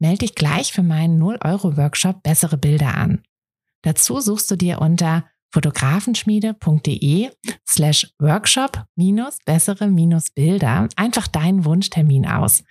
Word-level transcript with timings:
Melde 0.00 0.18
dich 0.18 0.34
gleich 0.34 0.72
für 0.72 0.82
meinen 0.82 1.22
0-Euro-Workshop 1.22 2.22
Bessere 2.22 2.56
Bilder 2.56 2.96
an. 2.96 3.22
Dazu 3.82 4.20
suchst 4.20 4.50
du 4.50 4.56
dir 4.56 4.80
unter 4.80 5.24
fotografenschmiede.de 5.52 7.30
slash 7.68 8.12
workshop 8.18 8.84
minus 8.96 9.38
bessere 9.44 9.88
minus 9.88 10.30
Bilder 10.30 10.88
einfach 10.96 11.26
deinen 11.26 11.64
Wunschtermin 11.64 12.26
aus. 12.26 12.64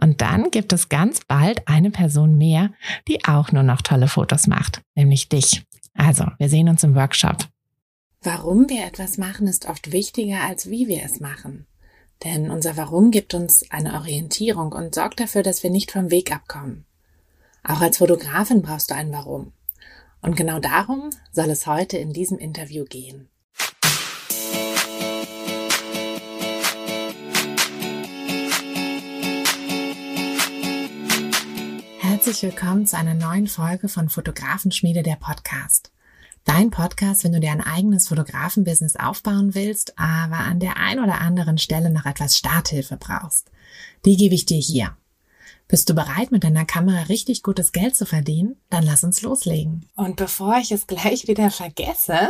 Und 0.00 0.20
dann 0.20 0.50
gibt 0.50 0.72
es 0.72 0.88
ganz 0.88 1.20
bald 1.26 1.66
eine 1.68 1.90
Person 1.90 2.36
mehr, 2.36 2.70
die 3.08 3.24
auch 3.24 3.52
nur 3.52 3.62
noch 3.62 3.82
tolle 3.82 4.08
Fotos 4.08 4.46
macht, 4.46 4.82
nämlich 4.94 5.28
dich. 5.28 5.64
Also, 5.94 6.26
wir 6.38 6.48
sehen 6.48 6.68
uns 6.68 6.82
im 6.82 6.94
Workshop. 6.96 7.46
Warum 8.20 8.68
wir 8.68 8.84
etwas 8.84 9.16
machen, 9.16 9.46
ist 9.46 9.66
oft 9.68 9.92
wichtiger, 9.92 10.42
als 10.42 10.68
wie 10.68 10.88
wir 10.88 11.02
es 11.04 11.20
machen. 11.20 11.66
Denn 12.22 12.50
unser 12.50 12.76
Warum 12.76 13.10
gibt 13.10 13.34
uns 13.34 13.70
eine 13.70 13.94
Orientierung 13.94 14.72
und 14.72 14.94
sorgt 14.94 15.20
dafür, 15.20 15.42
dass 15.42 15.62
wir 15.62 15.70
nicht 15.70 15.90
vom 15.90 16.10
Weg 16.10 16.32
abkommen. 16.32 16.86
Auch 17.62 17.80
als 17.80 17.98
Fotografin 17.98 18.62
brauchst 18.62 18.90
du 18.90 18.94
ein 18.94 19.12
Warum. 19.12 19.52
Und 20.22 20.36
genau 20.36 20.58
darum 20.58 21.10
soll 21.32 21.50
es 21.50 21.66
heute 21.66 21.98
in 21.98 22.12
diesem 22.12 22.38
Interview 22.38 22.84
gehen. 22.84 23.28
Herzlich 31.98 32.42
willkommen 32.42 32.86
zu 32.86 32.96
einer 32.96 33.12
neuen 33.12 33.46
Folge 33.46 33.88
von 33.88 34.08
Fotografenschmiede 34.08 35.02
der 35.02 35.16
Podcast. 35.16 35.93
Dein 36.44 36.70
Podcast, 36.70 37.24
wenn 37.24 37.32
du 37.32 37.40
dir 37.40 37.52
ein 37.52 37.62
eigenes 37.62 38.08
Fotografenbusiness 38.08 38.96
aufbauen 38.96 39.54
willst, 39.54 39.98
aber 39.98 40.40
an 40.40 40.60
der 40.60 40.76
ein 40.76 41.00
oder 41.00 41.22
anderen 41.22 41.56
Stelle 41.56 41.88
noch 41.88 42.04
etwas 42.04 42.36
Starthilfe 42.36 42.98
brauchst. 42.98 43.50
Die 44.04 44.18
gebe 44.18 44.34
ich 44.34 44.44
dir 44.44 44.58
hier. 44.58 44.94
Bist 45.66 45.88
du 45.88 45.94
bereit, 45.94 46.30
mit 46.30 46.44
deiner 46.44 46.66
Kamera 46.66 47.04
richtig 47.04 47.42
gutes 47.42 47.72
Geld 47.72 47.96
zu 47.96 48.04
verdienen? 48.04 48.60
Dann 48.68 48.84
lass 48.84 49.02
uns 49.02 49.22
loslegen. 49.22 49.88
Und 49.96 50.16
bevor 50.16 50.58
ich 50.58 50.70
es 50.70 50.86
gleich 50.86 51.26
wieder 51.26 51.50
vergesse, 51.50 52.28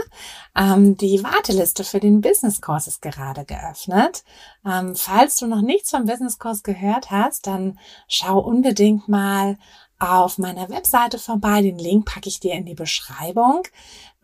ähm, 0.56 0.96
die 0.96 1.24
Warteliste 1.24 1.82
für 1.82 1.98
den 1.98 2.20
Business 2.20 2.60
Kurs 2.60 2.86
ist 2.86 3.02
gerade 3.02 3.44
geöffnet. 3.44 4.22
Ähm, 4.64 4.94
falls 4.94 5.36
du 5.38 5.48
noch 5.48 5.62
nichts 5.62 5.90
vom 5.90 6.04
Business 6.04 6.38
Kurs 6.38 6.62
gehört 6.62 7.10
hast, 7.10 7.48
dann 7.48 7.80
schau 8.06 8.38
unbedingt 8.38 9.08
mal 9.08 9.58
auf 10.04 10.38
meiner 10.38 10.68
Webseite 10.68 11.18
vorbei. 11.18 11.62
Den 11.62 11.78
Link 11.78 12.06
packe 12.06 12.28
ich 12.28 12.40
dir 12.40 12.54
in 12.54 12.64
die 12.64 12.74
Beschreibung. 12.74 13.62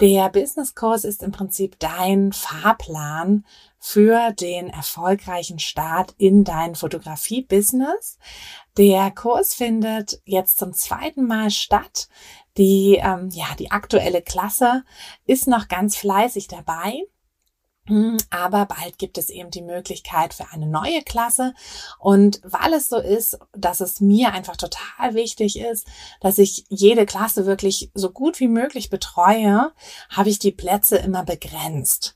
Der 0.00 0.28
Business 0.30 0.74
Kurs 0.74 1.04
ist 1.04 1.22
im 1.22 1.32
Prinzip 1.32 1.78
dein 1.78 2.32
Fahrplan 2.32 3.44
für 3.78 4.32
den 4.32 4.68
erfolgreichen 4.70 5.58
Start 5.58 6.14
in 6.18 6.44
dein 6.44 6.74
Fotografie-Business. 6.74 8.18
Der 8.76 9.10
Kurs 9.10 9.54
findet 9.54 10.20
jetzt 10.24 10.58
zum 10.58 10.72
zweiten 10.72 11.26
Mal 11.26 11.50
statt. 11.50 12.08
Die, 12.56 13.00
ähm, 13.02 13.28
ja, 13.32 13.46
die 13.58 13.70
aktuelle 13.70 14.22
Klasse 14.22 14.84
ist 15.26 15.46
noch 15.46 15.68
ganz 15.68 15.96
fleißig 15.96 16.48
dabei. 16.48 17.04
Aber 18.30 18.66
bald 18.66 18.98
gibt 18.98 19.18
es 19.18 19.30
eben 19.30 19.50
die 19.50 19.62
Möglichkeit 19.62 20.34
für 20.34 20.46
eine 20.52 20.66
neue 20.66 21.02
Klasse. 21.02 21.54
Und 21.98 22.40
weil 22.44 22.72
es 22.74 22.88
so 22.88 22.96
ist, 22.96 23.38
dass 23.52 23.80
es 23.80 24.00
mir 24.00 24.32
einfach 24.32 24.56
total 24.56 25.14
wichtig 25.14 25.58
ist, 25.58 25.86
dass 26.20 26.38
ich 26.38 26.64
jede 26.68 27.06
Klasse 27.06 27.46
wirklich 27.46 27.90
so 27.94 28.10
gut 28.10 28.40
wie 28.40 28.48
möglich 28.48 28.90
betreue, 28.90 29.72
habe 30.08 30.28
ich 30.28 30.38
die 30.38 30.52
Plätze 30.52 30.96
immer 30.96 31.24
begrenzt. 31.24 32.14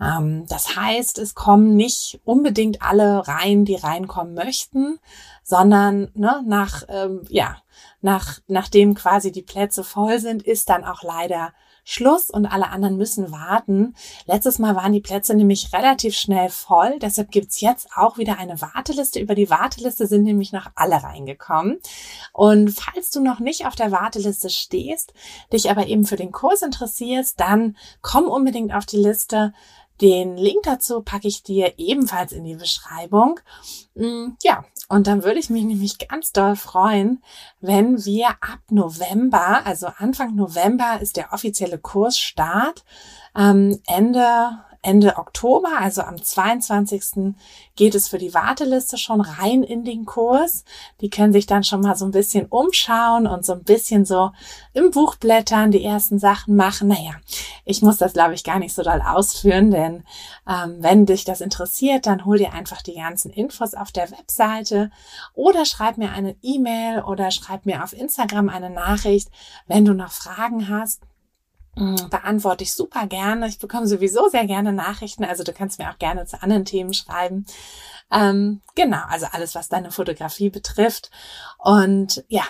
Ähm, 0.00 0.46
das 0.48 0.76
heißt, 0.76 1.18
es 1.18 1.34
kommen 1.34 1.76
nicht 1.76 2.20
unbedingt 2.24 2.82
alle 2.82 3.26
rein, 3.26 3.64
die 3.64 3.76
reinkommen 3.76 4.34
möchten, 4.34 4.98
sondern 5.42 6.10
ne, 6.14 6.42
nach, 6.46 6.84
ähm, 6.88 7.22
ja, 7.28 7.56
nach, 8.00 8.40
nachdem 8.46 8.94
quasi 8.94 9.32
die 9.32 9.42
Plätze 9.42 9.84
voll 9.84 10.18
sind, 10.18 10.42
ist 10.42 10.68
dann 10.68 10.84
auch 10.84 11.02
leider 11.02 11.52
Schluss 11.88 12.30
und 12.30 12.46
alle 12.46 12.68
anderen 12.70 12.96
müssen 12.96 13.30
warten. 13.30 13.94
Letztes 14.26 14.58
Mal 14.58 14.74
waren 14.74 14.92
die 14.92 15.00
Plätze 15.00 15.34
nämlich 15.34 15.72
relativ 15.72 16.16
schnell 16.16 16.48
voll. 16.48 16.98
Deshalb 16.98 17.30
gibt's 17.30 17.60
jetzt 17.60 17.90
auch 17.94 18.18
wieder 18.18 18.38
eine 18.38 18.60
Warteliste. 18.60 19.20
Über 19.20 19.36
die 19.36 19.50
Warteliste 19.50 20.08
sind 20.08 20.24
nämlich 20.24 20.52
noch 20.52 20.66
alle 20.74 21.00
reingekommen. 21.00 21.78
Und 22.32 22.70
falls 22.70 23.10
du 23.10 23.22
noch 23.22 23.38
nicht 23.38 23.66
auf 23.66 23.76
der 23.76 23.92
Warteliste 23.92 24.50
stehst, 24.50 25.14
dich 25.52 25.70
aber 25.70 25.86
eben 25.86 26.04
für 26.04 26.16
den 26.16 26.32
Kurs 26.32 26.62
interessierst, 26.62 27.38
dann 27.38 27.76
komm 28.02 28.24
unbedingt 28.24 28.74
auf 28.74 28.84
die 28.84 28.98
Liste. 28.98 29.54
Den 30.00 30.36
Link 30.36 30.64
dazu 30.64 31.02
packe 31.02 31.28
ich 31.28 31.44
dir 31.44 31.74
ebenfalls 31.78 32.32
in 32.32 32.42
die 32.42 32.56
Beschreibung. 32.56 33.38
Mm, 33.94 34.32
ja, 34.42 34.64
und 34.88 35.06
dann 35.06 35.24
würde 35.24 35.40
ich 35.40 35.50
mich 35.50 35.64
nämlich 35.64 35.98
ganz 36.08 36.32
doll 36.32 36.54
freuen, 36.54 37.22
wenn 37.60 38.04
wir 38.04 38.28
ab 38.28 38.60
November, 38.70 39.66
also 39.66 39.88
Anfang 39.98 40.34
November 40.34 41.00
ist 41.00 41.16
der 41.16 41.32
offizielle 41.32 41.78
Kursstart, 41.78 42.84
ähm, 43.36 43.80
Ende 43.86 44.58
Ende 44.86 45.18
Oktober, 45.18 45.70
also 45.80 46.02
am 46.02 46.22
22. 46.22 47.34
geht 47.74 47.96
es 47.96 48.06
für 48.06 48.18
die 48.18 48.34
Warteliste 48.34 48.98
schon 48.98 49.20
rein 49.20 49.64
in 49.64 49.84
den 49.84 50.06
Kurs. 50.06 50.64
Die 51.00 51.10
können 51.10 51.32
sich 51.32 51.46
dann 51.46 51.64
schon 51.64 51.80
mal 51.80 51.96
so 51.96 52.04
ein 52.04 52.12
bisschen 52.12 52.46
umschauen 52.46 53.26
und 53.26 53.44
so 53.44 53.54
ein 53.54 53.64
bisschen 53.64 54.04
so 54.04 54.30
im 54.74 54.92
Buch 54.92 55.16
blättern, 55.16 55.72
die 55.72 55.82
ersten 55.82 56.20
Sachen 56.20 56.54
machen. 56.54 56.86
Naja, 56.86 57.16
ich 57.64 57.82
muss 57.82 57.96
das, 57.96 58.12
glaube 58.12 58.34
ich, 58.34 58.44
gar 58.44 58.60
nicht 58.60 58.74
so 58.74 58.84
doll 58.84 59.02
ausführen, 59.04 59.72
denn 59.72 60.04
ähm, 60.48 60.76
wenn 60.78 61.04
dich 61.04 61.24
das 61.24 61.40
interessiert, 61.40 62.06
dann 62.06 62.24
hol 62.24 62.38
dir 62.38 62.52
einfach 62.52 62.80
die 62.80 62.94
ganzen 62.94 63.32
Infos 63.32 63.74
auf 63.74 63.90
der 63.90 64.12
Webseite 64.12 64.92
oder 65.34 65.64
schreib 65.64 65.98
mir 65.98 66.12
eine 66.12 66.36
E-Mail 66.42 67.02
oder 67.02 67.32
schreib 67.32 67.66
mir 67.66 67.82
auf 67.82 67.92
Instagram 67.92 68.48
eine 68.48 68.70
Nachricht, 68.70 69.30
wenn 69.66 69.84
du 69.84 69.94
noch 69.94 70.12
Fragen 70.12 70.68
hast. 70.68 71.02
Mm, 71.76 72.08
beantworte 72.08 72.64
ich 72.64 72.72
super 72.72 73.06
gerne. 73.06 73.48
Ich 73.48 73.58
bekomme 73.58 73.86
sowieso 73.86 74.28
sehr 74.28 74.46
gerne 74.46 74.72
Nachrichten, 74.72 75.24
also 75.24 75.44
du 75.44 75.52
kannst 75.52 75.78
mir 75.78 75.90
auch 75.90 75.98
gerne 75.98 76.24
zu 76.24 76.42
anderen 76.42 76.64
Themen 76.64 76.94
schreiben. 76.94 77.44
Ähm, 78.10 78.62
genau, 78.74 79.02
also 79.08 79.26
alles, 79.30 79.54
was 79.54 79.68
deine 79.68 79.90
Fotografie 79.90 80.48
betrifft. 80.48 81.10
Und 81.58 82.24
ja, 82.28 82.44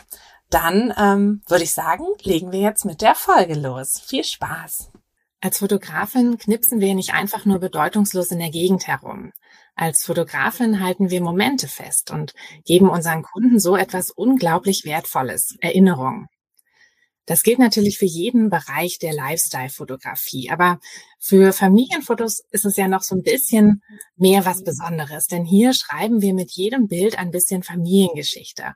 dann 0.49 0.95
ähm, 0.97 1.43
würde 1.49 1.65
ich 1.65 1.73
sagen, 1.73 2.05
legen 2.23 2.53
wir 2.53 2.61
jetzt 2.61 2.85
mit 2.85 3.03
der 3.03 3.17
Folge 3.17 3.55
los. 3.55 3.99
Viel 3.99 4.23
Spaß! 4.23 4.93
Als 5.41 5.59
Fotografin 5.59 6.39
knipsen 6.39 6.81
wir 6.81 6.95
nicht 6.95 7.13
einfach 7.13 7.45
nur 7.45 7.59
bedeutungslos 7.59 8.31
in 8.31 8.39
der 8.39 8.51
Gegend 8.51 8.87
herum. 8.87 9.33
Als 9.75 10.05
Fotografin 10.05 10.81
halten 10.81 11.11
wir 11.11 11.21
Momente 11.21 11.69
fest 11.69 12.11
und 12.11 12.33
geben 12.65 12.89
unseren 12.89 13.23
Kunden 13.23 13.61
so 13.61 13.77
etwas 13.77 14.11
unglaublich 14.11 14.85
Wertvolles, 14.85 15.57
Erinnerungen. 15.61 16.29
Das 17.27 17.43
gilt 17.43 17.59
natürlich 17.59 17.99
für 17.99 18.07
jeden 18.07 18.51
Bereich 18.51 18.99
der 18.99 19.13
Lifestyle-Fotografie. 19.13 20.51
Aber 20.51 20.79
für 21.19 21.53
Familienfotos 21.53 22.45
ist 22.53 22.65
es 22.65 22.77
ja 22.77 22.87
noch 22.87 23.03
so 23.03 23.17
ein 23.17 23.23
bisschen 23.23 23.83
mehr 24.17 24.45
was 24.45 24.63
Besonderes. 24.63 25.27
Denn 25.27 25.45
hier 25.45 25.75
schreiben 25.75 26.23
wir 26.23 26.35
mit 26.35 26.53
jedem 26.53 26.87
Bild 26.87 27.19
ein 27.19 27.33
bisschen 27.33 27.65
Familiengeschichte. 27.65 28.75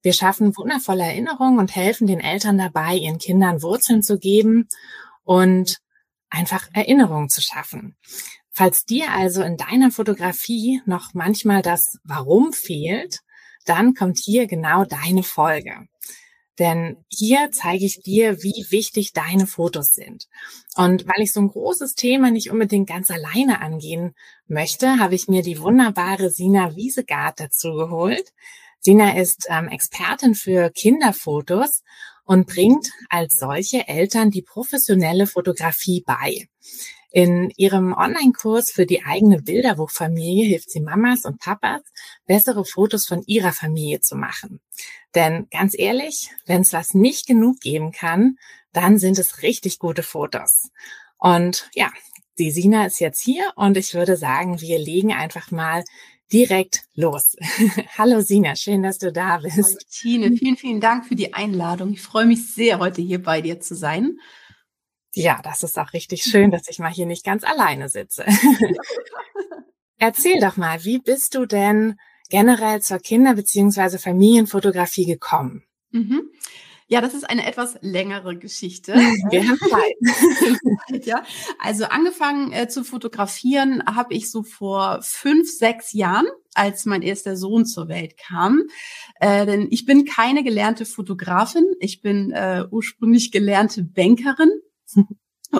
Wir 0.00 0.14
schaffen 0.14 0.56
wundervolle 0.56 1.04
Erinnerungen 1.04 1.58
und 1.58 1.76
helfen 1.76 2.06
den 2.06 2.18
Eltern 2.18 2.58
dabei, 2.58 2.96
ihren 2.96 3.18
Kindern 3.18 3.62
Wurzeln 3.62 4.02
zu 4.02 4.18
geben 4.18 4.68
und 5.22 5.78
einfach 6.28 6.68
Erinnerungen 6.72 7.28
zu 7.28 7.40
schaffen. 7.40 7.96
Falls 8.50 8.84
dir 8.84 9.12
also 9.12 9.42
in 9.42 9.56
deiner 9.56 9.90
Fotografie 9.90 10.82
noch 10.86 11.14
manchmal 11.14 11.62
das 11.62 11.98
Warum 12.04 12.52
fehlt, 12.52 13.20
dann 13.64 13.94
kommt 13.94 14.18
hier 14.18 14.46
genau 14.46 14.84
deine 14.84 15.22
Folge. 15.22 15.86
Denn 16.58 17.04
hier 17.08 17.50
zeige 17.50 17.86
ich 17.86 18.02
dir, 18.02 18.42
wie 18.42 18.66
wichtig 18.70 19.12
deine 19.12 19.46
Fotos 19.46 19.94
sind. 19.94 20.28
Und 20.76 21.06
weil 21.06 21.22
ich 21.22 21.32
so 21.32 21.40
ein 21.40 21.48
großes 21.48 21.94
Thema 21.94 22.30
nicht 22.30 22.50
unbedingt 22.50 22.88
ganz 22.88 23.10
alleine 23.10 23.60
angehen 23.60 24.14
möchte, 24.46 24.98
habe 24.98 25.14
ich 25.14 25.28
mir 25.28 25.42
die 25.42 25.60
wunderbare 25.60 26.30
Sina 26.30 26.76
Wiesegard 26.76 27.40
dazu 27.40 27.72
geholt. 27.72 28.32
Sina 28.80 29.16
ist 29.16 29.46
ähm, 29.48 29.68
Expertin 29.68 30.34
für 30.34 30.70
Kinderfotos 30.70 31.82
und 32.24 32.46
bringt 32.46 32.90
als 33.08 33.38
solche 33.38 33.88
Eltern 33.88 34.30
die 34.30 34.42
professionelle 34.42 35.26
Fotografie 35.26 36.02
bei. 36.06 36.48
In 37.12 37.52
ihrem 37.56 37.92
Online-Kurs 37.92 38.70
für 38.70 38.86
die 38.86 39.04
eigene 39.04 39.42
Bilderbuchfamilie 39.42 40.46
hilft 40.46 40.70
sie 40.70 40.80
Mamas 40.80 41.26
und 41.26 41.40
Papas, 41.40 41.82
bessere 42.26 42.64
Fotos 42.64 43.06
von 43.06 43.22
ihrer 43.26 43.52
Familie 43.52 44.00
zu 44.00 44.16
machen. 44.16 44.60
Denn 45.14 45.46
ganz 45.50 45.78
ehrlich, 45.78 46.30
wenn 46.46 46.62
es 46.62 46.72
was 46.72 46.94
nicht 46.94 47.26
genug 47.26 47.60
geben 47.60 47.92
kann, 47.92 48.38
dann 48.72 48.98
sind 48.98 49.18
es 49.18 49.42
richtig 49.42 49.78
gute 49.78 50.02
Fotos. 50.02 50.70
Und 51.18 51.68
ja, 51.74 51.90
die 52.38 52.50
Sina 52.50 52.86
ist 52.86 52.98
jetzt 52.98 53.20
hier 53.20 53.52
und 53.56 53.76
ich 53.76 53.92
würde 53.92 54.16
sagen, 54.16 54.62
wir 54.62 54.78
legen 54.78 55.12
einfach 55.12 55.50
mal 55.50 55.84
direkt 56.32 56.84
los. 56.94 57.36
Hallo 57.98 58.22
Sina, 58.22 58.56
schön, 58.56 58.82
dass 58.82 58.98
du 58.98 59.12
da 59.12 59.36
bist. 59.38 59.56
Hallo 59.58 59.78
Tine, 59.90 60.36
vielen, 60.38 60.56
vielen 60.56 60.80
Dank 60.80 61.06
für 61.06 61.14
die 61.14 61.34
Einladung. 61.34 61.92
Ich 61.92 62.00
freue 62.00 62.24
mich 62.24 62.54
sehr, 62.54 62.78
heute 62.78 63.02
hier 63.02 63.22
bei 63.22 63.42
dir 63.42 63.60
zu 63.60 63.76
sein. 63.76 64.18
Ja, 65.14 65.40
das 65.42 65.62
ist 65.62 65.78
auch 65.78 65.92
richtig 65.92 66.22
schön, 66.22 66.50
dass 66.50 66.68
ich 66.68 66.78
mal 66.78 66.90
hier 66.90 67.06
nicht 67.06 67.24
ganz 67.24 67.44
alleine 67.44 67.88
sitze. 67.88 68.24
Erzähl 69.98 70.40
doch 70.40 70.56
mal, 70.56 70.84
wie 70.84 70.98
bist 70.98 71.34
du 71.34 71.46
denn 71.46 71.96
generell 72.30 72.80
zur 72.80 72.98
Kinder- 72.98 73.34
bzw. 73.34 73.98
Familienfotografie 73.98 75.04
gekommen? 75.04 75.64
Mhm. 75.90 76.30
Ja, 76.88 77.00
das 77.00 77.14
ist 77.14 77.28
eine 77.28 77.46
etwas 77.46 77.78
längere 77.80 78.36
Geschichte. 78.36 78.92
Wir 79.30 79.48
haben 79.48 79.58
Zeit. 79.58 81.06
ja, 81.06 81.22
also 81.58 81.84
angefangen 81.84 82.52
äh, 82.52 82.68
zu 82.68 82.84
fotografieren 82.84 83.82
habe 83.86 84.14
ich 84.14 84.30
so 84.30 84.42
vor 84.42 85.00
fünf, 85.02 85.50
sechs 85.50 85.92
Jahren, 85.92 86.26
als 86.54 86.84
mein 86.84 87.02
erster 87.02 87.36
Sohn 87.36 87.64
zur 87.64 87.88
Welt 87.88 88.16
kam. 88.18 88.64
Äh, 89.20 89.46
denn 89.46 89.68
ich 89.70 89.86
bin 89.86 90.04
keine 90.04 90.42
gelernte 90.42 90.84
Fotografin. 90.84 91.64
Ich 91.80 92.02
bin 92.02 92.32
äh, 92.32 92.64
ursprünglich 92.70 93.30
gelernte 93.30 93.82
Bankerin 93.84 94.50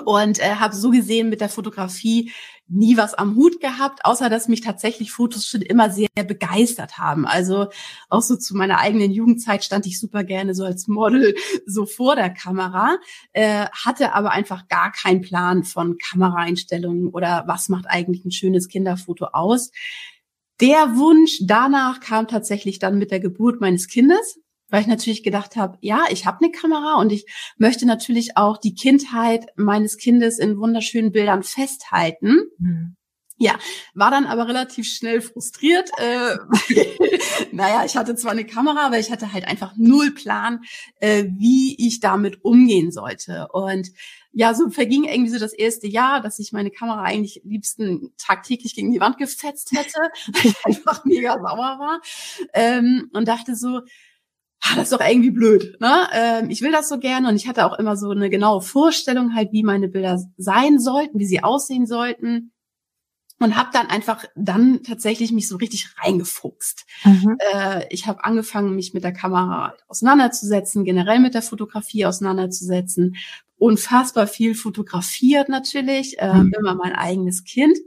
und 0.05 0.39
äh, 0.39 0.55
habe 0.55 0.75
so 0.75 0.89
gesehen 0.89 1.29
mit 1.29 1.41
der 1.41 1.49
Fotografie 1.49 2.31
nie 2.67 2.97
was 2.97 3.13
am 3.13 3.35
Hut 3.35 3.59
gehabt, 3.59 4.05
außer 4.05 4.29
dass 4.29 4.47
mich 4.47 4.61
tatsächlich 4.61 5.11
Fotos 5.11 5.45
schon 5.45 5.61
immer 5.61 5.91
sehr 5.91 6.07
begeistert 6.27 6.97
haben. 6.97 7.27
Also 7.27 7.67
auch 8.09 8.21
so 8.21 8.35
zu 8.35 8.55
meiner 8.55 8.79
eigenen 8.79 9.11
Jugendzeit 9.11 9.63
stand 9.63 9.85
ich 9.85 9.99
super 9.99 10.23
gerne 10.23 10.55
so 10.55 10.63
als 10.63 10.87
Model 10.87 11.35
so 11.65 11.85
vor 11.85 12.15
der 12.15 12.31
Kamera, 12.31 12.97
äh, 13.33 13.67
hatte 13.71 14.13
aber 14.13 14.31
einfach 14.31 14.67
gar 14.67 14.91
keinen 14.91 15.21
Plan 15.21 15.63
von 15.63 15.97
Kameraeinstellungen 15.97 17.09
oder 17.09 17.43
was 17.47 17.69
macht 17.69 17.85
eigentlich 17.87 18.25
ein 18.25 18.31
schönes 18.31 18.67
Kinderfoto 18.67 19.25
aus. 19.25 19.71
Der 20.61 20.95
Wunsch 20.95 21.39
danach 21.41 21.99
kam 21.99 22.27
tatsächlich 22.27 22.79
dann 22.79 22.97
mit 22.97 23.11
der 23.11 23.19
Geburt 23.19 23.59
meines 23.59 23.87
Kindes 23.87 24.39
weil 24.73 24.81
ich 24.81 24.87
natürlich 24.87 25.21
gedacht 25.21 25.55
habe, 25.55 25.77
ja, 25.81 26.05
ich 26.09 26.25
habe 26.25 26.39
eine 26.41 26.51
Kamera 26.51 26.95
und 26.95 27.11
ich 27.11 27.27
möchte 27.57 27.85
natürlich 27.85 28.37
auch 28.37 28.57
die 28.57 28.73
Kindheit 28.73 29.45
meines 29.55 29.97
Kindes 29.97 30.39
in 30.39 30.57
wunderschönen 30.57 31.11
Bildern 31.11 31.43
festhalten. 31.43 32.39
Mhm. 32.57 32.95
Ja, 33.37 33.59
war 33.93 34.09
dann 34.09 34.25
aber 34.25 34.47
relativ 34.47 34.87
schnell 34.87 35.21
frustriert. 35.21 35.91
Äh, 35.99 36.37
naja, 37.51 37.85
ich 37.85 37.95
hatte 37.95 38.15
zwar 38.15 38.31
eine 38.31 38.47
Kamera, 38.47 38.87
aber 38.87 38.97
ich 38.97 39.11
hatte 39.11 39.31
halt 39.31 39.45
einfach 39.45 39.73
null 39.77 40.09
Plan, 40.09 40.61
äh, 40.99 41.25
wie 41.29 41.75
ich 41.77 41.99
damit 41.99 42.43
umgehen 42.43 42.91
sollte. 42.91 43.49
Und 43.49 43.91
ja, 44.31 44.55
so 44.55 44.71
verging 44.71 45.03
irgendwie 45.03 45.29
so 45.29 45.37
das 45.37 45.53
erste 45.53 45.85
Jahr, 45.85 46.19
dass 46.19 46.39
ich 46.39 46.51
meine 46.51 46.71
Kamera 46.71 47.03
eigentlich 47.03 47.41
liebsten 47.43 48.11
tagtäglich 48.17 48.73
gegen 48.73 48.91
die 48.91 48.99
Wand 48.99 49.19
gefetzt 49.19 49.71
hätte, 49.71 49.99
weil 50.33 50.51
ich 50.51 50.65
einfach 50.65 51.05
mega 51.05 51.33
sauer 51.33 51.77
war. 51.77 52.01
Ähm, 52.55 53.11
und 53.13 53.27
dachte 53.27 53.55
so, 53.55 53.81
ah, 54.63 54.75
das 54.75 54.91
ist 54.91 54.93
doch 54.93 55.05
irgendwie 55.05 55.31
blöd. 55.31 55.77
Ne? 55.79 56.07
Ähm, 56.13 56.49
ich 56.49 56.61
will 56.61 56.71
das 56.71 56.89
so 56.89 56.97
gerne 56.97 57.27
und 57.27 57.35
ich 57.35 57.47
hatte 57.47 57.65
auch 57.65 57.77
immer 57.77 57.97
so 57.97 58.09
eine 58.09 58.29
genaue 58.29 58.61
Vorstellung 58.61 59.35
halt, 59.35 59.51
wie 59.51 59.63
meine 59.63 59.89
Bilder 59.89 60.19
sein 60.37 60.79
sollten, 60.79 61.19
wie 61.19 61.25
sie 61.25 61.43
aussehen 61.43 61.85
sollten 61.85 62.51
und 63.39 63.57
habe 63.57 63.69
dann 63.73 63.87
einfach 63.87 64.23
dann 64.35 64.83
tatsächlich 64.83 65.31
mich 65.31 65.47
so 65.49 65.57
richtig 65.57 65.89
reingefuchst. 66.01 66.85
Mhm. 67.03 67.37
Äh, 67.53 67.85
ich 67.89 68.07
habe 68.07 68.23
angefangen, 68.23 68.75
mich 68.75 68.93
mit 68.93 69.03
der 69.03 69.13
Kamera 69.13 69.75
auseinanderzusetzen, 69.87 70.85
generell 70.85 71.19
mit 71.19 71.33
der 71.33 71.41
Fotografie 71.41 72.05
auseinanderzusetzen, 72.05 73.17
unfassbar 73.57 74.27
viel 74.27 74.55
fotografiert 74.55 75.49
natürlich, 75.49 76.19
äh, 76.19 76.33
mhm. 76.33 76.53
immer 76.57 76.75
mein 76.75 76.93
eigenes 76.93 77.43
Kind 77.43 77.77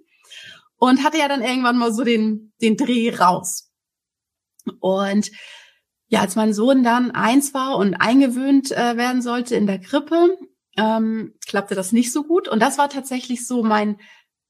und 0.77 1.03
hatte 1.03 1.19
ja 1.19 1.29
dann 1.29 1.43
irgendwann 1.43 1.79
mal 1.79 1.93
so 1.93 2.05
den 2.05 2.53
den 2.61 2.77
Dreh 2.77 3.15
raus 3.15 3.71
und 4.81 5.31
ja, 6.09 6.21
als 6.21 6.37
mein 6.37 6.55
Sohn 6.55 6.83
dann 6.83 7.11
eins 7.11 7.55
war 7.55 7.77
und 7.77 7.95
eingewöhnt 7.95 8.71
äh, 8.73 8.97
werden 8.97 9.23
sollte 9.23 9.57
in 9.57 9.67
der 9.67 9.81
Krippe, 9.81 10.37
ähm, 10.77 11.35
klappte 11.47 11.75
das 11.75 11.93
nicht 11.93 12.13
so 12.13 12.23
gut. 12.23 12.49
Und 12.49 12.61
das 12.61 12.79
war 12.79 12.89
tatsächlich 12.89 13.47
so 13.47 13.63
mein 13.63 13.99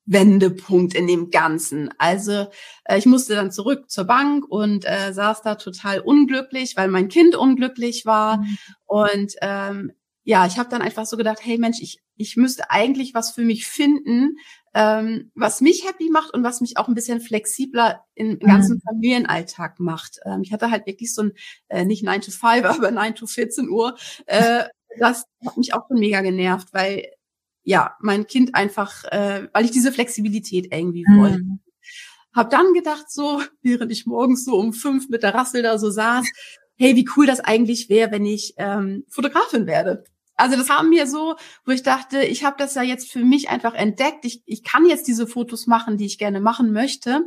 Wendepunkt 0.04 0.94
in 0.94 1.06
dem 1.06 1.30
Ganzen. 1.30 1.90
Also 1.98 2.46
äh, 2.84 2.98
ich 2.98 3.06
musste 3.06 3.34
dann 3.34 3.50
zurück 3.50 3.90
zur 3.90 4.04
Bank 4.04 4.44
und 4.48 4.84
äh, 4.84 5.12
saß 5.12 5.42
da 5.42 5.56
total 5.56 6.00
unglücklich, 6.00 6.76
weil 6.76 6.88
mein 6.88 7.08
Kind 7.08 7.34
unglücklich 7.34 8.06
war. 8.06 8.38
Mhm. 8.38 8.58
Und 8.84 9.32
ähm, 9.42 9.92
ja, 10.22 10.46
ich 10.46 10.58
habe 10.58 10.68
dann 10.68 10.82
einfach 10.82 11.06
so 11.06 11.16
gedacht, 11.16 11.38
hey 11.42 11.58
Mensch, 11.58 11.78
ich, 11.80 12.00
ich 12.16 12.36
müsste 12.36 12.70
eigentlich 12.70 13.14
was 13.14 13.32
für 13.32 13.42
mich 13.42 13.66
finden, 13.66 14.36
ähm, 14.76 15.30
was 15.34 15.62
mich 15.62 15.88
happy 15.88 16.10
macht 16.10 16.34
und 16.34 16.44
was 16.44 16.60
mich 16.60 16.76
auch 16.76 16.86
ein 16.86 16.94
bisschen 16.94 17.22
flexibler 17.22 18.04
im 18.14 18.38
ganzen 18.38 18.74
mhm. 18.74 18.82
Familienalltag 18.82 19.80
macht. 19.80 20.18
Ähm, 20.26 20.42
ich 20.42 20.52
hatte 20.52 20.70
halt 20.70 20.86
wirklich 20.86 21.14
so 21.14 21.22
ein, 21.22 21.32
äh, 21.68 21.86
nicht 21.86 22.04
9 22.04 22.20
to 22.20 22.30
5, 22.30 22.64
aber 22.64 22.90
9 22.90 23.14
to 23.14 23.26
14 23.26 23.70
Uhr. 23.70 23.96
Äh, 24.26 24.64
das 24.98 25.24
hat 25.46 25.56
mich 25.56 25.72
auch 25.72 25.88
schon 25.88 25.98
mega 25.98 26.20
genervt, 26.20 26.68
weil 26.72 27.06
ja, 27.62 27.96
mein 28.00 28.26
Kind 28.26 28.54
einfach, 28.54 29.04
äh, 29.04 29.48
weil 29.54 29.64
ich 29.64 29.70
diese 29.70 29.92
Flexibilität 29.92 30.68
irgendwie 30.70 31.06
mhm. 31.08 31.18
wollte. 31.18 31.42
Hab 32.34 32.50
dann 32.50 32.74
gedacht, 32.74 33.10
so, 33.10 33.40
während 33.62 33.90
ich 33.90 34.04
morgens 34.04 34.44
so 34.44 34.58
um 34.58 34.74
fünf 34.74 35.08
mit 35.08 35.22
der 35.22 35.34
Rassel 35.34 35.62
da 35.62 35.78
so 35.78 35.88
saß, 35.88 36.26
hey, 36.76 36.94
wie 36.96 37.08
cool 37.16 37.24
das 37.24 37.40
eigentlich 37.40 37.88
wäre, 37.88 38.10
wenn 38.10 38.26
ich 38.26 38.52
ähm, 38.58 39.04
Fotografin 39.08 39.66
werde. 39.66 40.04
Also 40.36 40.56
das 40.56 40.68
haben 40.68 40.90
mir 40.90 41.06
so, 41.06 41.36
wo 41.64 41.72
ich 41.72 41.82
dachte, 41.82 42.22
ich 42.22 42.44
habe 42.44 42.56
das 42.58 42.74
ja 42.74 42.82
jetzt 42.82 43.10
für 43.10 43.24
mich 43.24 43.48
einfach 43.48 43.74
entdeckt. 43.74 44.24
Ich, 44.24 44.42
ich 44.46 44.62
kann 44.62 44.86
jetzt 44.86 45.08
diese 45.08 45.26
Fotos 45.26 45.66
machen, 45.66 45.96
die 45.96 46.06
ich 46.06 46.18
gerne 46.18 46.40
machen 46.40 46.72
möchte. 46.72 47.22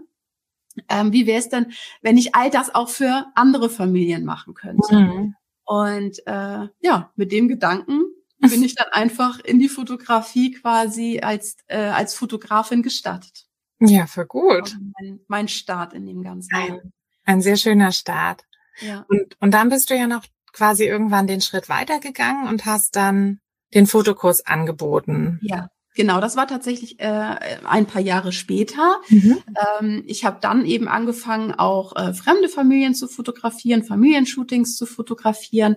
Ähm, 0.87 1.11
wie 1.11 1.25
wäre 1.25 1.39
es 1.39 1.49
denn, 1.49 1.73
wenn 2.01 2.17
ich 2.17 2.35
all 2.35 2.49
das 2.49 2.73
auch 2.73 2.89
für 2.89 3.25
andere 3.35 3.69
Familien 3.69 4.25
machen 4.25 4.53
könnte? 4.53 4.95
Mhm. 4.95 5.35
Und 5.65 6.19
äh, 6.25 6.67
ja, 6.79 7.11
mit 7.15 7.31
dem 7.31 7.47
Gedanken 7.47 8.03
bin 8.39 8.63
ich 8.63 8.75
dann 8.75 8.87
einfach 8.91 9.39
in 9.39 9.59
die 9.59 9.69
Fotografie 9.69 10.51
quasi 10.51 11.19
als 11.21 11.57
äh, 11.67 11.77
als 11.77 12.15
Fotografin 12.15 12.83
gestartet. 12.83 13.47
Ja, 13.79 14.07
für 14.07 14.25
gut. 14.25 14.77
Mein, 14.99 15.19
mein 15.27 15.47
Start 15.47 15.93
in 15.93 16.05
dem 16.05 16.21
Ganzen. 16.21 16.53
Ein, 16.53 16.93
ein 17.23 17.41
sehr 17.41 17.55
schöner 17.55 17.91
Start. 17.91 18.45
Ja. 18.81 19.05
Und, 19.07 19.37
und 19.39 19.53
dann 19.53 19.69
bist 19.69 19.89
du 19.89 19.95
ja 19.95 20.07
noch 20.07 20.25
quasi 20.53 20.85
irgendwann 20.85 21.27
den 21.27 21.41
Schritt 21.41 21.69
weitergegangen 21.69 22.47
und 22.47 22.65
hast 22.65 22.95
dann 22.95 23.39
den 23.73 23.87
Fotokurs 23.87 24.45
angeboten. 24.45 25.39
Ja, 25.41 25.69
genau. 25.95 26.19
Das 26.19 26.35
war 26.35 26.47
tatsächlich 26.47 26.99
äh, 26.99 27.35
ein 27.67 27.85
paar 27.85 28.01
Jahre 28.01 28.31
später. 28.31 28.99
Mhm. 29.09 29.37
Ähm, 29.79 30.03
ich 30.07 30.25
habe 30.25 30.39
dann 30.41 30.65
eben 30.65 30.87
angefangen, 30.87 31.53
auch 31.53 31.95
äh, 31.95 32.13
fremde 32.13 32.49
Familien 32.49 32.95
zu 32.95 33.07
fotografieren, 33.07 33.83
Familienshootings 33.83 34.75
zu 34.75 34.85
fotografieren. 34.85 35.75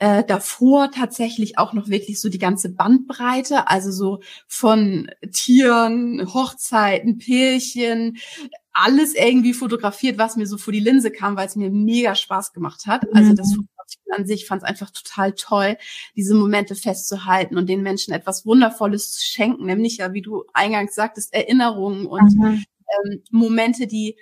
Äh, 0.00 0.24
davor 0.24 0.90
tatsächlich 0.90 1.58
auch 1.58 1.74
noch 1.74 1.88
wirklich 1.88 2.22
so 2.22 2.30
die 2.30 2.38
ganze 2.38 2.70
Bandbreite, 2.70 3.68
also 3.68 3.90
so 3.90 4.20
von 4.48 5.10
Tieren, 5.30 6.26
Hochzeiten, 6.32 7.18
Pärchen, 7.18 8.16
alles 8.72 9.14
irgendwie 9.14 9.52
fotografiert, 9.52 10.16
was 10.16 10.36
mir 10.36 10.46
so 10.46 10.56
vor 10.56 10.72
die 10.72 10.80
Linse 10.80 11.10
kam, 11.10 11.36
weil 11.36 11.48
es 11.48 11.56
mir 11.56 11.70
mega 11.70 12.14
Spaß 12.14 12.54
gemacht 12.54 12.86
hat. 12.86 13.04
Also 13.14 13.34
das 13.34 13.54
mhm 13.96 14.00
an 14.12 14.26
sich 14.26 14.46
fand 14.46 14.62
es 14.62 14.68
einfach 14.68 14.90
total 14.90 15.32
toll, 15.34 15.76
diese 16.16 16.34
Momente 16.34 16.74
festzuhalten 16.74 17.56
und 17.56 17.68
den 17.68 17.82
Menschen 17.82 18.12
etwas 18.12 18.44
Wundervolles 18.44 19.12
zu 19.12 19.24
schenken, 19.24 19.66
nämlich 19.66 19.98
ja, 19.98 20.12
wie 20.12 20.22
du 20.22 20.44
eingangs 20.52 20.94
sagtest, 20.94 21.32
Erinnerungen 21.32 22.06
und 22.06 22.34
mhm. 22.36 22.64
ähm, 23.04 23.22
Momente, 23.30 23.86
die 23.86 24.16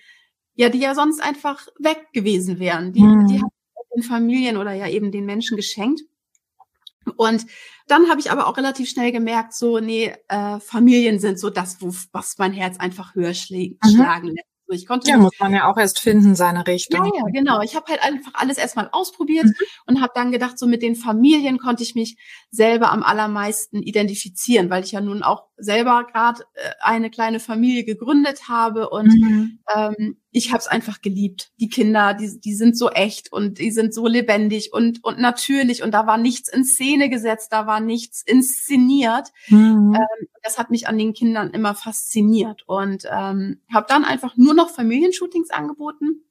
ja, 0.54 0.68
die 0.68 0.80
ja 0.80 0.94
sonst 0.96 1.22
einfach 1.22 1.68
weg 1.78 2.08
gewesen 2.12 2.58
wären. 2.58 2.92
Die, 2.92 3.02
mhm. 3.02 3.28
die 3.28 3.36
haben 3.36 3.50
den 3.94 4.02
Familien 4.02 4.56
oder 4.56 4.72
ja 4.72 4.88
eben 4.88 5.12
den 5.12 5.24
Menschen 5.24 5.56
geschenkt. 5.56 6.00
Und 7.16 7.46
dann 7.86 8.10
habe 8.10 8.20
ich 8.20 8.32
aber 8.32 8.48
auch 8.48 8.56
relativ 8.56 8.90
schnell 8.90 9.12
gemerkt, 9.12 9.54
so, 9.54 9.78
nee, 9.78 10.12
äh, 10.26 10.58
Familien 10.58 11.20
sind 11.20 11.38
so 11.38 11.48
das, 11.48 11.80
wo, 11.80 11.94
was 12.12 12.38
mein 12.38 12.52
Herz 12.52 12.78
einfach 12.78 13.14
höher 13.14 13.34
schlägt, 13.34 13.82
mhm. 13.84 13.88
schlagen 13.88 14.28
lässt. 14.28 14.48
Ich 14.70 14.86
konnte 14.86 15.10
ja, 15.10 15.16
muss 15.16 15.38
man 15.38 15.52
ja 15.52 15.70
auch 15.70 15.76
erst 15.76 16.00
finden, 16.00 16.34
seine 16.34 16.66
Richtung. 16.66 17.04
Ja, 17.04 17.12
ja 17.14 17.24
genau. 17.32 17.60
Ich 17.62 17.74
habe 17.76 17.86
halt 17.90 18.02
einfach 18.02 18.32
alles 18.34 18.58
erstmal 18.58 18.88
ausprobiert 18.92 19.46
mhm. 19.46 19.54
und 19.86 20.00
habe 20.00 20.12
dann 20.14 20.32
gedacht, 20.32 20.58
so 20.58 20.66
mit 20.66 20.82
den 20.82 20.96
Familien 20.96 21.58
konnte 21.58 21.82
ich 21.82 21.94
mich 21.94 22.16
selber 22.50 22.92
am 22.92 23.02
allermeisten 23.02 23.82
identifizieren, 23.82 24.70
weil 24.70 24.84
ich 24.84 24.92
ja 24.92 25.00
nun 25.00 25.22
auch 25.22 25.44
selber 25.56 26.06
gerade 26.10 26.44
äh, 26.54 26.70
eine 26.80 27.10
kleine 27.10 27.40
Familie 27.40 27.84
gegründet 27.84 28.48
habe 28.48 28.90
und 28.90 29.08
mhm. 29.08 29.58
ähm, 29.74 30.16
ich 30.30 30.50
habe 30.50 30.58
es 30.58 30.68
einfach 30.68 31.00
geliebt. 31.00 31.50
Die 31.58 31.68
Kinder, 31.68 32.14
die, 32.14 32.38
die 32.38 32.54
sind 32.54 32.76
so 32.76 32.90
echt 32.90 33.32
und 33.32 33.58
die 33.58 33.70
sind 33.70 33.94
so 33.94 34.06
lebendig 34.06 34.72
und, 34.72 35.02
und 35.02 35.18
natürlich 35.18 35.82
und 35.82 35.92
da 35.92 36.06
war 36.06 36.18
nichts 36.18 36.48
in 36.48 36.64
Szene 36.64 37.08
gesetzt, 37.08 37.52
da 37.52 37.66
war 37.66 37.80
nichts 37.80 38.22
inszeniert. 38.22 39.28
Mhm. 39.48 39.94
Ähm, 39.94 40.28
Das 40.42 40.58
hat 40.58 40.70
mich 40.70 40.86
an 40.86 40.98
den 40.98 41.12
Kindern 41.12 41.50
immer 41.50 41.74
fasziniert 41.74 42.62
und 42.66 43.04
ähm, 43.10 43.60
habe 43.72 43.86
dann 43.88 44.04
einfach 44.04 44.36
nur 44.36 44.54
noch 44.58 44.70
Familienshootings 44.70 45.50
angeboten. 45.50 46.28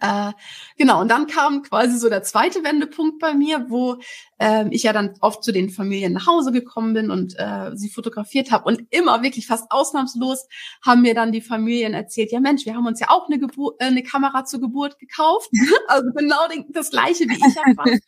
Äh, 0.00 0.32
genau, 0.76 1.00
und 1.00 1.08
dann 1.08 1.26
kam 1.26 1.62
quasi 1.62 1.98
so 1.98 2.08
der 2.08 2.22
zweite 2.22 2.64
Wendepunkt 2.64 3.18
bei 3.20 3.34
mir, 3.34 3.66
wo 3.68 3.98
äh, 4.38 4.66
ich 4.70 4.84
ja 4.84 4.92
dann 4.92 5.14
oft 5.20 5.42
zu 5.44 5.52
den 5.52 5.70
Familien 5.70 6.12
nach 6.12 6.26
Hause 6.26 6.52
gekommen 6.52 6.94
bin 6.94 7.10
und 7.10 7.34
äh, 7.38 7.70
sie 7.74 7.88
fotografiert 7.88 8.50
habe. 8.50 8.64
Und 8.64 8.82
immer 8.90 9.22
wirklich 9.22 9.46
fast 9.46 9.70
ausnahmslos 9.70 10.46
haben 10.84 11.02
mir 11.02 11.14
dann 11.14 11.32
die 11.32 11.40
Familien 11.40 11.94
erzählt, 11.94 12.32
ja 12.32 12.40
Mensch, 12.40 12.64
wir 12.64 12.74
haben 12.74 12.86
uns 12.86 13.00
ja 13.00 13.10
auch 13.10 13.28
eine, 13.28 13.38
Gebur 13.38 13.76
äh, 13.78 13.86
eine 13.86 14.02
Kamera 14.02 14.44
zur 14.44 14.60
Geburt 14.60 14.98
gekauft. 14.98 15.48
also 15.88 16.10
genau 16.14 16.48
den, 16.48 16.64
das 16.70 16.90
gleiche 16.90 17.24
wie 17.24 17.34
ich 17.34 17.56
hatte, 17.56 18.00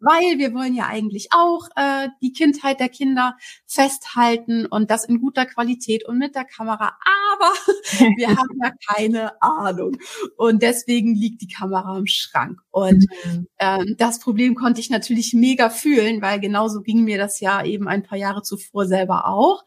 weil 0.00 0.38
wir 0.38 0.54
wollen 0.54 0.74
ja 0.74 0.86
eigentlich 0.86 1.28
auch 1.32 1.68
äh, 1.76 2.08
die 2.22 2.32
Kindheit 2.32 2.80
der 2.80 2.88
Kinder 2.88 3.36
festhalten 3.66 4.66
und 4.66 4.90
das 4.90 5.04
in 5.04 5.20
guter 5.20 5.46
Qualität 5.46 6.06
und 6.06 6.18
mit 6.18 6.34
der 6.34 6.44
Kamera. 6.44 6.96
Aber 7.32 7.52
wir 8.16 8.28
haben 8.28 8.58
ja 8.62 8.72
keine 8.88 9.42
Ahnung. 9.42 9.96
Und 10.36 10.62
deswegen 10.62 11.14
liegt 11.14 11.42
die 11.42 11.48
Kamera 11.48 11.96
im 11.98 12.06
Schrank. 12.06 12.60
Und 12.70 13.06
mhm. 13.24 13.46
ähm, 13.58 13.94
das 13.98 14.18
Problem 14.18 14.54
konnte 14.54 14.80
ich 14.80 14.90
natürlich 14.90 15.13
mega 15.34 15.70
fühlen, 15.70 16.22
weil 16.22 16.40
genauso 16.40 16.82
ging 16.82 17.04
mir 17.04 17.18
das 17.18 17.40
ja 17.40 17.64
eben 17.64 17.88
ein 17.88 18.02
paar 18.02 18.18
Jahre 18.18 18.42
zuvor 18.42 18.86
selber 18.86 19.26
auch. 19.26 19.64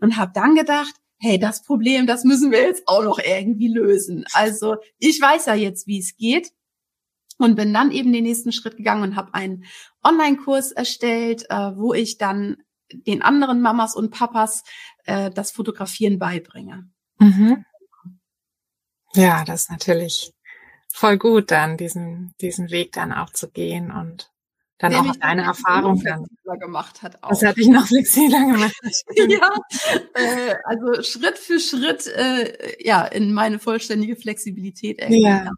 Und 0.00 0.16
habe 0.16 0.32
dann 0.34 0.54
gedacht, 0.54 0.94
hey, 1.18 1.38
das 1.38 1.62
Problem, 1.62 2.06
das 2.06 2.24
müssen 2.24 2.50
wir 2.50 2.62
jetzt 2.62 2.86
auch 2.86 3.02
noch 3.02 3.18
irgendwie 3.18 3.68
lösen. 3.68 4.24
Also 4.32 4.76
ich 4.98 5.20
weiß 5.20 5.46
ja 5.46 5.54
jetzt, 5.54 5.86
wie 5.86 5.98
es 5.98 6.16
geht. 6.16 6.52
Und 7.36 7.56
bin 7.56 7.74
dann 7.74 7.90
eben 7.90 8.12
den 8.12 8.22
nächsten 8.22 8.52
Schritt 8.52 8.76
gegangen 8.76 9.02
und 9.02 9.16
habe 9.16 9.34
einen 9.34 9.64
Online-Kurs 10.04 10.70
erstellt, 10.70 11.46
äh, 11.50 11.76
wo 11.76 11.92
ich 11.92 12.16
dann 12.16 12.58
den 12.92 13.22
anderen 13.22 13.60
Mamas 13.60 13.96
und 13.96 14.10
Papas 14.10 14.62
äh, 15.04 15.30
das 15.30 15.50
Fotografieren 15.50 16.20
beibringe. 16.20 16.88
Mhm. 17.18 17.64
Ja, 19.14 19.44
das 19.44 19.62
ist 19.62 19.70
natürlich 19.70 20.32
voll 20.92 21.18
gut, 21.18 21.50
dann 21.50 21.76
diesen, 21.76 22.34
diesen 22.40 22.70
Weg 22.70 22.92
dann 22.92 23.12
auch 23.12 23.30
zu 23.30 23.50
gehen 23.50 23.90
und 23.90 24.30
dann 24.84 25.04
Der 25.04 25.12
auch 25.12 25.16
deine 25.16 25.42
Erfahrung 25.42 26.02
dann 26.02 26.26
gemacht 26.60 27.02
hat. 27.02 27.22
Auch. 27.22 27.30
Das 27.30 27.42
hat 27.42 27.56
dich 27.56 27.68
noch 27.68 27.86
flexibler 27.86 28.40
gemacht. 28.40 28.74
ja, 29.16 29.54
äh, 30.14 30.54
also 30.64 31.02
Schritt 31.02 31.38
für 31.38 31.58
Schritt, 31.58 32.06
äh, 32.06 32.76
ja, 32.80 33.04
in 33.04 33.32
meine 33.32 33.58
vollständige 33.58 34.16
Flexibilität. 34.16 35.02
Ja. 35.08 35.50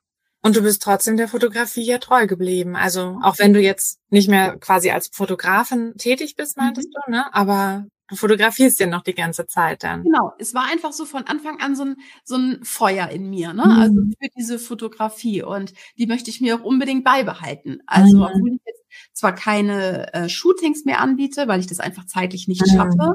Und 0.42 0.56
du 0.56 0.62
bist 0.62 0.82
trotzdem 0.82 1.16
der 1.16 1.28
Fotografie 1.28 1.82
ja 1.82 1.98
treu 1.98 2.26
geblieben. 2.26 2.76
Also 2.76 3.18
auch 3.22 3.38
wenn 3.38 3.52
du 3.52 3.60
jetzt 3.60 3.98
nicht 4.10 4.28
mehr 4.28 4.56
quasi 4.58 4.90
als 4.90 5.08
Fotografin 5.12 5.94
tätig 5.98 6.36
bist, 6.36 6.56
meintest 6.56 6.88
mhm. 6.88 6.92
du, 7.06 7.10
ne? 7.10 7.34
Aber 7.34 7.86
Du 8.08 8.14
fotografierst 8.14 8.78
ja 8.78 8.86
noch 8.86 9.02
die 9.02 9.14
ganze 9.14 9.46
Zeit 9.46 9.82
dann. 9.82 10.04
Genau, 10.04 10.32
es 10.38 10.54
war 10.54 10.70
einfach 10.70 10.92
so 10.92 11.04
von 11.04 11.24
Anfang 11.24 11.60
an 11.60 11.74
so 11.74 11.84
ein, 11.84 11.96
so 12.24 12.36
ein 12.36 12.60
Feuer 12.62 13.08
in 13.08 13.28
mir, 13.28 13.52
ne? 13.52 13.64
Mhm. 13.64 13.80
Also 13.80 13.94
für 13.94 14.28
diese 14.36 14.58
Fotografie 14.58 15.42
und 15.42 15.72
die 15.98 16.06
möchte 16.06 16.30
ich 16.30 16.40
mir 16.40 16.56
auch 16.56 16.64
unbedingt 16.64 17.04
beibehalten. 17.04 17.82
Also 17.86 18.18
mhm. 18.18 18.22
obwohl 18.22 18.54
ich 18.54 18.60
jetzt 18.64 18.84
zwar 19.12 19.34
keine 19.34 20.12
äh, 20.14 20.28
Shootings 20.28 20.84
mehr 20.84 21.00
anbiete, 21.00 21.48
weil 21.48 21.60
ich 21.60 21.66
das 21.66 21.80
einfach 21.80 22.06
zeitlich 22.06 22.46
nicht 22.46 22.64
mhm. 22.66 22.76
schaffe, 22.76 23.14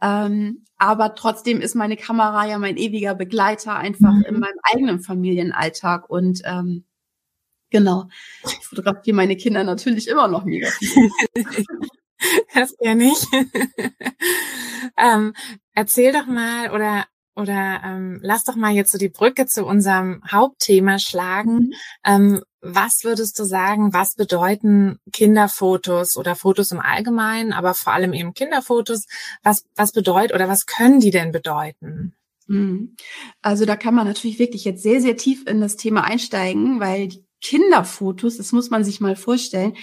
ähm, 0.00 0.64
aber 0.78 1.14
trotzdem 1.14 1.60
ist 1.60 1.74
meine 1.74 1.96
Kamera 1.96 2.46
ja 2.46 2.58
mein 2.58 2.76
ewiger 2.76 3.14
Begleiter 3.14 3.76
einfach 3.76 4.14
in 4.26 4.34
mhm. 4.34 4.40
meinem 4.40 4.58
eigenen 4.62 5.00
Familienalltag 5.00 6.08
und 6.08 6.42
ähm, 6.44 6.84
Genau. 7.72 8.06
Ich 8.44 8.66
fotografiere 8.66 9.16
meine 9.16 9.34
Kinder 9.34 9.64
natürlich 9.64 10.06
immer 10.06 10.28
noch 10.28 10.44
mega 10.44 10.68
viel. 10.68 11.10
das 12.54 12.76
kenne 12.76 13.04
ich. 13.04 13.26
ähm, 14.96 15.34
erzähl 15.74 16.12
doch 16.12 16.26
mal 16.26 16.70
oder 16.70 17.04
oder 17.34 17.80
ähm, 17.84 18.18
lass 18.22 18.44
doch 18.44 18.56
mal 18.56 18.72
jetzt 18.72 18.92
so 18.92 18.98
die 18.98 19.08
Brücke 19.08 19.46
zu 19.46 19.64
unserem 19.64 20.22
Hauptthema 20.30 20.98
schlagen. 20.98 21.54
Mhm. 21.54 21.72
Ähm, 22.04 22.42
was 22.60 23.04
würdest 23.04 23.38
du 23.38 23.44
sagen, 23.44 23.92
was 23.92 24.14
bedeuten 24.14 24.98
Kinderfotos 25.12 26.16
oder 26.16 26.36
Fotos 26.36 26.70
im 26.70 26.80
Allgemeinen, 26.80 27.52
aber 27.52 27.74
vor 27.74 27.92
allem 27.92 28.12
eben 28.12 28.34
Kinderfotos? 28.34 29.06
Was, 29.42 29.64
was 29.74 29.92
bedeutet 29.92 30.34
oder 30.34 30.48
was 30.48 30.66
können 30.66 31.00
die 31.00 31.10
denn 31.10 31.32
bedeuten? 31.32 32.14
Mhm. 32.46 32.96
Also 33.40 33.64
da 33.64 33.76
kann 33.76 33.94
man 33.94 34.06
natürlich 34.06 34.38
wirklich 34.38 34.64
jetzt 34.64 34.82
sehr, 34.82 35.00
sehr 35.00 35.16
tief 35.16 35.46
in 35.46 35.60
das 35.60 35.76
Thema 35.76 36.04
einsteigen, 36.04 36.80
weil 36.80 37.08
die 37.08 37.24
Kinderfotos, 37.42 38.38
das 38.38 38.52
muss 38.52 38.70
man 38.70 38.84
sich 38.84 39.00
mal 39.00 39.16
vorstellen, 39.16 39.74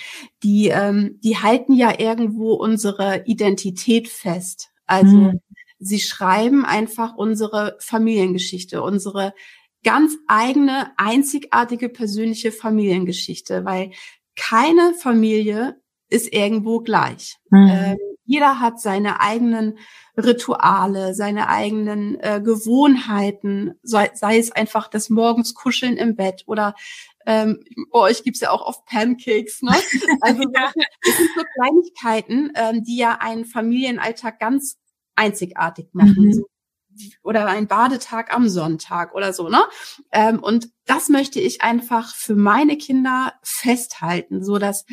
die, 0.44 0.70
ähm, 0.70 1.20
die 1.24 1.38
halten 1.38 1.74
ja 1.74 2.00
irgendwo 2.00 2.54
unsere 2.54 3.24
Identität 3.26 4.08
fest. 4.08 4.72
Also 4.86 5.16
mhm. 5.16 5.42
sie 5.78 6.00
schreiben 6.00 6.66
einfach 6.66 7.16
unsere 7.16 7.78
Familiengeschichte, 7.80 8.82
unsere 8.82 9.34
ganz 9.84 10.14
eigene, 10.28 10.92
einzigartige 10.98 11.90
persönliche 11.90 12.52
Familiengeschichte, 12.52 13.66
weil 13.66 13.92
keine 14.36 14.94
Familie 14.94 15.76
ist 16.10 16.34
irgendwo 16.34 16.80
gleich. 16.80 17.38
Mhm. 17.52 17.70
Ähm, 17.70 17.98
jeder 18.26 18.60
hat 18.60 18.80
seine 18.80 19.22
eigenen 19.22 19.80
Rituale, 20.16 21.16
seine 21.16 21.50
eigenen 21.50 22.20
äh, 22.20 22.40
Gewohnheiten, 22.44 23.74
sei, 23.82 24.12
sei 24.14 24.38
es 24.38 24.52
einfach 24.52 24.88
das 24.88 25.10
Morgens 25.10 25.56
Kuscheln 25.56 25.98
im 25.98 26.16
Bett 26.16 26.44
oder 26.46 26.76
ähm, 27.30 27.64
bei 27.92 28.00
euch 28.00 28.24
gibt's 28.24 28.40
ja 28.40 28.50
auch 28.50 28.66
oft 28.66 28.86
Pancakes, 28.86 29.62
ne? 29.62 29.72
Also 30.22 30.42
ja. 30.42 30.72
das 31.04 31.18
sind 31.18 31.30
so 31.36 31.44
Kleinigkeiten, 31.54 32.52
ähm, 32.56 32.84
die 32.84 32.98
ja 32.98 33.20
einen 33.22 33.46
Familienalltag 33.46 34.40
ganz 34.40 34.78
einzigartig 35.16 35.90
machen. 35.94 36.30
Mhm. 36.30 36.46
Oder 37.22 37.46
ein 37.46 37.68
Badetag 37.68 38.34
am 38.34 38.50
Sonntag 38.50 39.14
oder 39.14 39.32
so, 39.32 39.48
ne? 39.48 39.62
Ähm, 40.12 40.40
und 40.40 40.70
das 40.86 41.08
möchte 41.08 41.40
ich 41.40 41.62
einfach 41.62 42.16
für 42.16 42.36
meine 42.36 42.78
Kinder 42.78 43.34
festhalten, 43.44 44.44
so 44.44 44.58
dass 44.58 44.86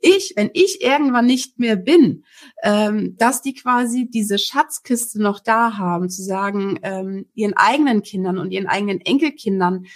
ich, 0.00 0.34
wenn 0.36 0.50
ich 0.52 0.82
irgendwann 0.82 1.24
nicht 1.24 1.58
mehr 1.58 1.76
bin, 1.76 2.24
ähm, 2.62 3.16
dass 3.16 3.40
die 3.40 3.54
quasi 3.54 4.10
diese 4.10 4.38
Schatzkiste 4.38 5.22
noch 5.22 5.40
da 5.40 5.78
haben, 5.78 6.10
zu 6.10 6.22
sagen, 6.22 6.78
ähm, 6.82 7.26
ihren 7.34 7.54
eigenen 7.54 8.02
Kindern 8.02 8.36
und 8.36 8.50
ihren 8.50 8.66
eigenen 8.66 9.00
Enkelkindern, 9.00 9.86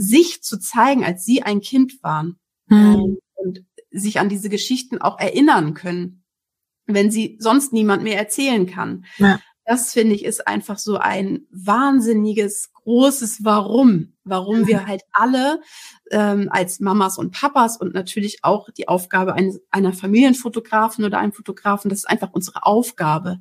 sich 0.00 0.42
zu 0.42 0.58
zeigen, 0.58 1.04
als 1.04 1.24
sie 1.24 1.42
ein 1.42 1.60
Kind 1.60 2.02
waren 2.02 2.38
mhm. 2.66 3.18
und 3.34 3.64
sich 3.90 4.20
an 4.20 4.28
diese 4.28 4.48
Geschichten 4.48 4.98
auch 4.98 5.18
erinnern 5.18 5.74
können, 5.74 6.24
wenn 6.86 7.10
sie 7.10 7.36
sonst 7.40 7.72
niemand 7.72 8.02
mehr 8.02 8.18
erzählen 8.18 8.66
kann. 8.66 9.04
Ja. 9.18 9.40
Das 9.68 9.92
finde 9.92 10.14
ich 10.14 10.24
ist 10.24 10.48
einfach 10.48 10.78
so 10.78 10.96
ein 10.96 11.46
wahnsinniges 11.50 12.72
großes 12.72 13.44
Warum, 13.44 14.14
warum 14.24 14.66
wir 14.66 14.86
halt 14.86 15.02
alle 15.12 15.60
ähm, 16.10 16.48
als 16.50 16.80
Mamas 16.80 17.18
und 17.18 17.32
Papas 17.32 17.76
und 17.76 17.92
natürlich 17.92 18.38
auch 18.44 18.70
die 18.70 18.88
Aufgabe 18.88 19.34
eines, 19.34 19.60
einer 19.70 19.92
Familienfotografen 19.92 21.04
oder 21.04 21.18
einem 21.18 21.34
Fotografen, 21.34 21.90
das 21.90 21.98
ist 21.98 22.08
einfach 22.08 22.30
unsere 22.32 22.64
Aufgabe, 22.64 23.40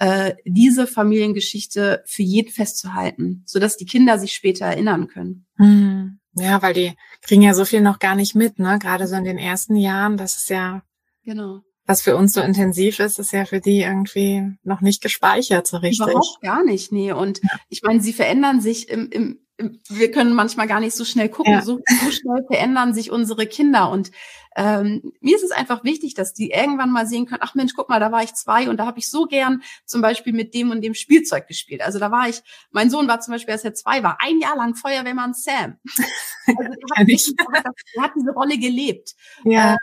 äh, 0.00 0.34
diese 0.44 0.88
Familiengeschichte 0.88 2.02
für 2.06 2.24
jeden 2.24 2.50
festzuhalten, 2.50 3.44
sodass 3.46 3.76
die 3.76 3.86
Kinder 3.86 4.18
sich 4.18 4.32
später 4.32 4.66
erinnern 4.66 5.06
können. 5.06 5.46
Hm. 5.58 6.18
Ja, 6.32 6.60
weil 6.60 6.74
die 6.74 6.94
kriegen 7.22 7.42
ja 7.42 7.54
so 7.54 7.64
viel 7.64 7.82
noch 7.82 8.00
gar 8.00 8.16
nicht 8.16 8.34
mit, 8.34 8.58
ne? 8.58 8.80
Gerade 8.80 9.06
so 9.06 9.14
in 9.14 9.22
den 9.22 9.38
ersten 9.38 9.76
Jahren, 9.76 10.16
das 10.16 10.38
ist 10.38 10.50
ja 10.50 10.82
genau 11.22 11.62
was 11.88 12.02
für 12.02 12.16
uns 12.16 12.34
so 12.34 12.42
intensiv 12.42 13.00
ist, 13.00 13.18
ist 13.18 13.32
ja 13.32 13.46
für 13.46 13.60
die 13.60 13.80
irgendwie 13.80 14.58
noch 14.62 14.82
nicht 14.82 15.02
gespeichert 15.02 15.66
so 15.66 15.78
richtig. 15.78 16.06
Überhaupt 16.06 16.42
gar 16.42 16.62
nicht, 16.62 16.92
nee. 16.92 17.12
Und 17.12 17.40
ja. 17.42 17.48
ich 17.70 17.82
meine, 17.82 18.02
sie 18.02 18.12
verändern 18.12 18.60
sich 18.60 18.90
im, 18.90 19.08
im, 19.08 19.40
im, 19.56 19.80
wir 19.88 20.10
können 20.10 20.34
manchmal 20.34 20.68
gar 20.68 20.80
nicht 20.80 20.94
so 20.94 21.06
schnell 21.06 21.30
gucken, 21.30 21.54
ja. 21.54 21.62
so, 21.62 21.80
so 22.04 22.10
schnell 22.10 22.44
verändern 22.46 22.92
sich 22.92 23.10
unsere 23.10 23.46
Kinder. 23.46 23.90
Und 23.90 24.10
ähm, 24.54 25.14
mir 25.22 25.34
ist 25.34 25.44
es 25.44 25.50
einfach 25.50 25.82
wichtig, 25.82 26.12
dass 26.12 26.34
die 26.34 26.50
irgendwann 26.50 26.92
mal 26.92 27.06
sehen 27.06 27.24
können, 27.24 27.40
ach 27.42 27.54
Mensch, 27.54 27.72
guck 27.74 27.88
mal, 27.88 28.00
da 28.00 28.12
war 28.12 28.22
ich 28.22 28.34
zwei 28.34 28.68
und 28.68 28.76
da 28.76 28.84
habe 28.84 28.98
ich 28.98 29.08
so 29.08 29.24
gern 29.24 29.62
zum 29.86 30.02
Beispiel 30.02 30.34
mit 30.34 30.52
dem 30.52 30.70
und 30.70 30.82
dem 30.82 30.92
Spielzeug 30.92 31.48
gespielt. 31.48 31.80
Also 31.80 31.98
da 31.98 32.10
war 32.10 32.28
ich, 32.28 32.42
mein 32.70 32.90
Sohn 32.90 33.08
war 33.08 33.20
zum 33.20 33.32
Beispiel, 33.32 33.52
als 33.52 33.64
er 33.64 33.72
zwei 33.72 34.02
war, 34.02 34.18
ein 34.20 34.40
Jahr 34.40 34.56
lang 34.56 34.74
Feuerwehrmann 34.74 35.32
Sam. 35.32 35.78
Also 36.96 37.32
er 37.36 37.58
hat, 37.58 37.66
hat 38.00 38.12
diese 38.16 38.32
Rolle 38.32 38.56
gelebt. 38.56 39.14
Ja. 39.44 39.74
Äh, 39.74 39.76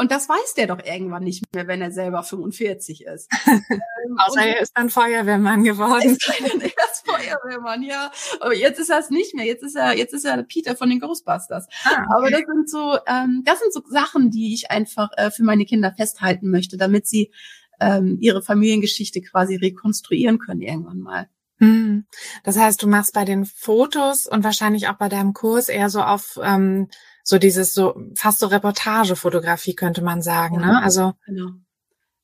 und 0.00 0.10
das 0.10 0.30
weiß 0.30 0.54
der 0.54 0.66
doch 0.66 0.82
irgendwann 0.82 1.24
nicht 1.24 1.44
mehr, 1.54 1.68
wenn 1.68 1.82
er 1.82 1.90
selber 1.90 2.22
45 2.22 3.04
ist. 3.04 3.30
ähm, 3.46 4.16
Außer 4.16 4.46
er 4.46 4.60
ist 4.62 4.72
dann 4.74 4.88
Feuerwehrmann 4.88 5.62
geworden. 5.62 6.16
er 6.28 6.66
ist 6.66 7.06
Feuerwehrmann, 7.06 7.82
ja. 7.82 8.10
Aber 8.40 8.54
jetzt 8.54 8.80
ist 8.80 8.88
er 8.88 9.00
es 9.00 9.10
nicht 9.10 9.34
mehr. 9.34 9.44
Jetzt 9.44 9.62
ist 9.62 9.76
er, 9.76 9.94
jetzt 9.94 10.14
ist 10.14 10.24
er 10.24 10.42
Peter 10.44 10.74
von 10.74 10.88
den 10.88 11.00
Ghostbusters. 11.00 11.66
Ah, 11.84 11.90
okay. 11.90 12.06
Aber 12.16 12.30
das 12.30 12.40
sind 12.40 12.70
so, 12.70 12.96
ähm, 13.06 13.42
das 13.44 13.60
sind 13.60 13.74
so 13.74 13.82
Sachen, 13.90 14.30
die 14.30 14.54
ich 14.54 14.70
einfach 14.70 15.10
äh, 15.18 15.30
für 15.30 15.42
meine 15.42 15.66
Kinder 15.66 15.92
festhalten 15.94 16.50
möchte, 16.50 16.78
damit 16.78 17.06
sie 17.06 17.30
ähm, 17.78 18.16
ihre 18.22 18.40
Familiengeschichte 18.40 19.20
quasi 19.20 19.56
rekonstruieren 19.56 20.38
können 20.38 20.62
irgendwann 20.62 21.00
mal. 21.00 21.28
Hm. 21.58 22.06
Das 22.42 22.56
heißt, 22.56 22.82
du 22.82 22.88
machst 22.88 23.12
bei 23.12 23.26
den 23.26 23.44
Fotos 23.44 24.24
und 24.24 24.44
wahrscheinlich 24.44 24.88
auch 24.88 24.96
bei 24.96 25.10
deinem 25.10 25.34
Kurs 25.34 25.68
eher 25.68 25.90
so 25.90 26.00
auf 26.00 26.40
ähm, 26.42 26.88
so 27.30 27.38
dieses 27.38 27.74
so 27.74 27.94
fast 28.16 28.40
so 28.40 28.48
Reportagefotografie 28.48 29.74
könnte 29.74 30.02
man 30.02 30.20
sagen, 30.20 30.56
ja, 30.56 30.66
ne? 30.66 30.82
Also 30.82 31.12
genau. 31.24 31.50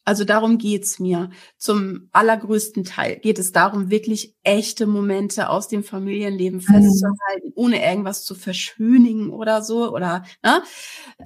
Also 0.05 0.25
darum 0.25 0.59
geht's 0.59 1.01
mir. 1.01 1.31
Zum 1.59 2.09
allergrößten 2.13 2.85
Teil 2.85 3.19
geht 3.19 3.41
es 3.41 3.51
darum, 3.51 3.91
wirklich 3.91 4.37
echte 4.45 4.87
Momente 4.87 5.49
aus 5.49 5.67
dem 5.67 5.83
Familienleben 5.83 6.59
mhm. 6.59 6.63
festzuhalten, 6.63 7.53
ohne 7.57 7.85
irgendwas 7.85 8.25
zu 8.25 8.37
verschönigen 8.37 9.31
oder 9.31 9.63
so. 9.63 9.93
Oder 9.93 10.25
ne? 10.45 10.63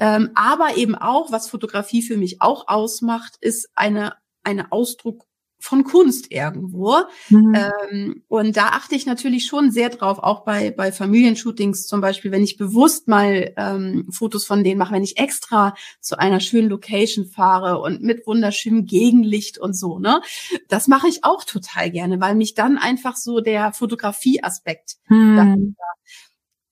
ähm, 0.00 0.30
aber 0.34 0.78
eben 0.78 0.94
auch, 0.94 1.30
was 1.30 1.50
Fotografie 1.50 2.00
für 2.00 2.16
mich 2.16 2.40
auch 2.40 2.68
ausmacht, 2.68 3.36
ist 3.40 3.68
eine 3.74 4.14
eine 4.42 4.72
Ausdruck 4.72 5.26
von 5.60 5.84
Kunst 5.84 6.32
irgendwo. 6.32 6.96
Mhm. 7.28 7.54
Ähm, 7.54 8.22
und 8.28 8.56
da 8.56 8.68
achte 8.68 8.94
ich 8.94 9.06
natürlich 9.06 9.46
schon 9.46 9.70
sehr 9.70 9.90
drauf, 9.90 10.18
auch 10.18 10.44
bei, 10.44 10.70
bei 10.70 10.90
Familienshootings 10.90 11.86
zum 11.86 12.00
Beispiel, 12.00 12.32
wenn 12.32 12.42
ich 12.42 12.56
bewusst 12.56 13.06
mal 13.06 13.52
ähm, 13.56 14.08
Fotos 14.10 14.46
von 14.46 14.64
denen 14.64 14.78
mache, 14.78 14.94
wenn 14.94 15.04
ich 15.04 15.18
extra 15.18 15.74
zu 16.00 16.18
einer 16.18 16.40
schönen 16.40 16.68
Location 16.68 17.26
fahre 17.26 17.80
und 17.80 18.02
mit 18.02 18.26
wunderschönem 18.26 18.86
Gegenlicht 18.86 19.58
und 19.58 19.76
so, 19.76 19.98
ne? 19.98 20.20
Das 20.68 20.88
mache 20.88 21.08
ich 21.08 21.24
auch 21.24 21.44
total 21.44 21.90
gerne, 21.90 22.20
weil 22.20 22.34
mich 22.34 22.54
dann 22.54 22.78
einfach 22.78 23.16
so 23.16 23.40
der 23.40 23.72
Fotografieaspekt 23.72 24.96
mhm 25.08 25.76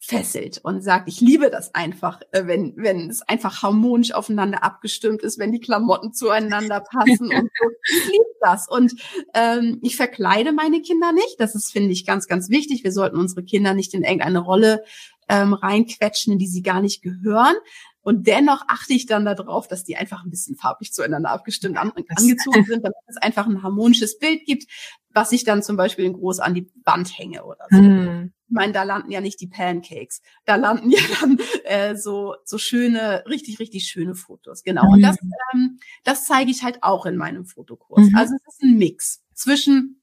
fesselt 0.08 0.60
und 0.62 0.82
sagt, 0.82 1.06
ich 1.06 1.20
liebe 1.20 1.50
das 1.50 1.74
einfach, 1.74 2.22
äh, 2.32 2.46
wenn, 2.46 2.72
wenn 2.76 3.10
es 3.10 3.20
einfach 3.20 3.62
harmonisch 3.62 4.12
aufeinander 4.12 4.64
abgestimmt 4.64 5.22
ist, 5.22 5.38
wenn 5.38 5.52
die 5.52 5.60
Klamotten 5.60 6.14
zueinander 6.14 6.80
passen 6.90 7.26
und 7.26 7.50
so. 7.60 7.68
Ich 7.90 8.06
liebe 8.06 8.24
das. 8.40 8.66
Und 8.68 8.94
ähm, 9.34 9.78
ich 9.82 9.96
verkleide 9.96 10.52
meine 10.52 10.80
Kinder 10.80 11.12
nicht. 11.12 11.36
Das 11.38 11.54
ist, 11.54 11.70
finde 11.70 11.92
ich, 11.92 12.06
ganz, 12.06 12.26
ganz 12.26 12.48
wichtig. 12.48 12.84
Wir 12.84 12.92
sollten 12.92 13.18
unsere 13.18 13.44
Kinder 13.44 13.74
nicht 13.74 13.92
in 13.92 14.02
irgendeine 14.02 14.38
Rolle 14.38 14.82
ähm, 15.28 15.52
reinquetschen, 15.52 16.32
in 16.32 16.38
die 16.38 16.48
sie 16.48 16.62
gar 16.62 16.80
nicht 16.80 17.02
gehören. 17.02 17.56
Und 18.00 18.26
dennoch 18.26 18.62
achte 18.66 18.94
ich 18.94 19.04
dann 19.04 19.26
darauf, 19.26 19.68
dass 19.68 19.84
die 19.84 19.98
einfach 19.98 20.24
ein 20.24 20.30
bisschen 20.30 20.56
farblich 20.56 20.94
zueinander 20.94 21.28
abgestimmt 21.30 21.76
an, 21.76 21.92
angezogen 22.16 22.64
sind, 22.64 22.82
damit 22.82 22.96
es 23.08 23.18
einfach 23.18 23.46
ein 23.46 23.62
harmonisches 23.62 24.18
Bild 24.18 24.46
gibt, 24.46 24.64
was 25.10 25.32
ich 25.32 25.44
dann 25.44 25.62
zum 25.62 25.76
Beispiel 25.76 26.06
in 26.06 26.14
groß 26.14 26.40
an 26.40 26.54
die 26.54 26.72
Wand 26.86 27.18
hänge 27.18 27.44
oder 27.44 27.66
so. 27.68 27.76
Mm. 27.76 28.32
Ich 28.48 28.54
meine, 28.54 28.72
da 28.72 28.82
landen 28.82 29.10
ja 29.10 29.20
nicht 29.20 29.40
die 29.40 29.46
Pancakes, 29.46 30.22
da 30.46 30.56
landen 30.56 30.90
ja 30.90 31.00
dann 31.20 31.38
äh, 31.64 31.96
so 31.96 32.34
so 32.44 32.56
schöne, 32.58 33.24
richtig 33.26 33.58
richtig 33.58 33.84
schöne 33.84 34.14
Fotos. 34.14 34.62
Genau. 34.62 34.84
Mm. 34.84 34.92
Und 34.94 35.02
das 35.02 35.16
ähm, 35.52 35.78
das 36.04 36.24
zeige 36.24 36.50
ich 36.50 36.62
halt 36.62 36.82
auch 36.82 37.04
in 37.06 37.16
meinem 37.16 37.44
Fotokurs. 37.44 38.08
Mm 38.10 38.16
Also 38.16 38.34
es 38.36 38.54
ist 38.54 38.62
ein 38.62 38.78
Mix 38.78 39.22
zwischen 39.34 40.02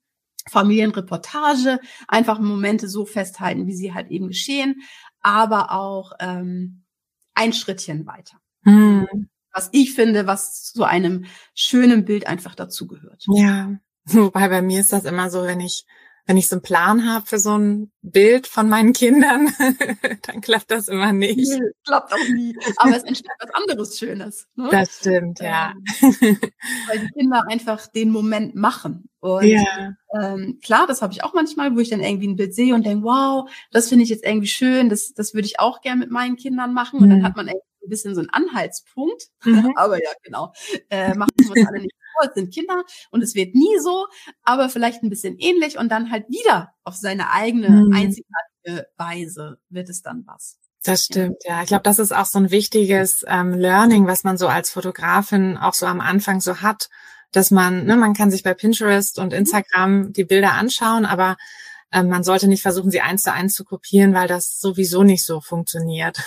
Familienreportage, 0.49 1.79
einfach 2.07 2.39
Momente 2.39 2.87
so 2.87 3.05
festhalten, 3.05 3.65
wie 3.67 3.73
sie 3.73 3.93
halt 3.93 4.11
eben 4.11 4.27
geschehen, 4.27 4.83
aber 5.21 5.71
auch 5.71 6.11
ähm, 6.19 6.83
ein 7.33 7.51
Schrittchen 7.51 8.05
weiter. 8.05 8.37
Mhm. 8.63 9.29
Was 9.51 9.69
ich 9.71 9.93
finde, 9.93 10.27
was 10.27 10.71
zu 10.73 10.83
einem 10.83 11.25
schönen 11.53 12.05
Bild 12.05 12.27
einfach 12.27 12.55
dazugehört. 12.55 13.25
Ja, 13.33 13.79
wobei 14.05 14.49
bei 14.49 14.61
mir 14.61 14.81
ist 14.81 14.93
das 14.93 15.05
immer 15.05 15.29
so, 15.29 15.43
wenn 15.43 15.61
ich 15.61 15.85
wenn 16.27 16.37
ich 16.37 16.47
so 16.47 16.55
einen 16.55 16.63
Plan 16.63 17.07
habe 17.07 17.25
für 17.25 17.37
so 17.37 17.57
ein 17.57 17.91
Bild 18.01 18.47
von 18.47 18.67
meinen 18.67 18.93
Kindern, 18.93 19.49
dann 20.23 20.41
klappt 20.41 20.71
das 20.71 20.87
immer 20.87 21.13
nicht. 21.13 21.37
Nee, 21.37 21.59
klappt 21.85 22.13
auch 22.13 22.29
nie. 22.29 22.57
Aber 22.77 22.95
es 22.95 23.03
entsteht 23.03 23.31
was 23.39 23.51
anderes 23.53 23.99
Schönes. 23.99 24.47
Ne? 24.55 24.69
Das 24.71 24.97
stimmt, 24.99 25.39
ja. 25.39 25.73
Ähm, 26.01 26.39
weil 26.87 26.99
die 26.99 27.09
Kinder 27.19 27.43
einfach 27.47 27.87
den 27.87 28.09
Moment 28.09 28.55
machen. 28.55 29.09
Und 29.19 29.45
ja. 29.45 29.93
ähm, 30.19 30.59
klar, 30.63 30.87
das 30.87 31.01
habe 31.01 31.13
ich 31.13 31.23
auch 31.23 31.33
manchmal, 31.33 31.75
wo 31.75 31.79
ich 31.79 31.89
dann 31.89 32.01
irgendwie 32.01 32.27
ein 32.27 32.35
Bild 32.35 32.55
sehe 32.55 32.73
und 32.73 32.85
denke, 32.85 33.05
wow, 33.05 33.49
das 33.71 33.89
finde 33.89 34.03
ich 34.03 34.09
jetzt 34.09 34.25
irgendwie 34.25 34.47
schön, 34.47 34.89
das, 34.89 35.13
das 35.13 35.33
würde 35.33 35.47
ich 35.47 35.59
auch 35.59 35.81
gern 35.81 35.99
mit 35.99 36.09
meinen 36.09 36.37
Kindern 36.37 36.73
machen. 36.73 36.99
Und 36.99 37.09
dann 37.09 37.19
mhm. 37.19 37.23
hat 37.23 37.35
man 37.35 37.47
irgendwie 37.47 37.65
ein 37.85 37.89
bisschen 37.89 38.15
so 38.15 38.21
einen 38.21 38.29
Anhaltspunkt. 38.31 39.27
Mhm. 39.43 39.73
Aber 39.75 40.01
ja, 40.01 40.09
genau. 40.23 40.53
Äh, 40.89 41.13
machen 41.15 41.31
wir 41.37 41.51
uns 41.51 41.67
alle 41.67 41.81
nicht 41.81 41.94
es 42.23 42.33
sind 42.35 42.53
Kinder 42.53 42.83
und 43.11 43.21
es 43.21 43.35
wird 43.35 43.55
nie 43.55 43.79
so, 43.81 44.07
aber 44.43 44.69
vielleicht 44.69 45.03
ein 45.03 45.09
bisschen 45.09 45.37
ähnlich 45.37 45.77
und 45.77 45.89
dann 45.89 46.11
halt 46.11 46.27
wieder 46.29 46.73
auf 46.83 46.95
seine 46.95 47.31
eigene 47.31 47.69
mhm. 47.69 47.93
einzigartige 47.93 48.87
Weise 48.97 49.57
wird 49.69 49.89
es 49.89 50.01
dann 50.01 50.23
was. 50.25 50.57
Das 50.83 51.05
stimmt, 51.05 51.37
ja. 51.45 51.63
Ich 51.63 51.67
glaube, 51.67 51.83
das 51.83 51.97
ist 51.97 52.15
auch 52.15 52.27
so 52.27 52.37
ein 52.37 52.51
wichtiges 52.51 53.25
ähm, 53.27 53.53
Learning, 53.53 54.05
was 54.05 54.23
man 54.23 54.37
so 54.37 54.47
als 54.47 54.69
Fotografin 54.69 55.57
auch 55.57 55.73
so 55.73 55.87
am 55.87 55.99
Anfang 55.99 56.41
so 56.41 56.61
hat, 56.61 56.89
dass 57.31 57.49
man, 57.49 57.85
ne, 57.85 57.95
man 57.95 58.13
kann 58.13 58.29
sich 58.29 58.43
bei 58.43 58.53
Pinterest 58.53 59.17
und 59.17 59.33
mhm. 59.33 59.39
Instagram 59.39 60.13
die 60.13 60.25
Bilder 60.25 60.53
anschauen, 60.53 61.05
aber 61.05 61.37
ähm, 61.91 62.09
man 62.09 62.23
sollte 62.23 62.47
nicht 62.47 62.61
versuchen, 62.61 62.91
sie 62.91 63.01
eins 63.01 63.23
zu 63.23 63.33
eins 63.33 63.55
zu 63.55 63.63
kopieren, 63.63 64.13
weil 64.13 64.27
das 64.27 64.59
sowieso 64.59 65.03
nicht 65.03 65.25
so 65.25 65.41
funktioniert. 65.41 66.17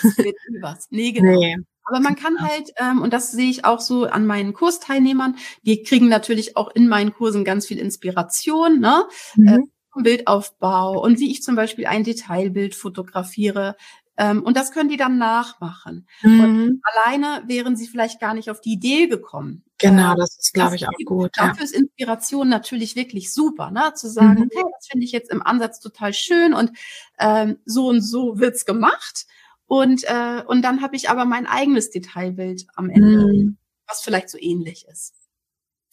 Nee, 0.89 1.11
genau. 1.11 1.39
Nee. 1.39 1.57
Aber 1.89 1.99
man 1.99 2.15
kann 2.15 2.39
halt, 2.39 2.71
ähm, 2.77 3.01
und 3.01 3.13
das 3.13 3.31
sehe 3.31 3.49
ich 3.49 3.65
auch 3.65 3.79
so 3.79 4.05
an 4.05 4.27
meinen 4.27 4.53
Kursteilnehmern, 4.53 5.35
die 5.63 5.81
kriegen 5.81 6.07
natürlich 6.07 6.55
auch 6.55 6.69
in 6.73 6.87
meinen 6.87 7.13
Kursen 7.13 7.43
ganz 7.43 7.65
viel 7.65 7.79
Inspiration, 7.79 8.79
ne? 8.79 9.07
Mhm. 9.35 9.47
Äh, 9.47 9.57
Bildaufbau 10.01 11.01
und 11.01 11.19
wie 11.19 11.31
ich 11.31 11.41
zum 11.41 11.55
Beispiel 11.55 11.87
ein 11.87 12.03
Detailbild 12.03 12.75
fotografiere. 12.75 13.75
Ähm, 14.17 14.43
und 14.43 14.55
das 14.55 14.71
können 14.71 14.89
die 14.89 14.97
dann 14.97 15.17
nachmachen. 15.17 16.07
Mhm. 16.21 16.41
Und 16.41 16.81
alleine 16.83 17.43
wären 17.47 17.75
sie 17.75 17.87
vielleicht 17.87 18.19
gar 18.19 18.33
nicht 18.33 18.51
auf 18.51 18.61
die 18.61 18.73
Idee 18.73 19.07
gekommen. 19.07 19.63
Genau, 19.79 20.13
das 20.13 20.37
ist, 20.37 20.53
glaube 20.53 20.75
ich, 20.75 20.87
auch 20.87 21.05
gut. 21.05 21.31
Dafür 21.35 21.59
ja. 21.59 21.63
ist 21.63 21.73
Inspiration 21.73 22.49
natürlich 22.49 22.95
wirklich 22.95 23.33
super, 23.33 23.71
ne? 23.71 23.93
Zu 23.95 24.09
sagen, 24.09 24.41
mhm. 24.41 24.49
okay, 24.51 24.63
das 24.77 24.87
finde 24.87 25.05
ich 25.05 25.11
jetzt 25.11 25.31
im 25.31 25.41
Ansatz 25.41 25.79
total 25.79 26.13
schön 26.13 26.53
und 26.53 26.71
ähm, 27.17 27.57
so 27.65 27.87
und 27.87 28.01
so 28.01 28.39
wird's 28.39 28.65
gemacht. 28.65 29.25
Und, 29.69 30.03
äh, 30.05 30.41
und 30.47 30.63
dann 30.63 30.81
habe 30.81 30.95
ich 30.95 31.11
aber 31.11 31.25
mein 31.25 31.45
eigenes 31.45 31.91
Detailbild 31.91 32.65
am 32.73 32.89
Ende, 32.89 33.27
mm. 33.27 33.57
was 33.87 34.01
vielleicht 34.01 34.29
so 34.29 34.39
ähnlich 34.39 34.87
ist. 34.91 35.13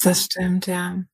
Das 0.03 0.25
stimmt, 0.25 0.67
ja. 0.67 1.05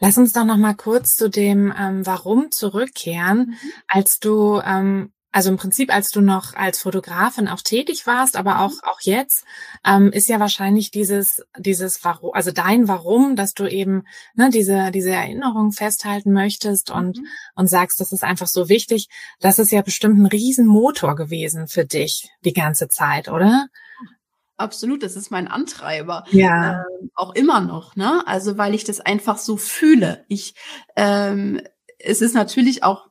Lass 0.00 0.18
uns 0.18 0.34
doch 0.34 0.44
noch 0.44 0.58
mal 0.58 0.74
kurz 0.74 1.14
zu 1.14 1.30
dem 1.30 1.72
ähm, 1.74 2.04
Warum 2.04 2.50
zurückkehren, 2.50 3.38
mhm. 3.38 3.72
als 3.88 4.18
du 4.18 4.60
ähm, 4.62 5.13
also 5.34 5.50
im 5.50 5.56
Prinzip, 5.56 5.92
als 5.92 6.12
du 6.12 6.20
noch 6.20 6.54
als 6.54 6.78
Fotografin 6.78 7.48
auch 7.48 7.60
tätig 7.60 8.06
warst, 8.06 8.36
aber 8.36 8.60
auch, 8.60 8.70
auch 8.84 9.00
jetzt, 9.00 9.44
ähm, 9.84 10.12
ist 10.12 10.28
ja 10.28 10.38
wahrscheinlich 10.38 10.92
dieses, 10.92 11.42
dieses 11.58 12.04
Warum, 12.04 12.32
also 12.34 12.52
dein 12.52 12.86
Warum, 12.86 13.34
dass 13.34 13.52
du 13.52 13.66
eben 13.66 14.04
ne, 14.36 14.48
diese, 14.50 14.92
diese 14.92 15.10
Erinnerung 15.10 15.72
festhalten 15.72 16.32
möchtest 16.32 16.92
und, 16.92 17.18
mhm. 17.18 17.26
und 17.56 17.66
sagst, 17.66 18.00
das 18.00 18.12
ist 18.12 18.22
einfach 18.22 18.46
so 18.46 18.68
wichtig. 18.68 19.08
Das 19.40 19.58
ist 19.58 19.72
ja 19.72 19.82
bestimmt 19.82 20.20
ein 20.20 20.26
Riesenmotor 20.26 21.16
gewesen 21.16 21.66
für 21.66 21.84
dich 21.84 22.30
die 22.44 22.52
ganze 22.52 22.86
Zeit, 22.88 23.28
oder? 23.28 23.66
Absolut, 24.56 25.02
das 25.02 25.16
ist 25.16 25.32
mein 25.32 25.48
Antreiber. 25.48 26.22
Ja. 26.30 26.84
Ähm, 27.00 27.10
auch 27.16 27.34
immer 27.34 27.60
noch, 27.60 27.96
ne? 27.96 28.22
Also 28.24 28.56
weil 28.56 28.72
ich 28.72 28.84
das 28.84 29.00
einfach 29.00 29.38
so 29.38 29.56
fühle. 29.56 30.24
Ich, 30.28 30.54
ähm, 30.94 31.60
es 31.98 32.22
ist 32.22 32.34
natürlich 32.34 32.84
auch 32.84 33.08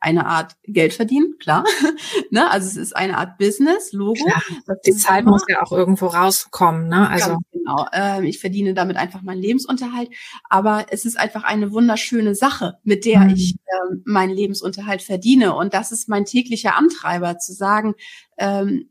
eine 0.00 0.26
Art 0.26 0.56
Geld 0.64 0.94
verdienen, 0.94 1.34
klar. 1.38 1.64
ne? 2.30 2.50
Also 2.50 2.68
es 2.68 2.76
ist 2.76 2.96
eine 2.96 3.18
Art 3.18 3.38
Business, 3.38 3.92
Logo. 3.92 4.24
Klar, 4.24 4.76
die 4.86 4.92
Zeit 4.92 5.22
immer, 5.22 5.32
muss 5.32 5.44
ja 5.48 5.62
auch 5.62 5.72
irgendwo 5.72 6.06
rauskommen. 6.06 6.88
Ne? 6.88 7.08
Also 7.08 7.38
genau. 7.52 7.86
Ähm, 7.92 8.24
ich 8.24 8.38
verdiene 8.38 8.74
damit 8.74 8.96
einfach 8.96 9.22
meinen 9.22 9.42
Lebensunterhalt. 9.42 10.10
Aber 10.48 10.86
es 10.90 11.04
ist 11.04 11.18
einfach 11.18 11.42
eine 11.42 11.72
wunderschöne 11.72 12.34
Sache, 12.34 12.78
mit 12.84 13.04
der 13.04 13.20
mhm. 13.20 13.30
ich 13.30 13.56
ähm, 13.66 14.02
meinen 14.04 14.32
Lebensunterhalt 14.32 15.02
verdiene. 15.02 15.54
Und 15.56 15.74
das 15.74 15.90
ist 15.90 16.08
mein 16.08 16.24
täglicher 16.24 16.76
Antreiber, 16.76 17.38
zu 17.38 17.52
sagen, 17.52 17.94
ähm, 18.38 18.88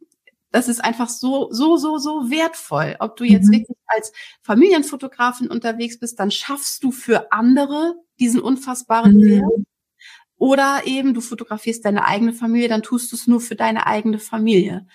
das 0.51 0.67
ist 0.67 0.83
einfach 0.83 1.09
so, 1.09 1.47
so, 1.51 1.77
so, 1.77 1.97
so 1.97 2.29
wertvoll. 2.29 2.95
Ob 2.99 3.15
du 3.15 3.23
jetzt 3.23 3.47
mhm. 3.47 3.53
wirklich 3.53 3.77
als 3.87 4.11
Familienfotografin 4.41 5.47
unterwegs 5.47 5.97
bist, 5.97 6.19
dann 6.19 6.29
schaffst 6.29 6.83
du 6.83 6.91
für 6.91 7.31
andere 7.31 7.95
diesen 8.19 8.41
unfassbaren 8.41 9.15
mhm. 9.15 9.23
Wert. 9.23 9.65
Oder 10.43 10.81
eben 10.83 11.13
du 11.13 11.21
fotografierst 11.21 11.85
deine 11.85 12.03
eigene 12.03 12.33
Familie, 12.33 12.67
dann 12.67 12.83
tust 12.83 13.09
du 13.13 13.15
es 13.15 13.27
nur 13.27 13.39
für 13.39 13.55
deine 13.55 13.87
eigene 13.87 14.19
Familie. 14.19 14.85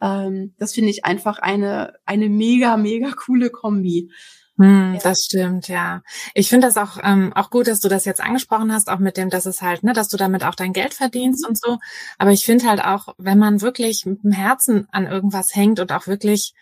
Ähm, 0.00 0.54
das 0.58 0.72
finde 0.72 0.88
ich 0.88 1.04
einfach 1.04 1.38
eine, 1.40 1.92
eine 2.06 2.30
mega, 2.30 2.78
mega 2.78 3.10
coole 3.10 3.50
Kombi. 3.50 4.10
Hm, 4.56 4.94
ja. 4.94 5.00
Das 5.02 5.24
stimmt, 5.24 5.68
ja. 5.68 6.00
Ich 6.32 6.48
finde 6.48 6.68
das 6.68 6.78
auch 6.78 6.96
ähm, 7.02 7.34
auch 7.34 7.50
gut, 7.50 7.66
dass 7.66 7.80
du 7.80 7.90
das 7.90 8.06
jetzt 8.06 8.22
angesprochen 8.22 8.72
hast, 8.72 8.88
auch 8.88 8.98
mit 8.98 9.18
dem, 9.18 9.28
dass 9.28 9.44
es 9.44 9.60
halt, 9.60 9.82
ne, 9.82 9.92
dass 9.92 10.08
du 10.08 10.16
damit 10.16 10.42
auch 10.42 10.54
dein 10.54 10.72
Geld 10.72 10.94
verdienst 10.94 11.42
mhm. 11.42 11.50
und 11.50 11.60
so. 11.60 11.76
Aber 12.16 12.30
ich 12.30 12.46
finde 12.46 12.66
halt 12.66 12.82
auch, 12.82 13.08
wenn 13.18 13.38
man 13.38 13.60
wirklich 13.60 14.06
mit 14.06 14.24
dem 14.24 14.32
Herzen 14.32 14.88
an 14.90 15.06
irgendwas 15.06 15.54
hängt 15.54 15.80
und 15.80 15.92
auch 15.92 16.06
wirklich 16.06 16.54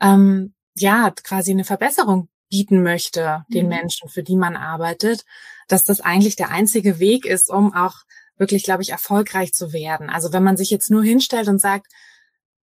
ähm, 0.00 0.54
ja 0.74 1.12
quasi 1.22 1.50
eine 1.50 1.64
Verbesserung 1.64 2.29
bieten 2.50 2.82
möchte 2.82 3.44
den 3.48 3.64
mhm. 3.64 3.70
Menschen, 3.70 4.08
für 4.08 4.22
die 4.22 4.36
man 4.36 4.56
arbeitet, 4.56 5.24
dass 5.68 5.84
das 5.84 6.00
eigentlich 6.00 6.36
der 6.36 6.50
einzige 6.50 6.98
Weg 6.98 7.24
ist, 7.24 7.48
um 7.48 7.74
auch 7.74 8.02
wirklich, 8.36 8.64
glaube 8.64 8.82
ich, 8.82 8.90
erfolgreich 8.90 9.52
zu 9.52 9.72
werden. 9.72 10.10
Also 10.10 10.32
wenn 10.32 10.42
man 10.42 10.56
sich 10.56 10.70
jetzt 10.70 10.90
nur 10.90 11.02
hinstellt 11.02 11.48
und 11.48 11.60
sagt, 11.60 11.86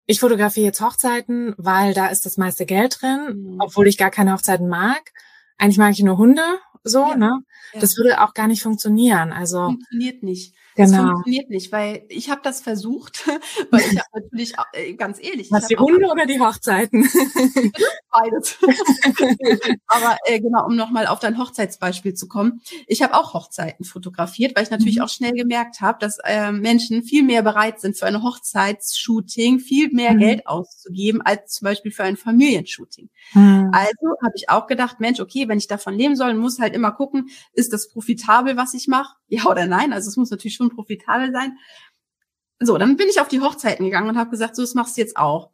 ich 0.06 0.20
fotografiere 0.20 0.66
jetzt 0.66 0.80
Hochzeiten, 0.80 1.54
weil 1.56 1.94
da 1.94 2.06
ist 2.08 2.26
das 2.26 2.36
meiste 2.36 2.66
Geld 2.66 3.00
drin, 3.00 3.52
mhm. 3.52 3.56
obwohl 3.60 3.86
ich 3.88 3.98
gar 3.98 4.10
keine 4.10 4.32
Hochzeiten 4.32 4.68
mag. 4.68 5.12
Eigentlich 5.58 5.78
mag 5.78 5.92
ich 5.92 6.02
nur 6.02 6.18
Hunde, 6.18 6.42
so, 6.84 7.00
ja, 7.00 7.16
ne? 7.16 7.40
Ja. 7.72 7.80
Das 7.80 7.96
würde 7.96 8.22
auch 8.22 8.34
gar 8.34 8.46
nicht 8.46 8.62
funktionieren. 8.62 9.32
Also 9.32 9.64
funktioniert 9.66 10.22
nicht. 10.22 10.54
Das 10.76 10.90
genau. 10.90 11.12
funktioniert 11.12 11.48
nicht, 11.48 11.72
weil 11.72 12.04
ich 12.08 12.28
habe 12.28 12.42
das 12.44 12.60
versucht, 12.60 13.26
weil 13.70 13.80
ich 13.80 13.98
habe 13.98 14.22
natürlich 14.22 14.54
äh, 14.72 14.92
ganz 14.94 15.18
ehrlich. 15.22 15.50
Was 15.50 15.66
die 15.68 15.76
Hunde 15.76 16.06
oder 16.06 16.26
die 16.26 16.38
Hochzeiten? 16.38 17.02
Beides. 18.10 18.58
Aber 19.86 20.16
äh, 20.26 20.40
genau, 20.40 20.66
um 20.66 20.76
nochmal 20.76 21.06
auf 21.06 21.18
dein 21.18 21.38
Hochzeitsbeispiel 21.38 22.14
zu 22.14 22.28
kommen. 22.28 22.60
Ich 22.86 23.02
habe 23.02 23.14
auch 23.14 23.34
Hochzeiten 23.34 23.84
fotografiert, 23.84 24.54
weil 24.54 24.64
ich 24.64 24.70
natürlich 24.70 24.96
mhm. 24.96 25.02
auch 25.02 25.08
schnell 25.08 25.32
gemerkt 25.32 25.80
habe, 25.80 25.98
dass 25.98 26.18
äh, 26.24 26.52
Menschen 26.52 27.02
viel 27.02 27.22
mehr 27.22 27.42
bereit 27.42 27.80
sind 27.80 27.96
für 27.96 28.06
ein 28.06 28.22
Hochzeitsshooting, 28.22 29.58
viel 29.58 29.90
mehr 29.92 30.12
mhm. 30.12 30.18
Geld 30.18 30.46
auszugeben 30.46 31.22
als 31.22 31.54
zum 31.54 31.66
Beispiel 31.66 31.92
für 31.92 32.04
ein 32.04 32.16
Familienshooting. 32.16 33.08
Mhm. 33.32 33.70
Also 33.72 34.16
habe 34.22 34.34
ich 34.34 34.50
auch 34.50 34.66
gedacht, 34.66 35.00
Mensch, 35.00 35.20
okay, 35.20 35.48
wenn 35.48 35.58
ich 35.58 35.68
davon 35.68 35.94
leben 35.94 36.16
soll, 36.16 36.34
muss 36.34 36.58
halt 36.58 36.74
immer 36.74 36.92
gucken, 36.92 37.28
ist 37.52 37.72
das 37.72 37.88
profitabel, 37.88 38.56
was 38.56 38.74
ich 38.74 38.88
mache? 38.88 39.14
Ja 39.28 39.44
oder 39.46 39.66
nein? 39.66 39.92
Also 39.92 40.08
es 40.08 40.16
muss 40.16 40.30
natürlich 40.30 40.54
schon 40.54 40.65
profitabel 40.70 41.32
sein. 41.32 41.56
So, 42.58 42.78
dann 42.78 42.96
bin 42.96 43.08
ich 43.08 43.20
auf 43.20 43.28
die 43.28 43.40
Hochzeiten 43.40 43.84
gegangen 43.84 44.08
und 44.08 44.18
habe 44.18 44.30
gesagt, 44.30 44.56
so, 44.56 44.62
das 44.62 44.74
machst 44.74 44.96
du 44.96 45.00
jetzt 45.00 45.16
auch. 45.16 45.50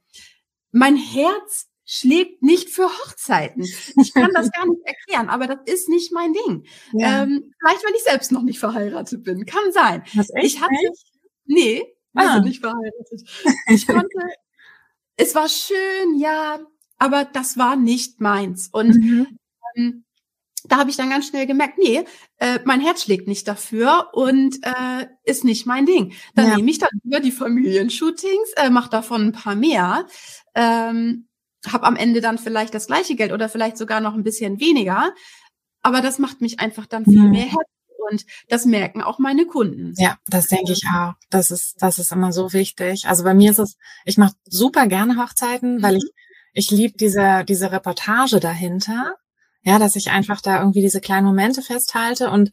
Mein 0.71 0.97
Herz 0.97 1.69
schlägt 1.85 2.43
nicht 2.43 2.71
für 2.71 2.87
Hochzeiten. 2.87 3.63
Ich 3.65 4.15
kann 4.15 4.31
das 4.35 4.51
gar 4.53 4.67
nicht 4.67 4.81
erklären, 4.85 5.29
aber 5.29 5.47
das 5.47 5.59
ist 5.67 5.89
nicht 5.89 6.13
mein 6.13 6.33
Ding. 6.33 6.65
Ja. 6.93 7.23
Ähm, 7.23 7.53
vielleicht, 7.61 7.85
weil 7.85 7.95
ich 7.97 8.05
selbst 8.05 8.33
noch 8.33 8.43
nicht 8.43 8.59
verheiratet 8.59 9.25
bin. 9.25 9.45
Kann 9.47 9.73
sein. 9.73 10.05
Was, 10.15 10.31
echt? 10.35 10.47
Ich 10.47 10.61
hatte, 10.61 10.75
nee, 11.45 11.83
ah. 12.15 12.35
also 12.35 12.47
nicht 12.47 12.61
verheiratet. 12.61 13.23
Ich 13.69 13.87
konnte, 13.87 14.19
es 15.17 15.35
war 15.35 15.49
schön, 15.49 16.19
ja, 16.19 16.61
aber 16.99 17.25
das 17.25 17.59
war 17.59 17.77
nicht 17.77 18.21
meins. 18.21 18.69
Und 18.73 18.95
mhm. 18.97 19.39
ähm, 19.77 20.05
da 20.65 20.79
habe 20.79 20.91
ich 20.91 20.97
dann 20.97 21.11
ganz 21.11 21.27
schnell 21.27 21.47
gemerkt, 21.47 21.79
nee, 21.79 22.05
äh, 22.39 22.59
mein 22.65 22.81
Herz 22.81 23.03
schlägt 23.03 23.29
nicht 23.29 23.49
dafür 23.49 24.09
und 24.13 24.59
äh, 24.63 25.07
ist 25.25 25.45
nicht 25.45 25.67
mein 25.67 25.87
Ding. 25.87 26.13
Dann 26.35 26.49
ja. 26.49 26.57
nehme 26.57 26.71
ich 26.71 26.79
dann 26.79 26.91
über 27.05 27.21
die 27.21 27.33
Familienshootings, 27.33 28.53
äh, 28.57 28.71
mache 28.71 28.91
davon 28.91 29.29
ein 29.29 29.33
paar 29.33 29.57
mehr, 29.57 30.07
ähm, 30.55 31.29
habe 31.67 31.85
am 31.87 31.97
Ende 31.97 32.21
dann 32.21 32.39
vielleicht 32.39 32.75
das 32.75 32.87
gleiche 32.87 33.15
Geld 33.15 33.33
oder 33.33 33.49
vielleicht 33.49 33.77
sogar 33.77 34.01
noch 34.01 34.15
ein 34.15 34.25
bisschen 34.25 34.61
weniger, 34.61 35.13
aber 35.83 36.01
das 36.01 36.19
macht 36.19 36.41
mich 36.41 36.61
einfach 36.61 36.87
dann 36.87 37.05
viel 37.05 37.23
mhm. 37.23 37.31
mehr 37.31 37.45
happy 37.45 37.73
und 38.11 38.25
das 38.49 38.65
merken 38.65 39.03
auch 39.03 39.19
meine 39.19 39.47
Kunden. 39.47 39.95
Ja, 39.97 40.19
das 40.27 40.49
denke 40.49 40.73
ich 40.73 40.85
auch. 40.95 41.15
Das 41.31 41.51
ist, 41.51 41.77
das 41.81 41.99
ist 41.99 42.13
immer 42.13 42.33
so 42.33 42.53
wichtig. 42.53 43.07
Also 43.07 43.25
bei 43.25 43.35
mir 43.35 43.51
ist 43.51 43.59
es, 43.59 43.77
ich 44.05 44.19
mache 44.19 44.35
super 44.45 44.87
gerne 44.87 45.17
Hochzeiten, 45.23 45.77
mhm. 45.77 45.83
weil 45.83 45.97
ich, 45.97 46.11
ich 46.53 46.71
liebe 46.71 46.97
diese, 46.97 47.45
diese 47.47 47.71
Reportage 47.71 48.41
dahinter. 48.41 49.17
Ja, 49.63 49.79
dass 49.79 49.97
ich 49.97 50.11
einfach 50.11 50.41
da 50.41 50.59
irgendwie 50.59 50.81
diese 50.81 51.01
kleinen 51.01 51.27
Momente 51.27 51.63
festhalte 51.63 52.31
und 52.31 52.51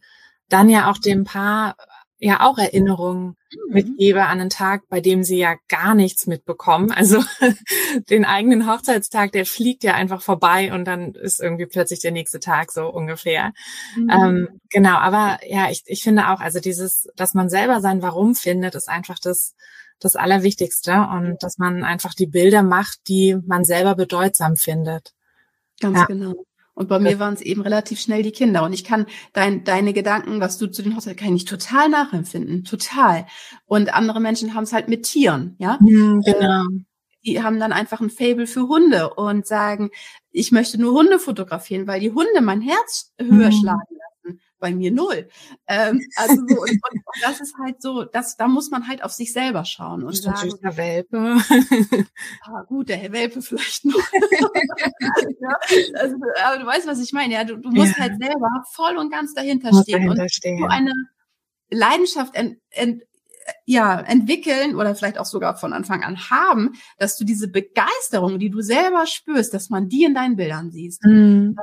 dann 0.48 0.68
ja 0.68 0.90
auch 0.90 0.98
dem 0.98 1.24
Paar 1.24 1.76
ja 2.20 2.46
auch 2.46 2.58
Erinnerungen 2.58 3.36
mhm. 3.68 3.74
mitgebe 3.74 4.22
an 4.24 4.40
einen 4.40 4.50
Tag, 4.50 4.82
bei 4.88 5.00
dem 5.00 5.24
sie 5.24 5.38
ja 5.38 5.56
gar 5.68 5.94
nichts 5.94 6.26
mitbekommen. 6.26 6.92
Also 6.92 7.24
den 8.10 8.24
eigenen 8.26 8.70
Hochzeitstag, 8.70 9.32
der 9.32 9.46
fliegt 9.46 9.82
ja 9.82 9.94
einfach 9.94 10.20
vorbei 10.22 10.72
und 10.72 10.84
dann 10.84 11.14
ist 11.14 11.40
irgendwie 11.40 11.66
plötzlich 11.66 12.00
der 12.00 12.12
nächste 12.12 12.38
Tag 12.38 12.72
so 12.72 12.88
ungefähr. 12.88 13.52
Mhm. 13.96 14.10
Ähm, 14.10 14.48
genau, 14.68 14.98
aber 14.98 15.38
ja, 15.46 15.70
ich, 15.70 15.82
ich 15.86 16.02
finde 16.02 16.28
auch, 16.28 16.40
also 16.40 16.60
dieses, 16.60 17.08
dass 17.16 17.32
man 17.32 17.48
selber 17.48 17.80
sein 17.80 18.02
Warum 18.02 18.34
findet, 18.34 18.74
ist 18.74 18.88
einfach 18.88 19.18
das, 19.18 19.54
das 19.98 20.14
Allerwichtigste 20.14 21.08
und 21.10 21.38
dass 21.42 21.56
man 21.56 21.84
einfach 21.84 22.12
die 22.14 22.26
Bilder 22.26 22.62
macht, 22.62 22.98
die 23.08 23.36
man 23.46 23.64
selber 23.64 23.94
bedeutsam 23.94 24.56
findet. 24.56 25.14
Ganz 25.80 25.96
ja. 25.96 26.04
genau. 26.04 26.34
Und 26.80 26.88
bei 26.88 26.98
mir 26.98 27.18
waren 27.18 27.34
es 27.34 27.42
eben 27.42 27.60
relativ 27.60 28.00
schnell 28.00 28.22
die 28.22 28.32
Kinder. 28.32 28.64
Und 28.64 28.72
ich 28.72 28.84
kann 28.84 29.04
dein, 29.34 29.64
deine 29.64 29.92
Gedanken, 29.92 30.40
was 30.40 30.56
du 30.56 30.66
zu 30.66 30.80
den 30.80 30.96
Hochzeiten, 30.96 31.18
kann 31.22 31.36
ich 31.36 31.44
total 31.44 31.90
nachempfinden. 31.90 32.64
Total. 32.64 33.26
Und 33.66 33.92
andere 33.92 34.18
Menschen 34.18 34.54
haben 34.54 34.64
es 34.64 34.72
halt 34.72 34.88
mit 34.88 35.02
Tieren, 35.02 35.56
ja. 35.58 35.76
Mhm, 35.78 36.22
genau. 36.22 36.64
Die 37.22 37.42
haben 37.42 37.60
dann 37.60 37.74
einfach 37.74 38.00
ein 38.00 38.08
Fable 38.08 38.46
für 38.46 38.66
Hunde 38.66 39.12
und 39.12 39.46
sagen, 39.46 39.90
ich 40.30 40.52
möchte 40.52 40.80
nur 40.80 40.94
Hunde 40.94 41.18
fotografieren, 41.18 41.86
weil 41.86 42.00
die 42.00 42.12
Hunde 42.12 42.40
mein 42.40 42.62
Herz 42.62 43.12
höher 43.18 43.50
mhm. 43.50 43.60
schlagen 43.60 44.00
bei 44.60 44.72
mir 44.72 44.92
null. 44.92 45.28
Ähm, 45.66 46.00
also 46.16 46.36
so, 46.36 46.42
und, 46.42 46.70
und, 46.70 46.70
und, 46.70 47.22
das 47.22 47.40
ist 47.40 47.54
halt 47.58 47.82
so, 47.82 48.04
das, 48.04 48.36
da 48.36 48.46
muss 48.46 48.70
man 48.70 48.86
halt 48.86 49.02
auf 49.02 49.12
sich 49.12 49.32
selber 49.32 49.64
schauen 49.64 50.04
und 50.04 50.14
sagen. 50.14 50.52
Der 50.62 50.76
Welpe. 50.76 51.38
ah, 52.42 52.62
gut, 52.62 52.88
der 52.88 52.98
Herr 52.98 53.12
Welpe 53.12 53.42
vielleicht 53.42 53.84
noch. 53.84 53.94
ja, 55.40 55.56
also, 55.94 56.16
aber 56.44 56.58
du 56.58 56.66
weißt, 56.66 56.86
was 56.86 57.00
ich 57.00 57.12
meine. 57.12 57.34
Ja, 57.34 57.44
du, 57.44 57.56
du 57.56 57.70
musst 57.70 57.96
ja. 57.96 58.04
halt 58.04 58.20
selber 58.20 58.48
voll 58.72 58.96
und 58.96 59.10
ganz 59.10 59.34
dahinter 59.34 59.70
stehen 59.82 60.04
dahinter 60.04 60.22
und 60.22 60.32
stehen. 60.32 60.58
so 60.58 60.66
eine 60.66 60.92
Leidenschaft 61.70 62.34
ent, 62.34 62.58
ent, 62.70 63.02
ja, 63.64 64.00
entwickeln 64.00 64.76
oder 64.76 64.94
vielleicht 64.94 65.18
auch 65.18 65.26
sogar 65.26 65.56
von 65.56 65.72
Anfang 65.72 66.02
an 66.02 66.30
haben, 66.30 66.72
dass 66.98 67.16
du 67.16 67.24
diese 67.24 67.48
Begeisterung, 67.48 68.38
die 68.38 68.50
du 68.50 68.60
selber 68.60 69.06
spürst, 69.06 69.54
dass 69.54 69.70
man 69.70 69.88
die 69.88 70.04
in 70.04 70.14
deinen 70.14 70.36
Bildern 70.36 70.70
siehst. 70.70 71.04
Mhm. 71.04 71.56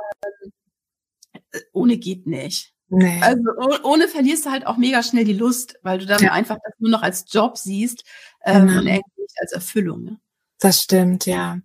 Äh, 1.32 1.60
ohne 1.72 1.98
geht 1.98 2.26
nicht. 2.26 2.74
Nee. 2.90 3.20
Also 3.20 3.42
ohne 3.82 4.08
verlierst 4.08 4.46
du 4.46 4.50
halt 4.50 4.66
auch 4.66 4.76
mega 4.76 5.02
schnell 5.02 5.24
die 5.24 5.34
Lust, 5.34 5.78
weil 5.82 5.98
du 5.98 6.06
dann 6.06 6.22
ja. 6.22 6.32
einfach 6.32 6.56
das 6.64 6.74
nur 6.78 6.90
noch 6.90 7.02
als 7.02 7.26
Job 7.28 7.58
siehst 7.58 8.04
ähm, 8.44 8.66
genau. 8.66 8.80
und 8.80 8.88
eigentlich 8.88 9.34
als 9.40 9.52
Erfüllung. 9.52 10.04
Ne? 10.04 10.20
Das 10.58 10.82
stimmt, 10.82 11.26
ja. 11.26 11.58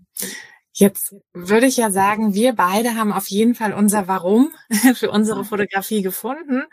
Jetzt 0.73 1.15
würde 1.33 1.67
ich 1.67 1.77
ja 1.77 1.91
sagen, 1.91 2.33
wir 2.33 2.53
beide 2.53 2.95
haben 2.95 3.13
auf 3.13 3.27
jeden 3.27 3.55
Fall 3.55 3.73
unser 3.73 4.07
Warum 4.07 4.51
für 4.95 5.11
unsere 5.11 5.45
Fotografie 5.45 6.01
gefunden. 6.01 6.63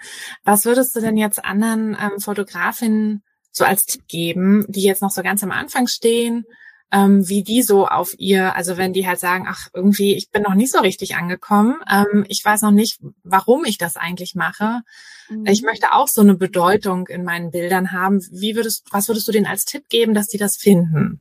Was 0.42 0.64
würdest 0.64 0.96
du 0.96 1.00
denn 1.00 1.16
jetzt 1.16 1.44
anderen 1.44 1.96
ähm, 2.00 2.18
Fotografinnen 2.18 3.22
so 3.52 3.64
als 3.64 3.84
Tipp 3.84 4.06
geben, 4.08 4.64
die 4.68 4.82
jetzt 4.82 5.02
noch 5.02 5.10
so 5.10 5.22
ganz 5.22 5.42
am 5.42 5.50
Anfang 5.50 5.86
stehen 5.86 6.44
ähm, 6.92 7.28
wie 7.28 7.42
die 7.42 7.62
so 7.62 7.86
auf 7.86 8.14
ihr, 8.18 8.56
also 8.56 8.76
wenn 8.76 8.92
die 8.92 9.06
halt 9.06 9.20
sagen, 9.20 9.46
ach, 9.48 9.68
irgendwie, 9.72 10.14
ich 10.14 10.30
bin 10.30 10.42
noch 10.42 10.54
nicht 10.54 10.72
so 10.72 10.80
richtig 10.80 11.16
angekommen, 11.16 11.76
ähm, 11.90 12.24
ich 12.28 12.44
weiß 12.44 12.62
noch 12.62 12.72
nicht, 12.72 13.00
warum 13.22 13.64
ich 13.64 13.78
das 13.78 13.96
eigentlich 13.96 14.34
mache. 14.34 14.80
Mhm. 15.28 15.46
Ich 15.46 15.62
möchte 15.62 15.92
auch 15.92 16.08
so 16.08 16.20
eine 16.20 16.34
Bedeutung 16.34 17.06
in 17.06 17.24
meinen 17.24 17.50
Bildern 17.50 17.92
haben. 17.92 18.20
Wie 18.32 18.56
würdest, 18.56 18.86
was 18.90 19.08
würdest 19.08 19.28
du 19.28 19.32
denen 19.32 19.46
als 19.46 19.64
Tipp 19.64 19.88
geben, 19.88 20.14
dass 20.14 20.26
die 20.26 20.38
das 20.38 20.56
finden? 20.56 21.20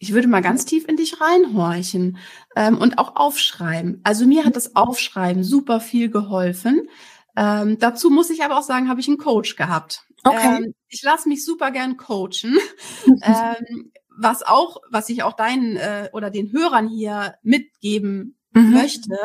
Ich 0.00 0.12
würde 0.12 0.28
mal 0.28 0.42
ganz 0.42 0.64
tief 0.64 0.86
in 0.86 0.96
dich 0.96 1.20
reinhorchen 1.20 2.18
ähm, 2.54 2.78
und 2.78 2.98
auch 2.98 3.16
aufschreiben. 3.16 4.00
Also 4.04 4.26
mir 4.26 4.44
hat 4.44 4.54
das 4.54 4.76
Aufschreiben 4.76 5.42
super 5.42 5.80
viel 5.80 6.08
geholfen. 6.08 6.88
Ähm, 7.36 7.78
dazu 7.78 8.10
muss 8.10 8.30
ich 8.30 8.44
aber 8.44 8.58
auch 8.58 8.62
sagen, 8.62 8.88
habe 8.88 9.00
ich 9.00 9.08
einen 9.08 9.18
Coach 9.18 9.56
gehabt. 9.56 10.04
Okay. 10.24 10.56
Ähm, 10.56 10.74
ich 10.88 11.02
lasse 11.02 11.28
mich 11.28 11.44
super 11.44 11.70
gern 11.70 11.96
coachen. 11.96 12.58
ähm, 13.22 13.92
was 14.18 14.42
auch, 14.42 14.78
was 14.90 15.08
ich 15.08 15.22
auch 15.22 15.34
deinen 15.34 15.76
äh, 15.76 16.08
oder 16.12 16.30
den 16.30 16.52
Hörern 16.52 16.88
hier 16.88 17.36
mitgeben 17.42 18.36
mhm. 18.52 18.72
möchte, 18.72 19.16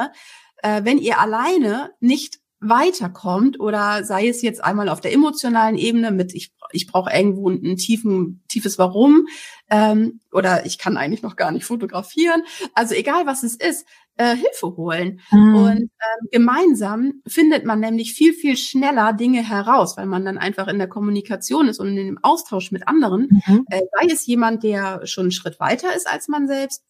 äh, 0.62 0.84
wenn 0.84 1.00
ihr 1.00 1.20
alleine 1.20 1.92
nicht 2.00 2.40
weiterkommt 2.64 3.60
oder 3.60 4.04
sei 4.04 4.28
es 4.28 4.42
jetzt 4.42 4.64
einmal 4.64 4.90
auf 4.90 5.02
der 5.02 5.14
emotionalen 5.14 5.78
Ebene 5.78 6.12
mit 6.12 6.34
ich 6.34 6.54
ich 6.72 6.88
brauche 6.88 7.12
irgendwo 7.14 7.50
einen 7.50 7.78
tiefen 7.78 8.44
tiefes 8.48 8.78
Warum 8.78 9.28
ähm, 9.70 10.20
oder 10.32 10.66
ich 10.66 10.78
kann 10.78 10.98
eigentlich 10.98 11.24
noch 11.24 11.36
gar 11.36 11.52
nicht 11.52 11.66
fotografieren 11.66 12.44
also 12.74 12.96
egal 12.96 13.26
was 13.26 13.44
es 13.44 13.56
ist 13.56 13.86
äh, 14.18 14.36
Hilfe 14.36 14.76
holen. 14.78 15.22
Mhm. 15.32 15.56
Und 15.56 15.82
ähm, 15.82 16.28
gemeinsam 16.32 17.22
findet 17.28 17.66
man 17.66 17.80
nämlich 17.80 18.14
viel, 18.14 18.34
viel 18.34 18.58
schneller 18.58 19.14
Dinge 19.14 19.48
heraus, 19.48 19.98
weil 19.98 20.06
man 20.06 20.26
dann 20.26 20.38
einfach 20.38 20.68
in 20.68 20.78
der 20.78 20.88
Kommunikation 20.88 21.68
ist 21.68 21.80
und 21.80 21.90
in 21.90 21.96
dem 21.96 22.20
Austausch 22.22 22.72
mit 22.72 22.88
anderen. 22.88 23.42
Mhm. 23.46 23.66
Äh, 23.70 23.82
sei 23.92 24.14
es 24.14 24.26
jemand, 24.26 24.64
der 24.64 25.06
schon 25.06 25.24
einen 25.24 25.32
Schritt 25.32 25.60
weiter 25.60 25.96
ist 25.96 26.08
als 26.08 26.28
man 26.28 26.48
selbst, 26.48 26.84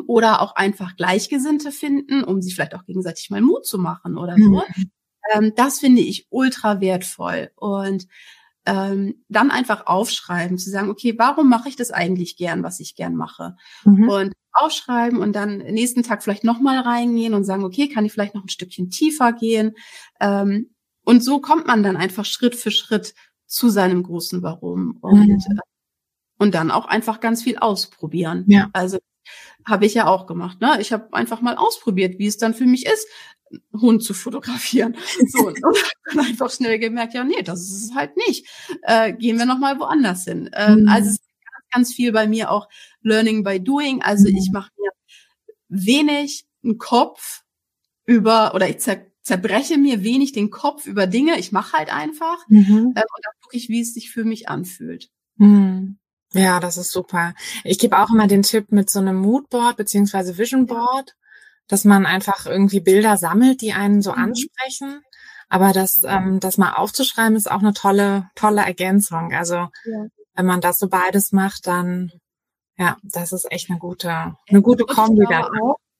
oder 0.00 0.42
auch 0.42 0.56
einfach 0.56 0.96
Gleichgesinnte 0.96 1.72
finden, 1.72 2.24
um 2.24 2.42
sich 2.42 2.54
vielleicht 2.54 2.74
auch 2.74 2.84
gegenseitig 2.84 3.30
mal 3.30 3.40
Mut 3.40 3.66
zu 3.66 3.78
machen 3.78 4.16
oder 4.18 4.36
so. 4.36 4.50
Mhm. 4.50 4.90
Ähm, 5.32 5.52
das 5.56 5.80
finde 5.80 6.02
ich 6.02 6.26
ultra 6.30 6.80
wertvoll. 6.80 7.50
Und 7.56 8.06
ähm, 8.66 9.24
dann 9.28 9.50
einfach 9.50 9.86
aufschreiben, 9.86 10.58
zu 10.58 10.70
sagen, 10.70 10.90
okay, 10.90 11.14
warum 11.16 11.48
mache 11.48 11.68
ich 11.68 11.76
das 11.76 11.90
eigentlich 11.90 12.36
gern, 12.36 12.62
was 12.62 12.80
ich 12.80 12.96
gern 12.96 13.16
mache? 13.16 13.56
Mhm. 13.84 14.08
Und 14.08 14.32
aufschreiben 14.52 15.20
und 15.20 15.34
dann 15.34 15.58
nächsten 15.58 16.02
Tag 16.02 16.22
vielleicht 16.22 16.44
nochmal 16.44 16.80
reingehen 16.80 17.34
und 17.34 17.44
sagen, 17.44 17.64
okay, 17.64 17.88
kann 17.88 18.04
ich 18.04 18.12
vielleicht 18.12 18.34
noch 18.34 18.44
ein 18.44 18.50
Stückchen 18.50 18.90
tiefer 18.90 19.32
gehen? 19.32 19.74
Ähm, 20.20 20.70
und 21.04 21.24
so 21.24 21.40
kommt 21.40 21.66
man 21.66 21.82
dann 21.82 21.96
einfach 21.96 22.26
Schritt 22.26 22.54
für 22.54 22.70
Schritt 22.70 23.14
zu 23.46 23.70
seinem 23.70 24.02
großen 24.02 24.42
Warum 24.42 24.98
und, 25.00 25.28
mhm. 25.28 25.30
Äh, 25.30 25.60
und 26.38 26.54
dann 26.54 26.70
auch 26.70 26.84
einfach 26.86 27.20
ganz 27.20 27.42
viel 27.42 27.56
ausprobieren. 27.56 28.44
Ja. 28.48 28.68
Also 28.72 28.98
habe 29.64 29.86
ich 29.86 29.94
ja 29.94 30.06
auch 30.06 30.26
gemacht. 30.26 30.60
Ne? 30.60 30.78
Ich 30.80 30.92
habe 30.92 31.12
einfach 31.12 31.40
mal 31.40 31.56
ausprobiert, 31.56 32.18
wie 32.18 32.26
es 32.26 32.38
dann 32.38 32.54
für 32.54 32.66
mich 32.66 32.86
ist, 32.86 33.06
Hund 33.72 34.02
zu 34.02 34.14
fotografieren. 34.14 34.96
So, 35.28 35.48
und 35.48 35.58
dann 36.04 36.26
einfach 36.26 36.50
schnell 36.50 36.78
gemerkt, 36.78 37.14
ja, 37.14 37.24
nee, 37.24 37.42
das 37.42 37.60
ist 37.60 37.84
es 37.84 37.94
halt 37.94 38.16
nicht. 38.16 38.46
Äh, 38.82 39.12
gehen 39.12 39.38
wir 39.38 39.46
noch 39.46 39.58
mal 39.58 39.78
woanders 39.78 40.24
hin. 40.24 40.50
Ähm, 40.54 40.82
mhm. 40.82 40.88
Also 40.88 41.08
es 41.08 41.14
ist 41.14 41.22
ganz, 41.44 41.70
ganz 41.70 41.94
viel 41.94 42.12
bei 42.12 42.26
mir 42.26 42.50
auch 42.50 42.68
Learning 43.02 43.42
by 43.42 43.60
Doing. 43.60 44.02
Also 44.02 44.28
mhm. 44.28 44.36
ich 44.36 44.50
mache 44.52 44.70
mir 44.78 44.90
wenig 45.68 46.46
einen 46.64 46.78
Kopf 46.78 47.42
über, 48.06 48.54
oder 48.54 48.68
ich 48.68 48.78
zer 48.78 49.06
zerbreche 49.28 49.76
mir 49.76 50.02
wenig 50.02 50.32
den 50.32 50.48
Kopf 50.48 50.86
über 50.86 51.06
Dinge. 51.06 51.38
Ich 51.38 51.52
mache 51.52 51.76
halt 51.76 51.92
einfach 51.92 52.38
mhm. 52.48 52.94
äh, 52.96 53.02
und 53.02 53.24
dann 53.24 53.34
gucke 53.42 53.58
ich, 53.58 53.68
wie 53.68 53.82
es 53.82 53.92
sich 53.92 54.10
für 54.10 54.24
mich 54.24 54.48
anfühlt. 54.48 55.10
Mhm. 55.36 55.98
Ja, 56.34 56.60
das 56.60 56.76
ist 56.76 56.92
super. 56.92 57.34
Ich 57.64 57.78
gebe 57.78 57.98
auch 57.98 58.10
immer 58.10 58.26
den 58.26 58.42
Tipp 58.42 58.70
mit 58.70 58.90
so 58.90 58.98
einem 58.98 59.16
Moodboard 59.16 59.76
beziehungsweise 59.76 60.36
Vision 60.36 60.66
Board, 60.66 61.14
dass 61.68 61.84
man 61.84 62.06
einfach 62.06 62.46
irgendwie 62.46 62.80
Bilder 62.80 63.16
sammelt, 63.16 63.60
die 63.60 63.72
einen 63.72 64.02
so 64.02 64.12
mhm. 64.12 64.18
ansprechen. 64.18 65.00
Aber 65.48 65.72
das, 65.72 66.02
ähm, 66.04 66.40
das 66.40 66.58
mal 66.58 66.74
aufzuschreiben, 66.74 67.36
ist 67.36 67.50
auch 67.50 67.60
eine 67.60 67.72
tolle, 67.72 68.28
tolle 68.34 68.60
Ergänzung. 68.60 69.32
Also 69.32 69.54
ja. 69.54 70.06
wenn 70.34 70.46
man 70.46 70.60
das 70.60 70.78
so 70.78 70.88
beides 70.88 71.32
macht, 71.32 71.66
dann 71.66 72.12
ja, 72.78 72.96
das 73.02 73.32
ist 73.32 73.50
echt 73.50 73.70
eine 73.70 73.78
gute, 73.78 74.36
eine 74.48 74.62
gute 74.62 74.84
Kombi 74.84 75.26
da. 75.28 75.50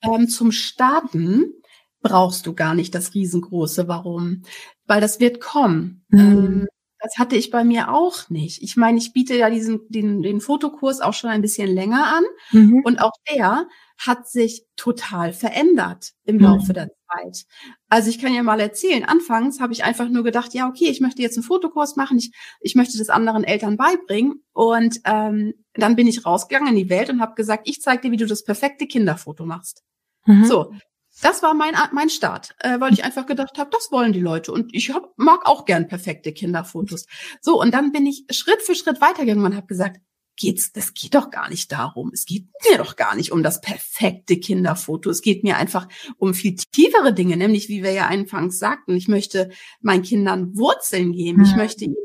Ähm, 0.02 0.28
zum 0.28 0.52
Starten 0.52 1.52
brauchst 2.00 2.46
du 2.46 2.54
gar 2.54 2.74
nicht 2.74 2.94
das 2.94 3.14
riesengroße 3.14 3.88
Warum, 3.88 4.42
weil 4.86 5.00
das 5.00 5.18
wird 5.18 5.40
kommen. 5.40 6.04
Mhm. 6.08 6.18
Ähm, 6.20 6.68
das 7.00 7.18
hatte 7.18 7.36
ich 7.36 7.50
bei 7.50 7.64
mir 7.64 7.92
auch 7.92 8.28
nicht. 8.28 8.62
Ich 8.62 8.76
meine, 8.76 8.98
ich 8.98 9.12
biete 9.12 9.36
ja 9.36 9.50
diesen 9.50 9.80
den, 9.88 10.22
den 10.22 10.40
Fotokurs 10.40 11.00
auch 11.00 11.14
schon 11.14 11.30
ein 11.30 11.42
bisschen 11.42 11.72
länger 11.72 12.06
an 12.06 12.24
mhm. 12.52 12.82
und 12.84 13.00
auch 13.00 13.12
der 13.32 13.66
hat 13.98 14.28
sich 14.28 14.64
total 14.76 15.32
verändert 15.32 16.12
im 16.24 16.36
mhm. 16.36 16.42
Laufe 16.42 16.72
der 16.72 16.88
Zeit. 16.88 17.46
Also 17.88 18.10
ich 18.10 18.20
kann 18.20 18.32
ja 18.32 18.42
mal 18.42 18.60
erzählen, 18.60 19.04
anfangs 19.04 19.60
habe 19.60 19.72
ich 19.72 19.84
einfach 19.84 20.08
nur 20.08 20.22
gedacht, 20.22 20.54
ja, 20.54 20.68
okay, 20.68 20.88
ich 20.88 21.00
möchte 21.00 21.22
jetzt 21.22 21.36
einen 21.36 21.44
Fotokurs 21.44 21.96
machen, 21.96 22.18
ich, 22.18 22.32
ich 22.60 22.74
möchte 22.74 22.96
das 22.96 23.08
anderen 23.08 23.44
Eltern 23.44 23.76
beibringen. 23.76 24.44
Und 24.52 25.00
ähm, 25.04 25.54
dann 25.74 25.96
bin 25.96 26.06
ich 26.06 26.24
rausgegangen 26.24 26.68
in 26.68 26.76
die 26.76 26.90
Welt 26.90 27.10
und 27.10 27.20
habe 27.20 27.34
gesagt, 27.34 27.68
ich 27.68 27.80
zeige 27.80 28.02
dir, 28.02 28.12
wie 28.12 28.16
du 28.16 28.26
das 28.26 28.44
perfekte 28.44 28.86
Kinderfoto 28.86 29.44
machst. 29.44 29.82
Mhm. 30.26 30.44
So, 30.44 30.72
das 31.22 31.42
war 31.42 31.54
mein, 31.54 31.74
mein 31.92 32.10
Start, 32.10 32.54
äh, 32.60 32.80
weil 32.80 32.92
ich 32.92 33.04
einfach 33.04 33.26
gedacht 33.26 33.58
habe, 33.58 33.70
das 33.70 33.90
wollen 33.90 34.12
die 34.12 34.20
Leute 34.20 34.52
und 34.52 34.74
ich 34.74 34.90
hab, 34.90 35.12
mag 35.16 35.46
auch 35.46 35.64
gern 35.64 35.88
perfekte 35.88 36.32
Kinderfotos. 36.32 37.06
So, 37.40 37.60
und 37.60 37.72
dann 37.72 37.92
bin 37.92 38.06
ich 38.06 38.24
Schritt 38.30 38.62
für 38.62 38.74
Schritt 38.74 39.00
weitergegangen 39.00 39.44
und 39.44 39.56
habe 39.56 39.66
gesagt, 39.66 40.00
geht's, 40.38 40.72
das 40.72 40.94
geht 40.94 41.14
doch 41.14 41.30
gar 41.30 41.50
nicht 41.50 41.72
darum. 41.72 42.10
Es 42.14 42.24
geht 42.24 42.46
mir 42.70 42.78
doch 42.78 42.96
gar 42.96 43.14
nicht 43.16 43.32
um 43.32 43.42
das 43.42 43.60
perfekte 43.60 44.38
Kinderfoto. 44.38 45.10
Es 45.10 45.20
geht 45.20 45.42
mir 45.42 45.56
einfach 45.56 45.88
um 46.16 46.32
viel 46.32 46.54
tiefere 46.54 47.12
Dinge, 47.12 47.36
nämlich 47.36 47.68
wie 47.68 47.82
wir 47.82 47.92
ja 47.92 48.06
anfangs 48.06 48.58
sagten, 48.58 48.96
ich 48.96 49.08
möchte 49.08 49.50
meinen 49.80 50.02
Kindern 50.02 50.56
Wurzeln 50.56 51.12
geben. 51.12 51.42
Ich 51.42 51.56
möchte 51.56 51.84
ihnen 51.84 51.96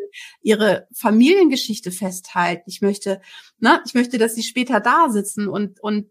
ihre 0.42 0.88
Familiengeschichte 0.94 1.92
festhalten. 1.92 2.64
Ich 2.68 2.82
möchte, 2.82 3.22
ne, 3.60 3.82
ich 3.86 3.94
möchte, 3.94 4.18
dass 4.18 4.36
sie 4.36 4.44
später 4.44 4.80
da 4.80 5.10
sitzen 5.10 5.48
und, 5.48 5.80
und 5.80 6.08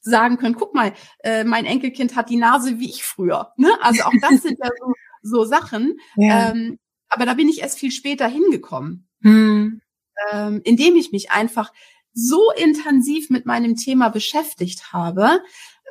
sagen 0.00 0.38
können, 0.38 0.54
guck 0.54 0.74
mal, 0.74 0.92
äh, 1.22 1.44
mein 1.44 1.66
Enkelkind 1.66 2.16
hat 2.16 2.30
die 2.30 2.36
Nase 2.36 2.78
wie 2.78 2.88
ich 2.88 3.04
früher. 3.04 3.52
Ne? 3.56 3.70
Also 3.80 4.02
auch 4.04 4.12
das 4.20 4.42
sind 4.42 4.58
ja 4.62 4.70
so, 4.78 4.92
so 5.22 5.44
Sachen. 5.44 5.98
Ja. 6.16 6.50
Ähm, 6.50 6.78
aber 7.08 7.26
da 7.26 7.34
bin 7.34 7.48
ich 7.48 7.60
erst 7.60 7.78
viel 7.78 7.90
später 7.90 8.28
hingekommen, 8.28 9.08
hm. 9.22 9.80
ähm, 10.32 10.60
indem 10.64 10.96
ich 10.96 11.12
mich 11.12 11.30
einfach 11.30 11.72
so 12.12 12.50
intensiv 12.56 13.30
mit 13.30 13.46
meinem 13.46 13.76
Thema 13.76 14.08
beschäftigt 14.08 14.92
habe 14.92 15.42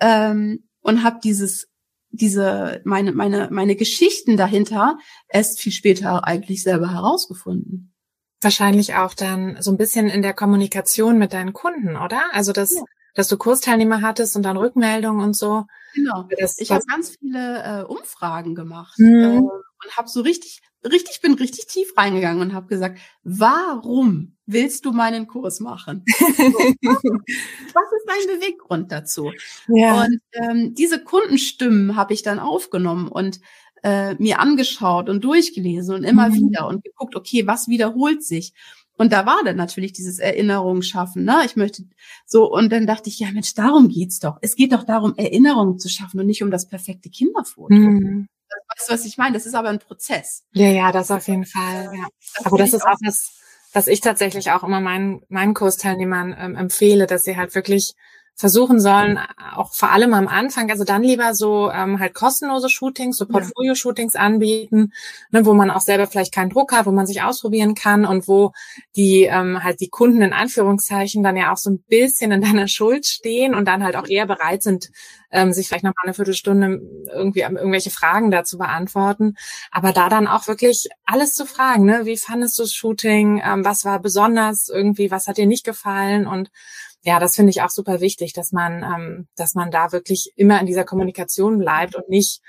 ähm, 0.01 0.67
und 0.81 1.03
habe 1.03 1.19
dieses 1.23 1.67
diese 2.11 2.81
meine 2.85 3.11
meine 3.11 3.49
meine 3.51 3.75
Geschichten 3.75 4.35
dahinter 4.35 4.97
erst 5.27 5.59
viel 5.59 5.71
später 5.71 6.25
eigentlich 6.25 6.63
selber 6.63 6.91
herausgefunden. 6.91 7.93
Wahrscheinlich 8.41 8.95
auch 8.95 9.13
dann 9.13 9.61
so 9.61 9.71
ein 9.71 9.77
bisschen 9.77 10.07
in 10.07 10.21
der 10.21 10.33
Kommunikation 10.33 11.19
mit 11.19 11.33
deinen 11.33 11.53
Kunden, 11.53 11.97
oder? 11.97 12.21
Also 12.33 12.51
das 12.51 12.73
ja 12.73 12.83
dass 13.15 13.27
du 13.27 13.37
Kursteilnehmer 13.37 14.01
hattest 14.01 14.35
und 14.35 14.43
dann 14.43 14.57
Rückmeldungen 14.57 15.23
und 15.23 15.35
so. 15.35 15.65
Genau. 15.93 16.27
Das, 16.39 16.59
ich 16.59 16.71
habe 16.71 16.85
ganz 16.85 17.17
viele 17.17 17.63
äh, 17.63 17.83
Umfragen 17.83 18.55
gemacht 18.55 18.97
mhm. 18.97 19.15
äh, 19.15 19.37
und 19.37 19.97
habe 19.97 20.07
so 20.07 20.21
richtig, 20.21 20.61
richtig, 20.83 21.21
bin 21.21 21.33
richtig 21.33 21.67
tief 21.67 21.93
reingegangen 21.97 22.41
und 22.41 22.53
habe 22.53 22.67
gesagt, 22.67 22.99
warum 23.23 24.37
willst 24.45 24.85
du 24.85 24.91
meinen 24.91 25.27
Kurs 25.27 25.59
machen? 25.59 26.03
so, 26.17 26.23
was 26.23 27.91
ist 27.91 28.07
dein 28.07 28.39
Beweggrund 28.39 28.91
dazu? 28.91 29.31
Ja. 29.67 30.03
Und 30.03 30.21
ähm, 30.33 30.75
diese 30.75 31.03
Kundenstimmen 31.03 31.95
habe 31.95 32.13
ich 32.13 32.23
dann 32.23 32.39
aufgenommen 32.39 33.07
und 33.07 33.39
äh, 33.83 34.15
mir 34.15 34.39
angeschaut 34.39 35.09
und 35.09 35.23
durchgelesen 35.23 35.95
und 35.95 36.03
immer 36.03 36.29
mhm. 36.29 36.35
wieder 36.35 36.67
und 36.67 36.83
geguckt, 36.83 37.15
okay, 37.15 37.47
was 37.47 37.67
wiederholt 37.67 38.23
sich? 38.23 38.53
Und 38.99 39.13
da 39.13 39.25
war 39.25 39.41
dann 39.45 39.55
natürlich 39.55 39.93
dieses 39.93 40.19
Erinnerungen 40.19 40.83
schaffen, 40.83 41.23
ne? 41.23 41.43
Ich 41.45 41.55
möchte 41.55 41.83
so, 42.25 42.51
und 42.51 42.69
dann 42.69 42.85
dachte 42.85 43.07
ich, 43.07 43.17
ja 43.17 43.31
Mensch, 43.31 43.53
darum 43.53 43.87
geht's 43.87 44.19
doch. 44.19 44.37
Es 44.41 44.57
geht 44.57 44.73
doch 44.73 44.83
darum, 44.83 45.13
Erinnerungen 45.15 45.79
zu 45.79 45.87
schaffen 45.87 46.19
und 46.19 46.25
nicht 46.25 46.43
um 46.43 46.51
das 46.51 46.67
perfekte 46.67 47.09
Kinderfoto. 47.09 47.73
Mhm. 47.73 48.27
Weißt 48.75 48.89
du, 48.89 48.93
was 48.93 49.05
ich 49.05 49.17
meine? 49.17 49.35
Das 49.35 49.45
ist 49.45 49.55
aber 49.55 49.69
ein 49.69 49.79
Prozess. 49.79 50.43
Ja, 50.51 50.67
ja, 50.67 50.91
das 50.91 51.11
auf 51.11 51.25
jeden 51.29 51.45
Fall. 51.45 51.85
Ja. 51.95 52.07
Das 52.35 52.45
aber 52.45 52.57
das 52.57 52.73
ist 52.73 52.83
auch 52.83 52.97
was, 53.01 53.39
was 53.71 53.87
ich 53.87 54.01
tatsächlich 54.01 54.51
auch 54.51 54.63
immer 54.63 54.81
meinen, 54.81 55.21
meinen 55.29 55.53
Kursteilnehmern 55.53 56.35
ähm, 56.37 56.55
empfehle, 56.57 57.07
dass 57.07 57.23
sie 57.23 57.37
halt 57.37 57.55
wirklich 57.55 57.93
versuchen 58.39 58.79
sollen, 58.79 59.19
auch 59.53 59.73
vor 59.73 59.91
allem 59.91 60.13
am 60.13 60.29
Anfang, 60.29 60.71
also 60.71 60.85
dann 60.85 61.03
lieber 61.03 61.35
so 61.35 61.69
ähm, 61.71 61.99
halt 61.99 62.13
kostenlose 62.13 62.69
Shootings, 62.69 63.17
so 63.17 63.25
Portfolio-Shootings 63.25 64.15
anbieten, 64.15 64.93
ne, 65.31 65.45
wo 65.45 65.53
man 65.53 65.69
auch 65.69 65.81
selber 65.81 66.07
vielleicht 66.07 66.33
keinen 66.33 66.49
Druck 66.49 66.71
hat, 66.71 66.85
wo 66.85 66.91
man 66.91 67.05
sich 67.05 67.21
ausprobieren 67.21 67.75
kann 67.75 68.05
und 68.05 68.29
wo 68.29 68.53
die 68.95 69.23
ähm, 69.23 69.61
halt 69.61 69.81
die 69.81 69.89
Kunden 69.89 70.21
in 70.21 70.31
Anführungszeichen 70.31 71.21
dann 71.21 71.35
ja 71.35 71.51
auch 71.51 71.57
so 71.57 71.69
ein 71.69 71.83
bisschen 71.89 72.31
in 72.31 72.39
deiner 72.41 72.69
Schuld 72.69 73.05
stehen 73.05 73.53
und 73.53 73.65
dann 73.65 73.83
halt 73.83 73.97
auch 73.97 74.07
eher 74.07 74.25
bereit 74.25 74.63
sind, 74.63 74.89
ähm, 75.31 75.51
sich 75.51 75.67
vielleicht 75.67 75.83
noch 75.83 75.93
mal 75.97 76.03
eine 76.05 76.13
Viertelstunde 76.13 76.79
irgendwie 77.13 77.41
irgendwelche 77.41 77.89
Fragen 77.89 78.31
dazu 78.31 78.57
beantworten. 78.57 79.35
Aber 79.69 79.91
da 79.91 80.07
dann 80.07 80.27
auch 80.27 80.47
wirklich 80.47 80.87
alles 81.05 81.33
zu 81.33 81.45
fragen, 81.45 81.83
ne? 81.83 82.05
Wie 82.05 82.15
fandest 82.15 82.57
du 82.57 82.63
das 82.63 82.73
Shooting? 82.73 83.41
Ähm, 83.43 83.65
was 83.65 83.83
war 83.83 83.99
besonders 83.99 84.69
irgendwie? 84.69 85.11
Was 85.11 85.27
hat 85.27 85.37
dir 85.37 85.45
nicht 85.45 85.65
gefallen? 85.65 86.25
Und 86.25 86.51
ja, 87.01 87.19
das 87.19 87.35
finde 87.35 87.51
ich 87.51 87.61
auch 87.61 87.69
super 87.69 88.01
wichtig, 88.01 88.33
dass 88.33 88.51
man, 88.51 88.83
ähm, 88.83 89.27
dass 89.35 89.55
man 89.55 89.71
da 89.71 89.91
wirklich 89.91 90.33
immer 90.35 90.59
in 90.59 90.65
dieser 90.65 90.83
Kommunikation 90.83 91.57
bleibt 91.59 91.95
und 91.95 92.09
nicht 92.09 92.41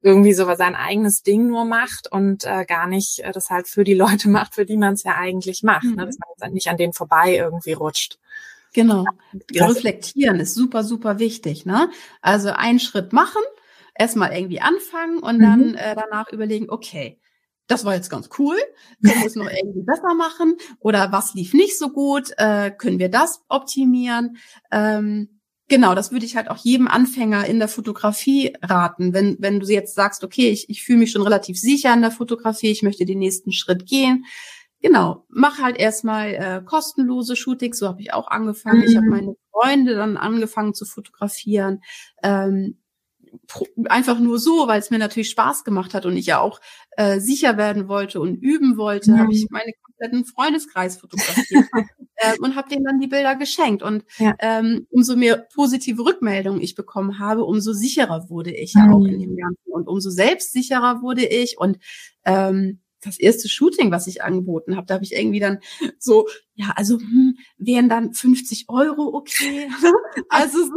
irgendwie 0.00 0.32
so 0.32 0.44
sein 0.54 0.76
eigenes 0.76 1.22
Ding 1.22 1.48
nur 1.48 1.64
macht 1.64 2.10
und 2.10 2.44
äh, 2.44 2.64
gar 2.64 2.86
nicht 2.86 3.20
äh, 3.20 3.32
das 3.32 3.50
halt 3.50 3.68
für 3.68 3.84
die 3.84 3.94
Leute 3.94 4.28
macht, 4.28 4.54
für 4.54 4.64
die 4.64 4.76
man 4.76 4.94
es 4.94 5.02
ja 5.02 5.16
eigentlich 5.16 5.62
macht, 5.62 5.84
ne? 5.84 5.90
mhm. 5.90 5.96
ne? 5.96 6.06
dass 6.06 6.18
man 6.40 6.52
nicht 6.52 6.68
an 6.68 6.76
denen 6.76 6.92
vorbei 6.92 7.36
irgendwie 7.36 7.72
rutscht. 7.72 8.18
Genau. 8.74 9.04
Reflektieren 9.54 10.40
ist 10.40 10.54
super, 10.54 10.84
super 10.84 11.18
wichtig. 11.18 11.64
Ne? 11.66 11.90
Also 12.20 12.50
einen 12.50 12.78
Schritt 12.78 13.12
machen, 13.12 13.42
erstmal 13.94 14.32
irgendwie 14.32 14.60
anfangen 14.60 15.18
und 15.18 15.40
dann 15.40 15.70
mhm. 15.70 15.74
äh, 15.74 15.96
danach 15.96 16.30
überlegen, 16.30 16.66
okay, 16.68 17.18
das 17.68 17.84
war 17.84 17.94
jetzt 17.94 18.10
ganz 18.10 18.28
cool, 18.38 18.56
können 19.04 19.20
wir 19.20 19.26
es 19.26 19.36
noch 19.36 19.48
irgendwie 19.48 19.82
besser 19.82 20.14
machen 20.14 20.56
oder 20.80 21.12
was 21.12 21.34
lief 21.34 21.54
nicht 21.54 21.78
so 21.78 21.90
gut, 21.90 22.32
äh, 22.38 22.70
können 22.70 22.98
wir 22.98 23.10
das 23.10 23.44
optimieren. 23.48 24.38
Ähm, 24.72 25.40
genau, 25.68 25.94
das 25.94 26.10
würde 26.10 26.24
ich 26.24 26.34
halt 26.34 26.50
auch 26.50 26.56
jedem 26.56 26.88
Anfänger 26.88 27.46
in 27.46 27.58
der 27.58 27.68
Fotografie 27.68 28.54
raten. 28.62 29.12
Wenn, 29.12 29.36
wenn 29.38 29.60
du 29.60 29.66
jetzt 29.66 29.94
sagst, 29.94 30.24
okay, 30.24 30.48
ich, 30.48 30.68
ich 30.70 30.82
fühle 30.82 30.98
mich 30.98 31.12
schon 31.12 31.22
relativ 31.22 31.60
sicher 31.60 31.92
in 31.92 32.00
der 32.00 32.10
Fotografie, 32.10 32.70
ich 32.70 32.82
möchte 32.82 33.04
den 33.04 33.18
nächsten 33.18 33.52
Schritt 33.52 33.86
gehen. 33.86 34.24
Genau, 34.80 35.26
mach 35.28 35.58
halt 35.58 35.76
erstmal 35.76 36.34
äh, 36.34 36.62
kostenlose 36.64 37.36
Shootings, 37.36 37.78
so 37.78 37.88
habe 37.88 38.00
ich 38.00 38.12
auch 38.12 38.28
angefangen. 38.28 38.78
Mhm. 38.78 38.84
Ich 38.84 38.96
habe 38.96 39.06
meine 39.06 39.34
Freunde 39.52 39.94
dann 39.94 40.16
angefangen 40.16 40.72
zu 40.72 40.86
fotografieren. 40.86 41.82
Ähm, 42.22 42.78
einfach 43.88 44.18
nur 44.18 44.38
so, 44.38 44.68
weil 44.68 44.80
es 44.80 44.90
mir 44.90 44.98
natürlich 44.98 45.30
Spaß 45.30 45.64
gemacht 45.64 45.94
hat 45.94 46.06
und 46.06 46.16
ich 46.16 46.26
ja 46.26 46.40
auch 46.40 46.60
äh, 46.98 47.20
sicher 47.20 47.56
werden 47.56 47.86
wollte 47.86 48.20
und 48.20 48.34
üben 48.34 48.76
wollte, 48.76 49.12
mhm. 49.12 49.18
habe 49.20 49.32
ich 49.32 49.46
meine 49.50 49.70
kompletten 49.84 50.24
Freundeskreis 50.24 50.96
fotografiert 50.96 51.66
äh, 52.16 52.36
und 52.40 52.56
habe 52.56 52.68
denen 52.68 52.84
dann 52.84 52.98
die 52.98 53.06
Bilder 53.06 53.36
geschenkt. 53.36 53.84
Und 53.84 54.04
ja. 54.18 54.34
ähm, 54.40 54.88
umso 54.90 55.14
mehr 55.14 55.46
positive 55.54 56.04
Rückmeldungen 56.04 56.60
ich 56.60 56.74
bekommen 56.74 57.20
habe, 57.20 57.44
umso 57.44 57.72
sicherer 57.72 58.28
wurde 58.30 58.52
ich 58.52 58.74
mhm. 58.74 58.80
ja 58.80 58.90
auch 58.92 59.04
in 59.04 59.20
dem 59.20 59.36
Ganzen 59.36 59.70
und 59.70 59.86
umso 59.86 60.10
selbstsicherer 60.10 61.00
wurde 61.00 61.24
ich 61.24 61.56
und 61.56 61.78
ähm, 62.24 62.80
das 63.00 63.16
erste 63.20 63.48
Shooting, 63.48 63.92
was 63.92 64.08
ich 64.08 64.24
angeboten 64.24 64.76
habe, 64.76 64.88
da 64.88 64.94
habe 64.94 65.04
ich 65.04 65.14
irgendwie 65.14 65.38
dann 65.38 65.60
so, 66.00 66.26
ja, 66.54 66.72
also 66.74 66.98
hm, 66.98 67.36
wären 67.56 67.88
dann 67.88 68.12
50 68.12 68.64
Euro 68.66 69.14
okay. 69.14 69.70
also 70.28 70.58
so, 70.58 70.72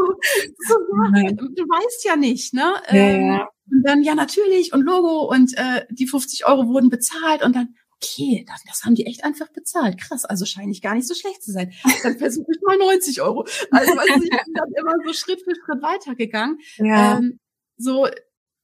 so 0.68 0.76
ja, 1.16 1.32
du 1.32 1.64
weißt 1.64 2.06
ja 2.06 2.16
nicht, 2.16 2.54
ne? 2.54 2.74
Ja, 2.92 3.10
ja. 3.10 3.50
Und 3.72 3.84
dann, 3.84 4.04
ja, 4.04 4.16
natürlich, 4.16 4.74
und 4.74 4.82
Logo 4.82 5.32
und 5.32 5.58
äh, 5.58 5.86
die 5.90 6.08
50 6.08 6.46
Euro 6.46 6.68
wurden 6.68 6.90
bezahlt 6.90 7.44
und 7.44 7.56
dann, 7.56 7.76
okay, 7.96 8.46
das, 8.48 8.64
das 8.68 8.84
haben 8.84 8.96
die 8.96 9.06
echt 9.06 9.24
einfach 9.24 9.50
bezahlt. 9.50 10.00
Krass, 10.00 10.26
also 10.26 10.46
scheine 10.46 10.72
ich 10.72 10.82
gar 10.82 10.96
nicht 10.96 11.08
so 11.08 11.14
schlecht 11.14 11.44
zu 11.44 11.52
sein. 11.52 11.72
Dann 12.04 12.18
versuche 12.18 12.52
ich 12.52 12.62
mal 12.66 12.78
90 12.78 13.22
Euro. 13.22 13.46
Also 13.72 13.92
weißt 13.92 14.10
du, 14.10 14.24
ich 14.24 14.30
bin 14.30 14.54
dann 14.54 14.72
immer 14.78 14.96
so 15.06 15.14
Schritt 15.14 15.42
für 15.42 15.56
Schritt 15.56 15.82
weitergegangen. 15.82 16.58
Ja. 16.78 17.18
Ähm, 17.18 17.40
so, 17.78 18.08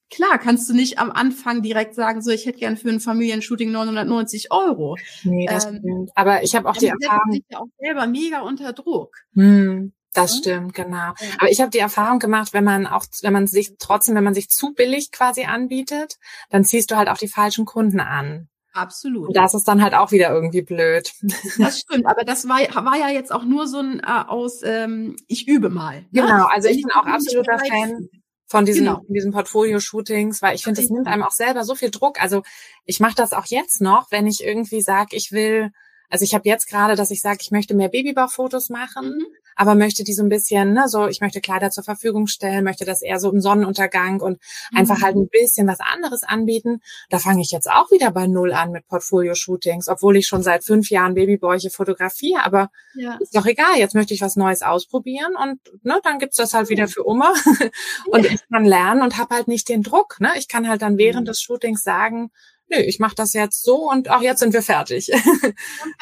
Klar, 0.10 0.40
kannst 0.40 0.70
du 0.70 0.74
nicht 0.74 1.00
am 1.00 1.12
Anfang 1.12 1.62
direkt 1.62 1.94
sagen, 1.94 2.22
so 2.22 2.32
ich 2.32 2.46
hätte 2.46 2.60
gern 2.60 2.78
für 2.78 2.90
ein 2.90 3.02
Familienshooting 3.02 3.72
990 3.72 4.52
Euro. 4.52 4.96
Nee, 5.24 5.46
das 5.48 5.66
ähm, 5.66 5.80
stimmt. 5.80 6.12
Aber 6.16 6.44
ich 6.44 6.56
habe 6.56 6.70
auch 6.70 6.78
die 6.78 6.88
Erfahrung. 6.88 7.34
Ich 7.34 7.44
ja 7.50 7.60
auch 7.60 7.68
selber 7.78 8.08
mega 8.08 8.40
unter 8.42 8.72
Druck. 8.72 9.18
Hm. 9.34 9.92
Das 10.14 10.38
stimmt, 10.38 10.74
genau. 10.74 11.14
Aber 11.38 11.50
ich 11.50 11.62
habe 11.62 11.70
die 11.70 11.80
Erfahrung 11.80 12.20
gemacht, 12.20 12.54
wenn 12.54 12.64
man 12.64 12.88
auch, 12.88 13.06
wenn 13.22 13.34
man 13.34 13.48
sich 13.48 13.74
trotzdem, 13.78 14.16
wenn 14.16 14.24
man 14.24 14.34
sich 14.34 14.50
zu 14.50 14.74
billig 14.74 15.12
quasi 15.12 15.46
anbietet, 15.46 16.18
dann 16.50 16.64
ziehst 16.64 16.90
du 16.90 16.96
halt 16.96 17.10
auch 17.10 17.18
die 17.18 17.28
falschen 17.28 17.66
Kunden 17.66 18.00
an. 18.00 18.50
Absolut. 18.74 19.30
Und 19.30 19.38
das 19.38 19.54
ist 19.54 19.68
dann 19.68 19.82
halt 19.82 19.94
auch 19.96 20.12
wieder 20.12 20.30
irgendwie 20.30 20.62
blöd. 20.62 21.12
Das 21.58 21.80
stimmt, 21.80 22.06
aber 22.06 22.24
das 22.24 22.48
war, 22.48 22.60
war 22.86 22.98
ja 22.98 23.10
jetzt 23.10 23.32
auch 23.32 23.44
nur 23.44 23.68
so 23.68 23.80
ein 23.80 24.00
äh, 24.00 24.24
aus, 24.28 24.62
ähm, 24.64 25.16
ich 25.28 25.48
übe 25.48 25.70
mal. 25.70 26.02
Ne? 26.12 26.22
Genau, 26.22 26.46
also 26.46 26.68
ich 26.70 26.84
bin 26.84 26.92
auch 26.92 27.06
absoluter 27.06 27.58
Fan 27.60 28.10
von 28.46 28.66
diesen, 28.66 28.86
genau. 28.86 29.02
diesen 29.08 29.32
Portfolio-Shootings, 29.32 30.42
weil 30.42 30.56
ich 30.56 30.64
finde, 30.64 30.82
das 30.82 30.90
nimmt 30.90 31.08
einem 31.08 31.24
auch 31.24 31.32
selber 31.32 31.64
so 31.64 31.76
viel 31.76 31.92
Druck. 31.92 32.22
Also 32.22 32.44
ich 32.86 33.00
mache 33.00 33.16
das 33.16 33.34
auch 33.34 33.46
jetzt 33.48 33.82
noch, 33.82 34.12
wenn 34.12 34.28
ich 34.28 34.44
irgendwie 34.44 34.82
sage, 34.82 35.16
ich 35.16 35.32
will, 35.32 35.72
also 36.10 36.24
ich 36.24 36.34
habe 36.34 36.48
jetzt 36.48 36.70
gerade, 36.70 36.96
dass 36.96 37.12
ich 37.12 37.22
sage, 37.22 37.40
ich 37.42 37.52
möchte 37.52 37.74
mehr 37.74 37.90
Babybaufotos 37.90 38.70
machen. 38.70 39.18
Mhm 39.18 39.26
aber 39.58 39.76
möchte 39.76 40.04
die 40.04 40.14
so 40.14 40.24
ein 40.24 40.30
bisschen, 40.30 40.74
ne, 40.74 40.88
so, 40.88 41.08
ich 41.08 41.20
möchte 41.20 41.42
Kleider 41.42 41.72
zur 41.72 41.84
Verfügung 41.84 42.28
stellen, 42.28 42.64
möchte 42.64 42.86
das 42.86 43.02
eher 43.02 43.20
so 43.20 43.32
im 43.32 43.42
Sonnenuntergang 43.42 44.22
und 44.22 44.40
mhm. 44.72 44.78
einfach 44.78 45.02
halt 45.02 45.16
ein 45.16 45.28
bisschen 45.28 45.68
was 45.68 45.80
anderes 45.80 46.24
anbieten. 46.24 46.82
Da 47.10 47.18
fange 47.18 47.42
ich 47.42 47.52
jetzt 47.52 47.70
auch 47.70 47.90
wieder 47.92 48.12
bei 48.12 48.28
Null 48.28 48.54
an 48.54 48.72
mit 48.72 48.88
Portfolio-Shootings, 48.88 49.90
obwohl 49.90 50.16
ich 50.18 50.28
schon 50.28 50.44
seit 50.44 50.64
fünf 50.64 50.92
Jahren 50.92 51.16
Babybäuche 51.16 51.72
fotografiere, 51.72 52.46
aber 52.46 52.70
ja. 52.94 53.18
ist 53.20 53.36
doch 53.36 53.48
egal, 53.48 53.78
jetzt 53.78 53.96
möchte 53.96 54.14
ich 54.14 54.22
was 54.22 54.36
Neues 54.36 54.62
ausprobieren 54.62 55.36
und 55.36 55.60
ne, 55.84 56.00
dann 56.04 56.20
gibt's 56.20 56.38
das 56.38 56.54
halt 56.54 56.70
wieder 56.70 56.88
für 56.88 57.08
Oma 57.08 57.34
und 58.12 58.26
ich 58.26 58.40
kann 58.50 58.64
lernen 58.64 59.02
und 59.02 59.18
habe 59.18 59.36
halt 59.36 59.48
nicht 59.48 59.70
den 59.70 59.82
Druck. 59.82 60.18
Ne? 60.20 60.30
Ich 60.38 60.48
kann 60.48 60.70
halt 60.70 60.84
dann 60.84 61.00
während 61.00 61.22
mhm. 61.22 61.26
des 61.26 61.42
Shootings 61.42 61.82
sagen, 61.82 62.30
nö, 62.70 62.78
ich 62.78 63.00
mache 63.00 63.16
das 63.16 63.34
jetzt 63.34 63.64
so 63.64 63.90
und 63.90 64.10
auch 64.10 64.22
jetzt 64.22 64.40
sind 64.40 64.54
wir 64.54 64.62
fertig. 64.62 65.08
genau. 65.12 65.54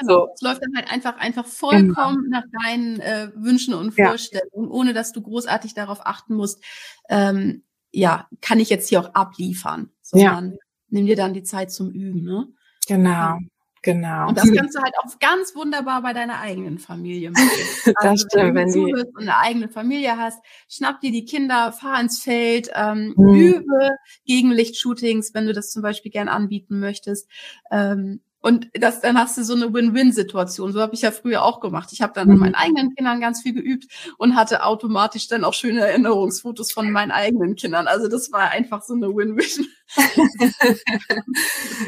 so. 0.08 0.28
Es 0.34 0.42
läuft 0.42 0.62
dann 0.64 0.76
halt 0.76 0.92
einfach 0.92 1.18
einfach 1.18 1.46
vollkommen 1.46 2.24
genau. 2.24 2.40
nach 2.40 2.44
deinen 2.64 3.00
äh, 3.00 3.32
Wünschen 3.36 3.74
und 3.74 3.92
Vorstellungen, 3.94 4.70
ja. 4.70 4.76
ohne 4.76 4.94
dass 4.94 5.12
du 5.12 5.22
großartig 5.22 5.74
darauf 5.74 6.06
achten 6.06 6.36
musst, 6.36 6.64
ähm, 7.10 7.64
ja, 7.92 8.28
kann 8.42 8.60
ich 8.60 8.70
jetzt 8.70 8.90
hier 8.90 9.00
auch 9.00 9.14
abliefern, 9.14 9.92
sondern 10.02 10.52
ja. 10.52 10.58
nimm 10.90 11.06
dir 11.06 11.16
dann 11.16 11.34
die 11.34 11.44
Zeit 11.44 11.72
zum 11.72 11.92
Üben, 11.92 12.24
ne? 12.24 12.48
Genau. 12.88 13.40
Genau. 13.86 14.30
Und 14.30 14.38
das 14.40 14.52
kannst 14.52 14.76
du 14.76 14.82
halt 14.82 14.96
auch 14.98 15.20
ganz 15.20 15.56
wunderbar 15.56 16.02
bei 16.02 16.12
deiner 16.12 16.40
eigenen 16.40 16.80
Familie 16.80 17.30
machen. 17.30 17.48
das 17.86 17.94
also, 17.98 18.26
stimmt, 18.26 18.56
wenn, 18.56 18.74
wenn 18.74 18.74
du 18.74 19.10
und 19.14 19.18
eine 19.20 19.38
eigene 19.38 19.70
Familie 19.70 20.18
hast, 20.18 20.44
schnapp 20.68 21.02
dir 21.02 21.12
die 21.12 21.24
Kinder, 21.26 21.72
fahr 21.72 22.02
ins 22.02 22.20
Feld, 22.20 22.72
ähm, 22.74 23.14
mhm. 23.16 23.36
übe 23.36 23.92
Gegenlichtshootings, 24.26 25.36
wenn 25.36 25.46
du 25.46 25.54
das 25.54 25.70
zum 25.70 25.84
Beispiel 25.84 26.12
gern 26.12 26.30
anbieten 26.30 26.80
möchtest. 26.80 27.30
Ähm, 27.70 28.22
und 28.46 28.70
das, 28.74 29.02
dann 29.02 29.18
hast 29.18 29.40
du 29.40 29.44
so 29.44 29.56
eine 29.56 29.74
Win-Win-Situation. 29.74 30.72
So 30.72 30.80
habe 30.80 30.94
ich 30.94 31.02
ja 31.02 31.10
früher 31.10 31.44
auch 31.44 31.62
gemacht. 31.62 31.90
Ich 31.94 32.04
habe 32.04 32.14
dann 32.14 32.28
mhm. 32.28 32.34
an 32.34 32.40
meinen 32.42 32.54
eigenen 32.54 32.94
Kindern 32.94 33.20
ganz 33.20 33.42
viel 33.42 33.54
geübt 33.54 33.88
und 34.20 34.36
hatte 34.36 34.64
automatisch 34.64 35.28
dann 35.28 35.44
auch 35.44 35.56
schöne 35.56 35.82
Erinnerungsfotos 35.82 36.72
von 36.72 36.92
meinen 36.92 37.10
eigenen 37.10 37.56
Kindern. 37.56 37.88
Also 37.88 38.08
das 38.08 38.32
war 38.32 38.52
einfach 38.52 38.84
so 38.84 38.94
eine 38.94 39.08
Win-Win. 39.08 39.66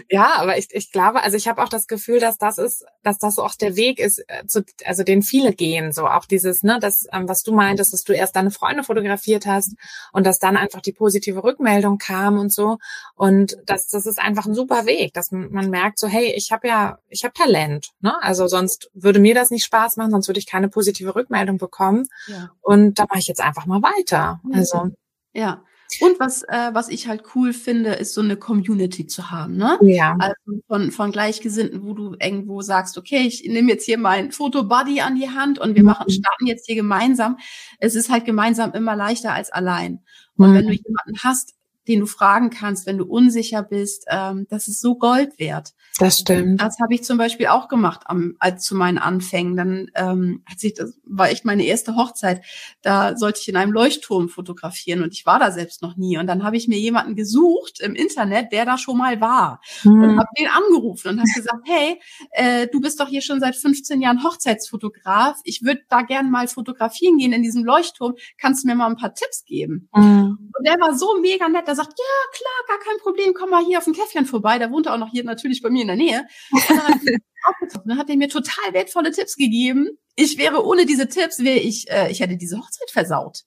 ja, 0.09 0.31
aber 0.37 0.57
ich, 0.57 0.69
ich 0.71 0.91
glaube, 0.91 1.21
also 1.21 1.37
ich 1.37 1.47
habe 1.47 1.61
auch 1.61 1.69
das 1.69 1.85
Gefühl, 1.85 2.19
dass 2.19 2.39
das 2.39 2.57
ist, 2.57 2.85
dass 3.03 3.19
das 3.19 3.37
auch 3.37 3.53
der 3.53 3.75
Weg 3.75 3.99
ist, 3.99 4.23
äh, 4.27 4.47
zu, 4.47 4.63
also 4.85 5.03
den 5.03 5.21
viele 5.21 5.53
gehen, 5.53 5.91
so 5.91 6.07
auch 6.07 6.25
dieses, 6.25 6.63
ne, 6.63 6.79
das, 6.81 7.05
ähm, 7.13 7.27
was 7.27 7.43
du 7.43 7.53
meintest, 7.53 7.93
dass 7.93 8.03
du 8.03 8.13
erst 8.13 8.35
deine 8.35 8.49
Freunde 8.49 8.83
fotografiert 8.83 9.45
hast 9.45 9.75
und 10.11 10.25
dass 10.25 10.39
dann 10.39 10.57
einfach 10.57 10.81
die 10.81 10.91
positive 10.91 11.43
Rückmeldung 11.43 11.99
kam 11.99 12.39
und 12.39 12.51
so. 12.51 12.79
Und 13.15 13.57
das, 13.65 13.89
das 13.89 14.07
ist 14.07 14.19
einfach 14.19 14.47
ein 14.47 14.55
super 14.55 14.87
Weg, 14.87 15.13
dass 15.13 15.31
man 15.31 15.69
merkt, 15.69 15.99
so, 15.99 16.07
hey, 16.07 16.33
ich 16.35 16.46
ich 16.47 16.51
habe 16.53 16.67
ja, 16.67 16.99
ich 17.09 17.25
habe 17.25 17.33
Talent. 17.33 17.89
Ne? 17.99 18.15
Also 18.23 18.47
sonst 18.47 18.89
würde 18.93 19.19
mir 19.19 19.35
das 19.35 19.51
nicht 19.51 19.65
Spaß 19.65 19.97
machen, 19.97 20.11
sonst 20.11 20.29
würde 20.29 20.39
ich 20.39 20.47
keine 20.47 20.69
positive 20.69 21.13
Rückmeldung 21.13 21.57
bekommen. 21.57 22.07
Ja. 22.27 22.51
Und 22.61 22.99
da 22.99 23.05
mache 23.09 23.19
ich 23.19 23.27
jetzt 23.27 23.41
einfach 23.41 23.65
mal 23.65 23.81
weiter. 23.81 24.39
Also 24.53 24.91
ja. 25.33 25.61
Und 26.01 26.19
was, 26.19 26.43
äh, 26.43 26.69
was 26.73 26.89
ich 26.89 27.07
halt 27.07 27.23
cool 27.35 27.53
finde, 27.53 27.93
ist 27.93 28.13
so 28.13 28.21
eine 28.21 28.35
Community 28.37 29.07
zu 29.07 29.31
haben, 29.31 29.55
ne? 29.55 29.77
Ja. 29.81 30.17
Also 30.19 30.35
von, 30.67 30.91
von 30.91 31.11
Gleichgesinnten, 31.11 31.83
wo 31.83 31.93
du 31.93 32.15
irgendwo 32.19 32.61
sagst, 32.61 32.97
okay, 32.97 33.19
ich 33.25 33.43
nehme 33.47 33.71
jetzt 33.71 33.85
hier 33.85 33.97
mein 33.97 34.31
Fotobuddy 34.31 35.01
an 35.01 35.15
die 35.15 35.29
Hand 35.29 35.59
und 35.59 35.75
wir 35.75 35.83
mhm. 35.83 35.89
machen, 35.89 36.09
starten 36.09 36.45
jetzt 36.45 36.65
hier 36.65 36.75
gemeinsam. 36.75 37.37
Es 37.79 37.95
ist 37.95 38.09
halt 38.09 38.25
gemeinsam 38.25 38.73
immer 38.73 38.95
leichter 38.95 39.33
als 39.33 39.49
allein. 39.49 40.03
Und 40.35 40.51
mhm. 40.51 40.55
wenn 40.55 40.67
du 40.67 40.73
jemanden 40.73 41.23
hast, 41.23 41.56
den 41.87 42.01
du 42.01 42.05
fragen 42.05 42.49
kannst, 42.49 42.85
wenn 42.85 42.97
du 42.97 43.05
unsicher 43.05 43.63
bist, 43.63 44.05
ähm, 44.09 44.45
das 44.49 44.67
ist 44.67 44.81
so 44.81 44.97
Gold 44.97 45.39
wert. 45.39 45.73
Das 45.99 46.19
stimmt. 46.19 46.61
Das 46.61 46.79
habe 46.79 46.93
ich 46.93 47.03
zum 47.03 47.17
Beispiel 47.17 47.47
auch 47.47 47.67
gemacht 47.69 48.01
am, 48.05 48.35
als 48.39 48.63
zu 48.63 48.75
meinen 48.75 48.97
Anfängen. 48.97 49.55
Dann 49.55 49.91
ähm, 49.95 50.43
hat 50.45 50.59
sich 50.59 50.73
das 50.73 50.99
war 51.05 51.29
echt 51.29 51.45
meine 51.45 51.63
erste 51.63 51.95
Hochzeit. 51.95 52.43
Da 52.81 53.17
sollte 53.17 53.39
ich 53.41 53.47
in 53.47 53.55
einem 53.55 53.71
Leuchtturm 53.71 54.29
fotografieren 54.29 55.01
und 55.01 55.13
ich 55.13 55.25
war 55.25 55.39
da 55.39 55.51
selbst 55.51 55.81
noch 55.81 55.95
nie. 55.95 56.17
Und 56.17 56.27
dann 56.27 56.43
habe 56.43 56.57
ich 56.57 56.67
mir 56.67 56.77
jemanden 56.77 57.15
gesucht 57.15 57.79
im 57.79 57.95
Internet, 57.95 58.51
der 58.51 58.65
da 58.65 58.77
schon 58.77 58.97
mal 58.97 59.21
war 59.21 59.61
hm. 59.81 60.03
und 60.03 60.19
habe 60.19 60.29
den 60.37 60.47
angerufen 60.47 61.09
und 61.09 61.19
habe 61.19 61.29
gesagt, 61.33 61.61
hey, 61.65 61.99
äh, 62.31 62.67
du 62.67 62.81
bist 62.81 62.99
doch 62.99 63.07
hier 63.07 63.21
schon 63.21 63.39
seit 63.39 63.55
15 63.55 64.01
Jahren 64.01 64.23
Hochzeitsfotograf. 64.23 65.39
Ich 65.43 65.63
würde 65.63 65.81
da 65.89 66.01
gern 66.01 66.29
mal 66.29 66.47
fotografieren 66.47 67.17
gehen 67.17 67.33
in 67.33 67.41
diesem 67.41 67.63
Leuchtturm. 67.63 68.15
Kannst 68.37 68.63
du 68.63 68.67
mir 68.67 68.75
mal 68.75 68.87
ein 68.87 68.97
paar 68.97 69.13
Tipps 69.13 69.45
geben? 69.45 69.89
Hm. 69.93 70.51
Und 70.57 70.67
der 70.67 70.75
war 70.79 70.95
so 70.95 71.19
mega 71.21 71.47
nett. 71.47 71.67
Der 71.67 71.75
sagt, 71.77 71.97
ja 71.97 72.37
klar, 72.37 72.77
gar 72.77 72.79
kein 72.79 72.97
Problem. 72.99 73.33
Komm 73.33 73.49
mal 73.49 73.63
hier 73.63 73.77
auf 73.77 73.87
ein 73.87 73.93
Käffchen 73.93 74.25
vorbei. 74.25 74.57
Der 74.59 74.71
wohnte 74.71 74.91
auch 74.91 74.97
noch 74.97 75.11
hier 75.11 75.23
natürlich 75.23 75.61
bei 75.61 75.69
mir 75.69 75.81
in 75.81 75.87
der 75.87 75.95
Nähe. 75.95 76.27
Und 76.51 77.71
dann 77.85 77.97
hat 77.97 78.09
er 78.09 78.17
mir 78.17 78.29
total 78.29 78.73
wertvolle 78.73 79.11
Tipps 79.11 79.35
gegeben. 79.35 79.97
Ich 80.15 80.37
wäre 80.37 80.65
ohne 80.65 80.85
diese 80.85 81.07
Tipps, 81.07 81.39
wäre 81.39 81.59
ich, 81.59 81.89
äh, 81.89 82.11
ich 82.11 82.19
hätte 82.19 82.35
diese 82.35 82.57
Hochzeit 82.57 82.91
versaut. 82.91 83.43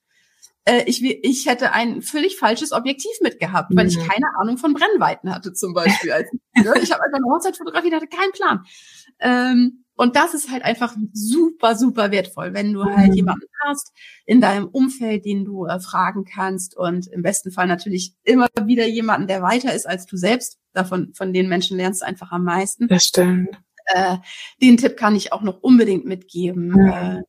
Äh, 0.64 0.84
ich, 0.86 1.02
ich 1.02 1.46
hätte 1.46 1.72
ein 1.72 2.02
völlig 2.02 2.36
falsches 2.36 2.72
Objektiv 2.72 3.12
mitgehabt, 3.20 3.74
weil 3.74 3.88
ich 3.88 3.98
mhm. 3.98 4.06
keine 4.06 4.26
Ahnung 4.38 4.58
von 4.58 4.74
Brennweiten 4.74 5.34
hatte 5.34 5.52
zum 5.52 5.74
Beispiel. 5.74 6.12
Also, 6.12 6.30
ne? 6.54 6.74
Ich 6.82 6.92
habe 6.92 7.02
einfach 7.02 7.18
eine 7.18 7.26
Hochzeit 7.26 7.56
fotografiert, 7.56 7.94
hatte 7.94 8.06
keinen 8.06 8.32
Plan. 8.32 8.64
Ähm, 9.18 9.84
und 10.00 10.16
das 10.16 10.32
ist 10.32 10.50
halt 10.50 10.64
einfach 10.64 10.96
super, 11.12 11.76
super 11.76 12.10
wertvoll, 12.10 12.54
wenn 12.54 12.72
du 12.72 12.84
halt 12.84 13.10
mhm. 13.10 13.16
jemanden 13.16 13.46
hast 13.66 13.92
in 14.24 14.40
deinem 14.40 14.66
Umfeld, 14.66 15.26
den 15.26 15.44
du 15.44 15.66
äh, 15.66 15.78
fragen 15.78 16.24
kannst 16.24 16.74
und 16.74 17.06
im 17.08 17.20
besten 17.20 17.52
Fall 17.52 17.66
natürlich 17.66 18.14
immer 18.22 18.48
wieder 18.64 18.86
jemanden, 18.86 19.26
der 19.26 19.42
weiter 19.42 19.74
ist 19.74 19.86
als 19.86 20.06
du 20.06 20.16
selbst. 20.16 20.58
Davon, 20.72 21.12
von 21.12 21.34
den 21.34 21.50
Menschen 21.50 21.76
lernst 21.76 22.00
du 22.00 22.06
einfach 22.06 22.32
am 22.32 22.44
meisten. 22.44 22.88
Das 22.88 23.04
stimmt. 23.04 23.50
Äh, 23.88 24.16
den 24.62 24.78
Tipp 24.78 24.96
kann 24.96 25.16
ich 25.16 25.34
auch 25.34 25.42
noch 25.42 25.60
unbedingt 25.60 26.06
mitgeben. 26.06 26.68
Mhm. 26.68 26.88
Äh, 26.90 27.22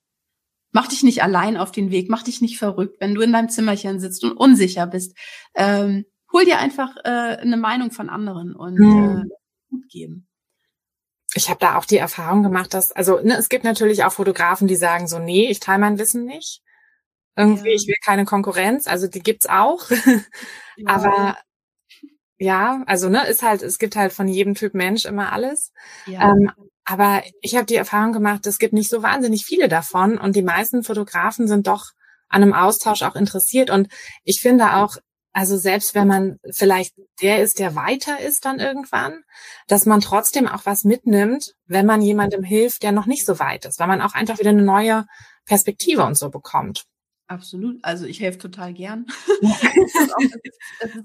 mach 0.72 0.88
dich 0.88 1.04
nicht 1.04 1.24
allein 1.24 1.58
auf 1.58 1.74
den 1.74 1.92
Weg, 1.92 2.10
mach 2.10 2.24
dich 2.24 2.40
nicht 2.40 2.58
verrückt, 2.58 3.02
wenn 3.02 3.14
du 3.16 3.20
in 3.20 3.34
deinem 3.34 3.50
Zimmerchen 3.50 4.00
sitzt 4.00 4.24
und 4.24 4.32
unsicher 4.32 4.88
bist. 4.88 5.18
Ähm, 5.56 6.06
hol 6.32 6.46
dir 6.46 6.60
einfach 6.60 6.96
äh, 7.04 7.36
eine 7.36 7.58
Meinung 7.58 7.92
von 7.92 8.08
anderen 8.08 8.56
und 8.56 8.80
mhm. 8.80 9.24
äh, 9.26 9.30
gut 9.72 9.90
geben 9.90 10.30
ich 11.34 11.50
habe 11.50 11.60
da 11.60 11.78
auch 11.78 11.86
die 11.86 11.98
Erfahrung 11.98 12.44
gemacht, 12.44 12.74
dass, 12.74 12.92
also 12.92 13.20
ne, 13.22 13.38
es 13.38 13.50
gibt 13.50 13.64
natürlich 13.64 14.04
auch 14.04 14.14
Fotografen, 14.14 14.68
die 14.68 14.76
sagen 14.76 15.08
so, 15.08 15.20
nee, 15.20 15.48
ich 15.48 15.60
teile 15.60 15.80
mein 15.80 15.98
Wissen 15.98 16.26
nicht. 16.26 16.62
Irgendwie, 17.38 17.70
ja. 17.70 17.76
ich 17.76 17.88
will 17.88 17.96
keine 18.04 18.26
Konkurrenz, 18.26 18.88
also 18.88 19.08
die 19.08 19.22
gibt's 19.22 19.48
auch. 19.48 19.90
Ja. 20.78 20.88
Aber 20.88 21.38
ja, 22.38 22.82
also 22.88 23.10
ne, 23.10 23.28
ist 23.28 23.44
halt, 23.44 23.62
es 23.62 23.78
gibt 23.78 23.96
halt 23.96 24.14
von 24.14 24.28
jedem 24.28 24.56
Typ 24.56 24.74
Mensch 24.74 25.06
immer 25.06 25.32
alles. 25.32 25.74
Ja. 26.08 26.32
Ähm, 26.32 26.50
aber 26.86 27.22
ich 27.42 27.56
habe 27.56 27.66
die 27.66 27.76
Erfahrung 27.76 28.14
gemacht, 28.14 28.48
es 28.48 28.58
gibt 28.58 28.74
nicht 28.74 28.90
so 28.90 29.04
wahnsinnig 29.04 29.46
viele 29.46 29.68
davon 29.68 30.18
und 30.18 30.36
die 30.36 30.42
meisten 30.42 30.84
Fotografen 30.84 31.48
sind 31.48 31.68
doch 31.68 31.92
an 32.30 32.42
einem 32.42 32.54
Austausch 32.54 33.04
auch 33.04 33.16
interessiert. 33.16 33.70
Und 33.70 33.90
ich 34.24 34.42
finde 34.42 34.74
auch, 34.76 34.96
also 35.34 35.58
selbst 35.58 35.96
wenn 35.96 36.08
man 36.08 36.40
vielleicht 36.50 36.96
der 37.22 37.42
ist, 37.42 37.60
der 37.60 37.76
weiter 37.76 38.20
ist 38.20 38.46
dann 38.46 38.60
irgendwann, 38.60 39.24
dass 39.68 39.86
man 39.86 40.02
trotzdem 40.02 40.48
auch 40.48 40.66
was 40.66 40.84
mitnimmt, 40.84 41.54
wenn 41.66 41.86
man 41.86 42.02
jemandem 42.02 42.44
hilft, 42.44 42.84
der 42.84 42.92
noch 42.92 43.06
nicht 43.06 43.26
so 43.26 43.40
weit 43.40 43.66
ist, 43.66 43.80
weil 43.80 43.88
man 43.88 44.02
auch 44.02 44.14
einfach 44.14 44.40
wieder 44.40 44.50
eine 44.50 44.64
neue 44.64 45.06
Perspektive 45.46 46.04
und 46.04 46.18
so 46.18 46.30
bekommt. 46.30 46.86
Absolut. 47.28 47.80
Also 47.82 48.06
ich 48.06 48.20
helfe 48.20 48.40
total 48.40 48.74
gern. 48.74 49.06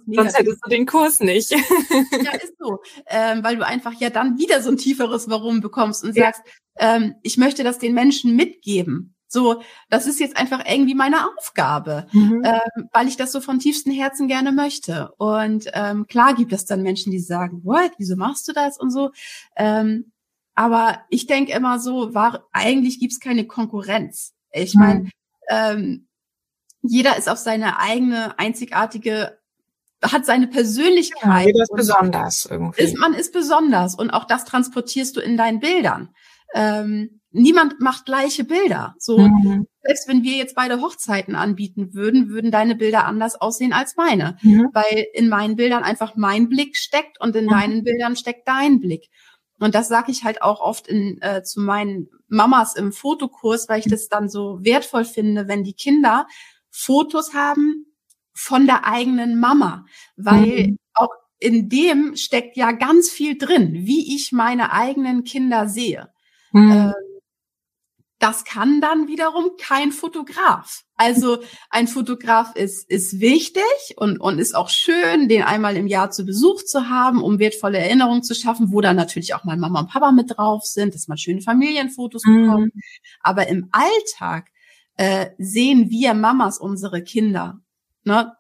Sonst 0.07 0.37
hättest 0.37 0.59
du 0.65 0.71
den 0.71 0.85
Kurs 0.85 1.21
nicht. 1.21 1.53
ja, 1.53 2.33
ist 2.33 2.55
so. 2.59 2.81
Ähm, 3.07 3.45
weil 3.45 3.57
du 3.57 3.65
einfach 3.65 3.93
ja 4.01 4.11
dann 4.11 4.37
wieder 4.37 4.61
so 4.61 4.71
ein 4.71 4.77
tieferes 4.77 5.31
Warum 5.31 5.61
bekommst 5.61 6.03
und 6.03 6.15
sagst, 6.15 6.43
ja. 6.81 6.97
ähm, 6.97 7.15
ich 7.23 7.37
möchte 7.37 7.63
das 7.63 7.79
den 7.79 7.95
Menschen 7.95 8.35
mitgeben. 8.35 9.16
So, 9.29 9.63
das 9.91 10.07
ist 10.07 10.21
jetzt 10.21 10.37
einfach 10.37 10.65
irgendwie 10.67 10.95
meine 10.95 11.29
Aufgabe, 11.37 12.07
mhm. 12.13 12.43
ähm, 12.45 12.89
weil 12.93 13.09
ich 13.09 13.17
das 13.17 13.33
so 13.33 13.41
von 13.41 13.59
tiefstem 13.59 13.93
Herzen 13.93 14.29
gerne 14.29 14.53
möchte. 14.53 15.13
Und 15.19 15.67
ähm, 15.73 16.07
klar 16.07 16.35
gibt 16.35 16.53
es 16.53 16.65
dann 16.65 16.83
Menschen, 16.83 17.11
die 17.11 17.19
sagen, 17.19 17.63
what, 17.65 17.93
wieso 17.99 18.17
machst 18.17 18.47
du 18.49 18.53
das 18.53 18.79
und 18.79 18.91
so. 18.91 19.11
Ähm, 19.57 20.13
aber 20.55 21.01
ich 21.11 21.27
denke 21.27 21.53
immer 21.53 21.79
so, 21.79 22.15
war, 22.15 22.47
eigentlich 22.53 22.99
gibt's 23.01 23.21
keine 23.21 23.47
Konkurrenz. 23.47 24.35
Ich 24.53 24.75
meine, 24.75 25.01
mhm. 25.01 25.11
ähm, 25.51 26.09
jeder 26.83 27.17
ist 27.19 27.29
auf 27.29 27.39
seine 27.39 27.79
eigene 27.79 28.39
einzigartige 28.39 29.39
hat 30.03 30.27
seine 30.27 30.47
Persönlichkeit. 30.47 31.25
Ja, 31.25 31.41
jeder 31.41 31.63
ist 31.63 31.73
besonders 31.75 32.47
irgendwie. 32.47 32.83
Ist, 32.83 32.99
man 32.99 33.15
ist 33.15 33.33
besonders 33.33 33.95
und 33.95 34.11
auch 34.11 34.25
das 34.25 34.45
transportierst 34.45 35.17
du 35.17 35.21
in 35.21 35.37
deinen 35.37 35.59
Bildern. 35.59 36.11
Ähm, 36.55 37.21
niemand 37.37 37.81
macht 37.81 38.07
gleiche 38.07 38.45
Bilder. 38.45 38.95
So, 38.99 39.19
mhm. 39.19 39.67
selbst 39.83 40.09
wenn 40.09 40.23
wir 40.23 40.37
jetzt 40.37 40.55
beide 40.55 40.81
Hochzeiten 40.81 41.35
anbieten 41.35 41.95
würden, 41.95 42.29
würden 42.29 42.51
deine 42.51 42.75
Bilder 42.75 43.05
anders 43.05 43.41
aussehen 43.41 43.73
als 43.73 43.97
meine. 43.97 44.37
Mhm. 44.43 44.71
Weil 44.73 45.07
in 45.15 45.29
meinen 45.29 45.57
Bildern 45.57 45.85
einfach 45.85 46.17
mein 46.17 46.49
Blick 46.49 46.77
steckt 46.77 47.21
und 47.21 47.37
in 47.37 47.47
mhm. 47.47 47.51
deinen 47.51 47.85
Bildern 47.85 48.17
steckt 48.17 48.49
dein 48.49 48.81
Blick. 48.81 49.09
Und 49.59 49.75
das 49.75 49.89
sage 49.89 50.11
ich 50.11 50.25
halt 50.25 50.43
auch 50.43 50.61
oft 50.61 50.87
in, 50.87 51.21
äh, 51.23 51.43
zu 51.43 51.61
meinen 51.61 52.09
Mamas 52.29 52.77
im 52.77 52.93
Fotokurs, 52.93 53.69
weil 53.69 53.81
ich 53.81 53.87
das 53.87 54.09
dann 54.09 54.29
so 54.29 54.59
wertvoll 54.63 55.05
finde, 55.05 55.49
wenn 55.49 55.65
die 55.65 55.73
Kinder 55.73 56.27
Fotos 56.71 57.33
haben 57.33 57.87
von 58.35 58.67
der 58.67 58.87
eigenen 58.87 59.41
Mama, 59.41 59.87
weil 60.17 60.69
mhm. 60.69 60.79
auch 60.93 61.09
in 61.39 61.69
dem 61.69 62.17
steckt 62.17 62.57
ja 62.57 62.73
ganz 62.73 63.11
viel 63.11 63.39
drin, 63.39 63.73
wie 63.73 64.15
ich 64.15 64.33
meine 64.33 64.73
eigenen 64.73 65.25
Kinder 65.25 65.69
sehe. 65.69 66.11
Mhm. 66.53 66.93
Das 68.19 68.45
kann 68.45 68.81
dann 68.81 69.09
wiederum 69.09 69.51
kein 69.61 69.93
Fotograf. 69.93 70.85
Also 70.95 71.39
ein 71.69 71.87
Fotograf 71.87 72.57
ist, 72.57 72.89
ist 72.89 73.21
wichtig 73.21 73.63
und, 73.97 74.19
und 74.19 74.39
ist 74.39 74.55
auch 74.55 74.71
schön, 74.71 75.29
den 75.29 75.43
einmal 75.43 75.77
im 75.77 75.87
Jahr 75.87 76.11
zu 76.11 76.25
Besuch 76.25 76.63
zu 76.63 76.89
haben, 76.89 77.23
um 77.23 77.39
wertvolle 77.39 77.79
Erinnerungen 77.79 78.23
zu 78.23 78.35
schaffen, 78.35 78.73
wo 78.73 78.81
dann 78.81 78.97
natürlich 78.97 79.35
auch 79.35 79.45
mal 79.45 79.59
Mama 79.59 79.81
und 79.81 79.91
Papa 79.91 80.13
mit 80.13 80.33
drauf 80.35 80.65
sind, 80.65 80.95
dass 80.95 81.09
man 81.09 81.19
schöne 81.19 81.43
Familienfotos 81.43 82.25
mhm. 82.25 82.43
bekommt. 82.43 82.73
Aber 83.21 83.49
im 83.49 83.69
Alltag 83.73 84.49
äh, 84.97 85.31
sehen 85.37 85.91
wir 85.91 86.15
Mamas 86.15 86.59
unsere 86.59 87.03
Kinder. 87.03 87.61
Ne? 88.05 88.33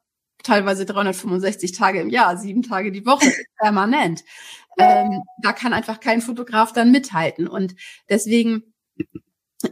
Teilweise 0.42 0.86
365 0.86 1.72
Tage 1.72 2.00
im 2.00 2.08
Jahr, 2.08 2.38
sieben 2.38 2.62
Tage 2.62 2.92
die 2.92 3.04
Woche, 3.04 3.30
permanent. 3.58 4.24
Ähm, 4.78 5.22
da 5.42 5.52
kann 5.52 5.72
einfach 5.72 6.00
kein 6.00 6.22
Fotograf 6.22 6.72
dann 6.72 6.92
mithalten. 6.92 7.48
Und 7.48 7.74
deswegen 8.08 8.74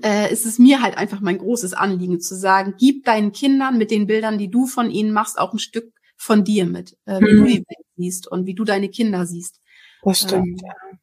äh, 0.03 0.33
ist 0.33 0.47
es 0.47 0.59
mir 0.59 0.83
halt 0.83 0.97
einfach 0.97 1.21
mein 1.21 1.39
großes 1.39 1.75
Anliegen 1.75 2.21
zu 2.21 2.35
sagen, 2.35 2.75
gib 2.79 3.05
deinen 3.05 3.33
Kindern 3.33 3.79
mit 3.79 3.91
den 3.91 4.07
Bildern, 4.07 4.39
die 4.39 4.51
du 4.51 4.67
von 4.67 4.91
ihnen 4.91 5.13
machst, 5.13 5.39
auch 5.39 5.53
ein 5.53 5.59
Stück 5.59 5.93
von 6.17 6.45
dir 6.45 6.65
mit, 6.65 6.97
äh, 7.05 7.21
wie 7.21 7.35
mhm. 7.35 7.39
du 7.39 7.45
die 7.45 7.59
Welt 7.59 7.87
siehst 7.97 8.29
und 8.29 8.47
wie 8.47 8.55
du 8.55 8.65
deine 8.65 8.89
Kinder 8.89 9.27
siehst. 9.27 9.61
Das 10.03 10.21
stimmt, 10.21 10.47
ähm, 10.47 10.57
ja. 10.63 10.99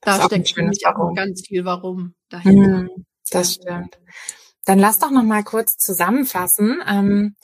Das 0.00 0.18
da 0.18 0.24
steckt 0.26 0.50
für 0.50 0.62
mich 0.62 0.86
auch 0.86 1.14
ganz 1.14 1.46
viel 1.46 1.64
Warum 1.64 2.14
dahinter. 2.28 2.82
Mhm, 2.82 3.06
das 3.30 3.54
stimmt. 3.54 3.98
Dann 4.64 4.78
lass 4.78 4.98
doch 4.98 5.10
noch 5.10 5.24
mal 5.24 5.42
kurz 5.42 5.76
zusammenfassen. 5.76 6.80
Ähm, 6.86 7.34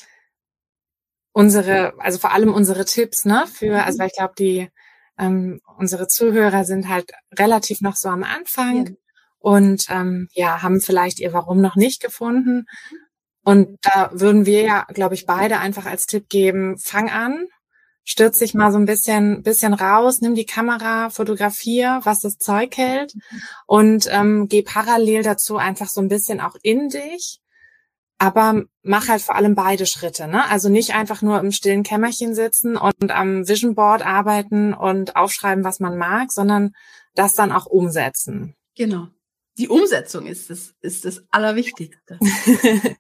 unsere, 1.33 1.99
also 1.99 2.19
vor 2.19 2.33
allem 2.33 2.55
unsere 2.55 2.85
Tipps, 2.85 3.25
ne, 3.25 3.45
für, 3.53 3.83
also 3.83 3.99
mhm. 3.99 4.07
ich 4.07 4.15
glaube, 4.15 4.35
die 4.39 4.69
ähm, 5.19 5.61
unsere 5.79 6.07
Zuhörer 6.07 6.65
sind 6.65 6.89
halt 6.89 7.11
relativ 7.37 7.81
noch 7.81 7.97
so 7.97 8.09
am 8.09 8.23
Anfang. 8.23 8.87
Ja 8.87 8.93
und 9.45 9.89
ähm, 9.91 10.29
ja, 10.33 10.63
haben 10.63 10.81
vielleicht 10.81 11.21
ihr 11.21 11.35
Warum 11.35 11.61
noch 11.61 11.77
nicht 11.77 12.01
gefunden. 12.01 12.65
Und 13.45 13.77
da 13.83 14.09
würden 14.15 14.47
wir 14.47 14.63
ja, 14.63 14.87
glaube 14.95 15.15
ich, 15.15 15.27
beide 15.27 15.59
einfach 15.59 15.85
als 15.85 16.07
Tipp 16.07 16.31
geben, 16.31 16.79
fang 16.79 17.11
an, 17.11 17.45
stürz 18.05 18.39
dich 18.39 18.55
mal 18.55 18.73
so 18.73 18.79
ein 18.79 18.87
bisschen, 18.87 19.43
bisschen 19.43 19.75
raus, 19.75 20.23
nimm 20.23 20.35
die 20.35 20.47
Kamera, 20.47 21.11
fotografier, 21.11 22.01
was 22.05 22.21
das 22.21 22.39
Zeug 22.39 22.75
hält 22.79 23.13
und 23.67 24.09
ähm, 24.11 24.49
geh 24.49 24.63
parallel 24.63 25.23
dazu 25.23 25.59
einfach 25.59 25.91
so 25.91 26.01
ein 26.01 26.09
bisschen 26.09 26.41
auch 26.41 26.57
in 26.63 26.89
dich. 26.89 27.41
Aber 28.17 28.63
mach 28.83 29.09
halt 29.09 29.21
vor 29.21 29.35
allem 29.35 29.55
beide 29.55 29.85
Schritte, 29.85 30.27
ne? 30.27 30.49
Also 30.49 30.71
nicht 30.71 30.95
einfach 30.95 31.21
nur 31.21 31.39
im 31.41 31.53
stillen 31.53 31.83
Kämmerchen 31.83 32.35
sitzen 32.35 32.79
und 32.79 33.11
am 33.11 33.47
Vision 33.47 33.75
Board 33.75 34.07
arbeiten 34.07 34.73
und 34.73 35.17
aufschreiben, 35.17 35.65
was 35.65 35.81
man 35.81 35.99
mag, 35.99 36.33
sondern 36.33 36.73
das 37.15 37.35
dann 37.35 37.53
auch 37.53 37.67
umsetzen. 37.67 38.55
Genau 38.75 39.09
die 39.57 39.69
Umsetzung 39.69 40.27
ist 40.27 40.51
das, 40.51 40.75
ist 40.81 41.05
das 41.05 41.25
Allerwichtigste. 41.31 42.19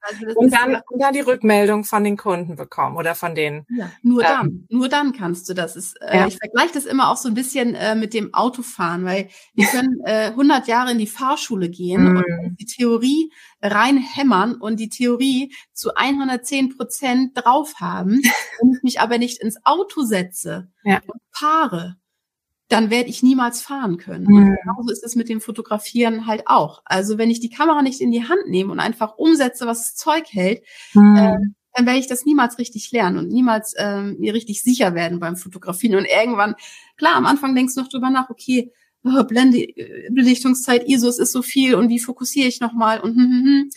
Also 0.06 0.26
das 0.26 0.36
und, 0.36 0.52
dann, 0.52 0.82
und 0.90 1.00
dann 1.00 1.14
die 1.14 1.20
Rückmeldung 1.20 1.84
von 1.84 2.04
den 2.04 2.16
Kunden 2.16 2.56
bekommen 2.56 2.96
oder 2.96 3.14
von 3.14 3.34
den. 3.34 3.64
Ja, 3.70 3.90
nur 4.02 4.22
ähm, 4.22 4.28
dann, 4.28 4.66
nur 4.68 4.88
dann 4.88 5.12
kannst 5.12 5.48
du 5.48 5.54
das. 5.54 5.76
Ist, 5.76 5.96
äh, 6.02 6.18
ja. 6.18 6.26
Ich 6.26 6.36
vergleiche 6.36 6.74
das 6.74 6.84
immer 6.84 7.10
auch 7.10 7.16
so 7.16 7.28
ein 7.28 7.34
bisschen 7.34 7.74
äh, 7.74 7.94
mit 7.94 8.12
dem 8.12 8.34
Autofahren, 8.34 9.04
weil 9.04 9.28
wir 9.54 9.66
können 9.66 10.00
äh, 10.04 10.26
100 10.26 10.68
Jahre 10.68 10.92
in 10.92 10.98
die 10.98 11.06
Fahrschule 11.06 11.70
gehen 11.70 12.12
mm. 12.12 12.16
und 12.16 12.56
die 12.60 12.66
Theorie 12.66 13.32
reinhämmern 13.62 14.56
und 14.56 14.78
die 14.78 14.90
Theorie 14.90 15.54
zu 15.72 15.94
110 15.94 16.76
Prozent 16.76 17.30
drauf 17.34 17.74
haben 17.80 18.20
und 18.60 18.84
mich 18.84 19.00
aber 19.00 19.18
nicht 19.18 19.40
ins 19.40 19.56
Auto 19.64 20.02
setze 20.02 20.68
ja. 20.84 21.00
und 21.06 21.20
fahre 21.32 21.96
dann 22.68 22.90
werde 22.90 23.10
ich 23.10 23.22
niemals 23.22 23.60
fahren 23.60 23.98
können. 23.98 24.26
Mhm. 24.26 24.36
Und 24.36 24.56
genauso 24.62 24.90
ist 24.90 25.04
es 25.04 25.16
mit 25.16 25.28
dem 25.28 25.40
Fotografieren 25.40 26.26
halt 26.26 26.44
auch. 26.46 26.82
Also 26.84 27.18
wenn 27.18 27.30
ich 27.30 27.40
die 27.40 27.50
Kamera 27.50 27.82
nicht 27.82 28.00
in 28.00 28.10
die 28.10 28.24
Hand 28.24 28.48
nehme 28.48 28.72
und 28.72 28.80
einfach 28.80 29.16
umsetze, 29.16 29.66
was 29.66 29.80
das 29.80 29.94
Zeug 29.96 30.24
hält, 30.30 30.62
mhm. 30.94 31.16
äh, 31.16 31.36
dann 31.74 31.86
werde 31.86 31.98
ich 31.98 32.06
das 32.06 32.24
niemals 32.24 32.58
richtig 32.58 32.90
lernen 32.92 33.18
und 33.18 33.28
niemals 33.28 33.74
ähm, 33.76 34.16
mir 34.18 34.32
richtig 34.32 34.62
sicher 34.62 34.94
werden 34.94 35.18
beim 35.18 35.36
Fotografieren. 35.36 35.96
Und 35.98 36.06
irgendwann, 36.06 36.54
klar, 36.96 37.16
am 37.16 37.26
Anfang 37.26 37.54
denkst 37.54 37.74
du 37.74 37.80
noch 37.80 37.88
drüber 37.88 38.10
nach, 38.10 38.30
okay, 38.30 38.72
oh, 39.04 39.24
Blende, 39.24 39.58
äh, 39.58 40.08
Belichtungszeit, 40.10 40.88
ISO, 40.88 41.08
es 41.08 41.18
ist 41.18 41.32
so 41.32 41.42
viel 41.42 41.74
und 41.74 41.88
wie 41.88 41.98
fokussiere 41.98 42.48
ich 42.48 42.60
nochmal 42.60 43.00
und 43.00 43.16
hm, 43.16 43.22
hm, 43.22 43.44
hm 43.44 43.70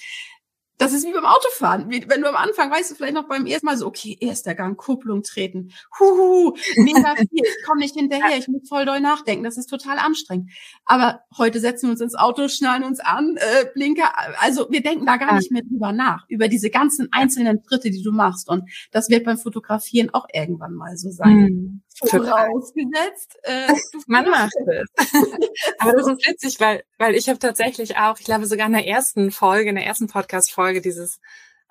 das 0.78 0.93
ist 0.93 1.05
wie 1.05 1.13
beim 1.13 1.25
Autofahren. 1.25 1.89
Wenn 1.89 2.21
du 2.21 2.30
am 2.30 2.36
Anfang 2.36 2.71
weißt 2.71 2.91
du 2.91 2.95
vielleicht 2.95 3.15
noch 3.15 3.28
beim 3.28 3.45
ersten 3.45 3.65
Mal 3.65 3.78
so, 3.78 3.88
okay, 3.88 4.17
erster 4.19 4.55
Gang, 4.55 4.78
Kupplung 4.78 5.23
treten, 5.23 5.71
huhu, 5.99 6.55
mega 6.78 7.15
viel, 7.15 7.28
ich 7.32 7.65
komme 7.65 7.80
nicht 7.80 7.95
hinterher, 7.95 8.38
ich 8.38 8.47
muss 8.47 8.67
voll 8.69 8.86
doll 8.86 8.99
nachdenken, 8.99 9.43
das 9.43 9.57
ist 9.57 9.67
total 9.67 9.97
anstrengend. 9.97 10.51
Aber 10.86 11.21
heute 11.38 11.59
setzen 11.59 11.88
wir 11.88 11.91
uns 11.91 12.01
ins 12.01 12.15
Auto, 12.15 12.47
schnallen 12.47 12.84
uns 12.84 12.99
an, 12.99 13.38
äh, 13.38 13.65
Blinker, 13.73 14.11
also 14.39 14.67
wir 14.69 14.82
denken 14.82 15.05
da 15.05 15.17
gar 15.17 15.36
nicht 15.36 15.51
mehr 15.51 15.63
drüber 15.63 15.91
nach, 15.93 16.25
über 16.30 16.47
diese 16.47 16.69
ganzen 16.69 17.07
einzelnen 17.11 17.61
Schritte, 17.67 17.89
die 17.89 18.03
du 18.03 18.11
machst. 18.11 18.49
Und 18.49 18.69
das 18.91 19.09
wird 19.09 19.25
beim 19.25 19.38
Fotografieren 19.38 20.11
auch 20.13 20.28
irgendwann 20.32 20.73
mal 20.73 20.95
so 20.97 21.09
sein. 21.09 21.36
Mhm. 21.36 21.82
Vorausgesetzt, 22.05 23.37
äh, 23.43 23.73
man 24.07 24.29
macht 24.29 24.53
es. 24.67 24.89
Aber 25.79 25.93
das 25.93 26.07
ist 26.07 26.27
witzig, 26.27 26.59
weil, 26.59 26.83
weil 26.97 27.15
ich 27.15 27.27
habe 27.27 27.39
tatsächlich 27.39 27.97
auch, 27.97 28.19
ich 28.19 28.25
glaube 28.25 28.45
sogar 28.45 28.67
in 28.67 28.73
der 28.73 28.87
ersten 28.87 29.31
Folge, 29.31 29.69
in 29.69 29.75
der 29.75 29.85
ersten 29.85 30.07
Podcast-Folge, 30.07 30.75
Folge 30.75 30.81
dieses 30.81 31.19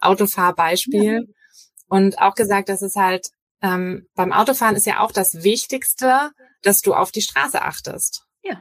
Autofahrbeispiel 0.00 1.14
ja. 1.14 1.34
und 1.88 2.18
auch 2.18 2.34
gesagt, 2.34 2.68
dass 2.68 2.82
es 2.82 2.96
halt 2.96 3.28
ähm, 3.62 4.06
beim 4.14 4.32
Autofahren 4.32 4.76
ist 4.76 4.86
ja 4.86 5.00
auch 5.00 5.12
das 5.12 5.42
Wichtigste, 5.42 6.30
dass 6.62 6.80
du 6.80 6.94
auf 6.94 7.10
die 7.10 7.22
Straße 7.22 7.62
achtest. 7.62 8.26
Ja. 8.42 8.60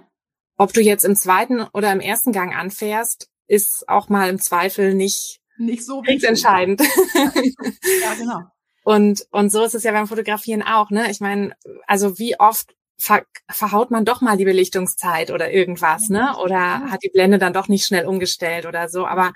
Ob 0.57 0.73
du 0.73 0.81
jetzt 0.81 1.03
im 1.03 1.15
zweiten 1.15 1.61
oder 1.73 1.91
im 1.91 1.99
ersten 1.99 2.31
Gang 2.31 2.55
anfährst, 2.55 3.29
ist 3.47 3.87
auch 3.87 4.09
mal 4.09 4.29
im 4.29 4.39
Zweifel 4.39 4.93
nicht 4.93 5.41
nicht 5.57 5.85
so 5.85 6.03
entscheidend. 6.03 6.81
Ja, 6.81 8.13
genau. 8.17 8.41
Und, 8.85 9.25
und 9.31 9.51
so 9.51 9.63
ist 9.63 9.73
es 9.73 9.83
ja 9.83 9.91
beim 9.91 10.07
Fotografieren 10.07 10.61
auch, 10.61 10.91
ne? 10.91 11.09
Ich 11.09 11.19
meine, 11.19 11.55
also 11.87 12.19
wie 12.19 12.39
oft 12.39 12.75
ver 12.99 13.23
verhaut 13.49 13.89
man 13.89 14.05
doch 14.05 14.21
mal 14.21 14.37
die 14.37 14.45
Belichtungszeit 14.45 15.31
oder 15.31 15.51
irgendwas, 15.51 16.09
ne? 16.09 16.37
Oder 16.37 16.91
hat 16.91 17.01
die 17.03 17.09
Blende 17.09 17.39
dann 17.39 17.51
doch 17.51 17.67
nicht 17.67 17.87
schnell 17.87 18.05
umgestellt 18.05 18.67
oder 18.67 18.87
so. 18.87 19.07
Aber 19.07 19.33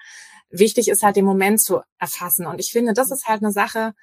wichtig 0.51 0.87
ist 0.87 1.01
halt 1.01 1.15
den 1.15 1.25
Moment 1.25 1.61
zu 1.61 1.81
erfassen. 1.97 2.45
Und 2.45 2.59
ich 2.59 2.71
finde, 2.71 2.93
das 2.93 3.09
ist 3.09 3.25
halt 3.25 3.41
eine 3.41 3.51
Sache, 3.51 3.93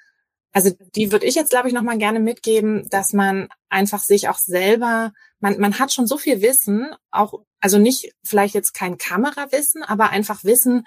also 0.51 0.71
die 0.95 1.13
würde 1.13 1.25
ich 1.25 1.35
jetzt, 1.35 1.51
glaube 1.51 1.69
ich, 1.69 1.73
nochmal 1.73 1.97
gerne 1.97 2.19
mitgeben, 2.19 2.89
dass 2.89 3.13
man 3.13 3.47
einfach 3.69 4.03
sich 4.03 4.27
auch 4.27 4.39
selber, 4.39 5.13
man, 5.39 5.59
man 5.59 5.79
hat 5.79 5.93
schon 5.93 6.07
so 6.07 6.17
viel 6.17 6.41
Wissen, 6.41 6.93
auch, 7.09 7.35
also 7.61 7.77
nicht 7.77 8.11
vielleicht 8.23 8.53
jetzt 8.53 8.73
kein 8.73 8.97
Kamerawissen, 8.97 9.83
aber 9.83 10.09
einfach 10.09 10.43
Wissen, 10.43 10.85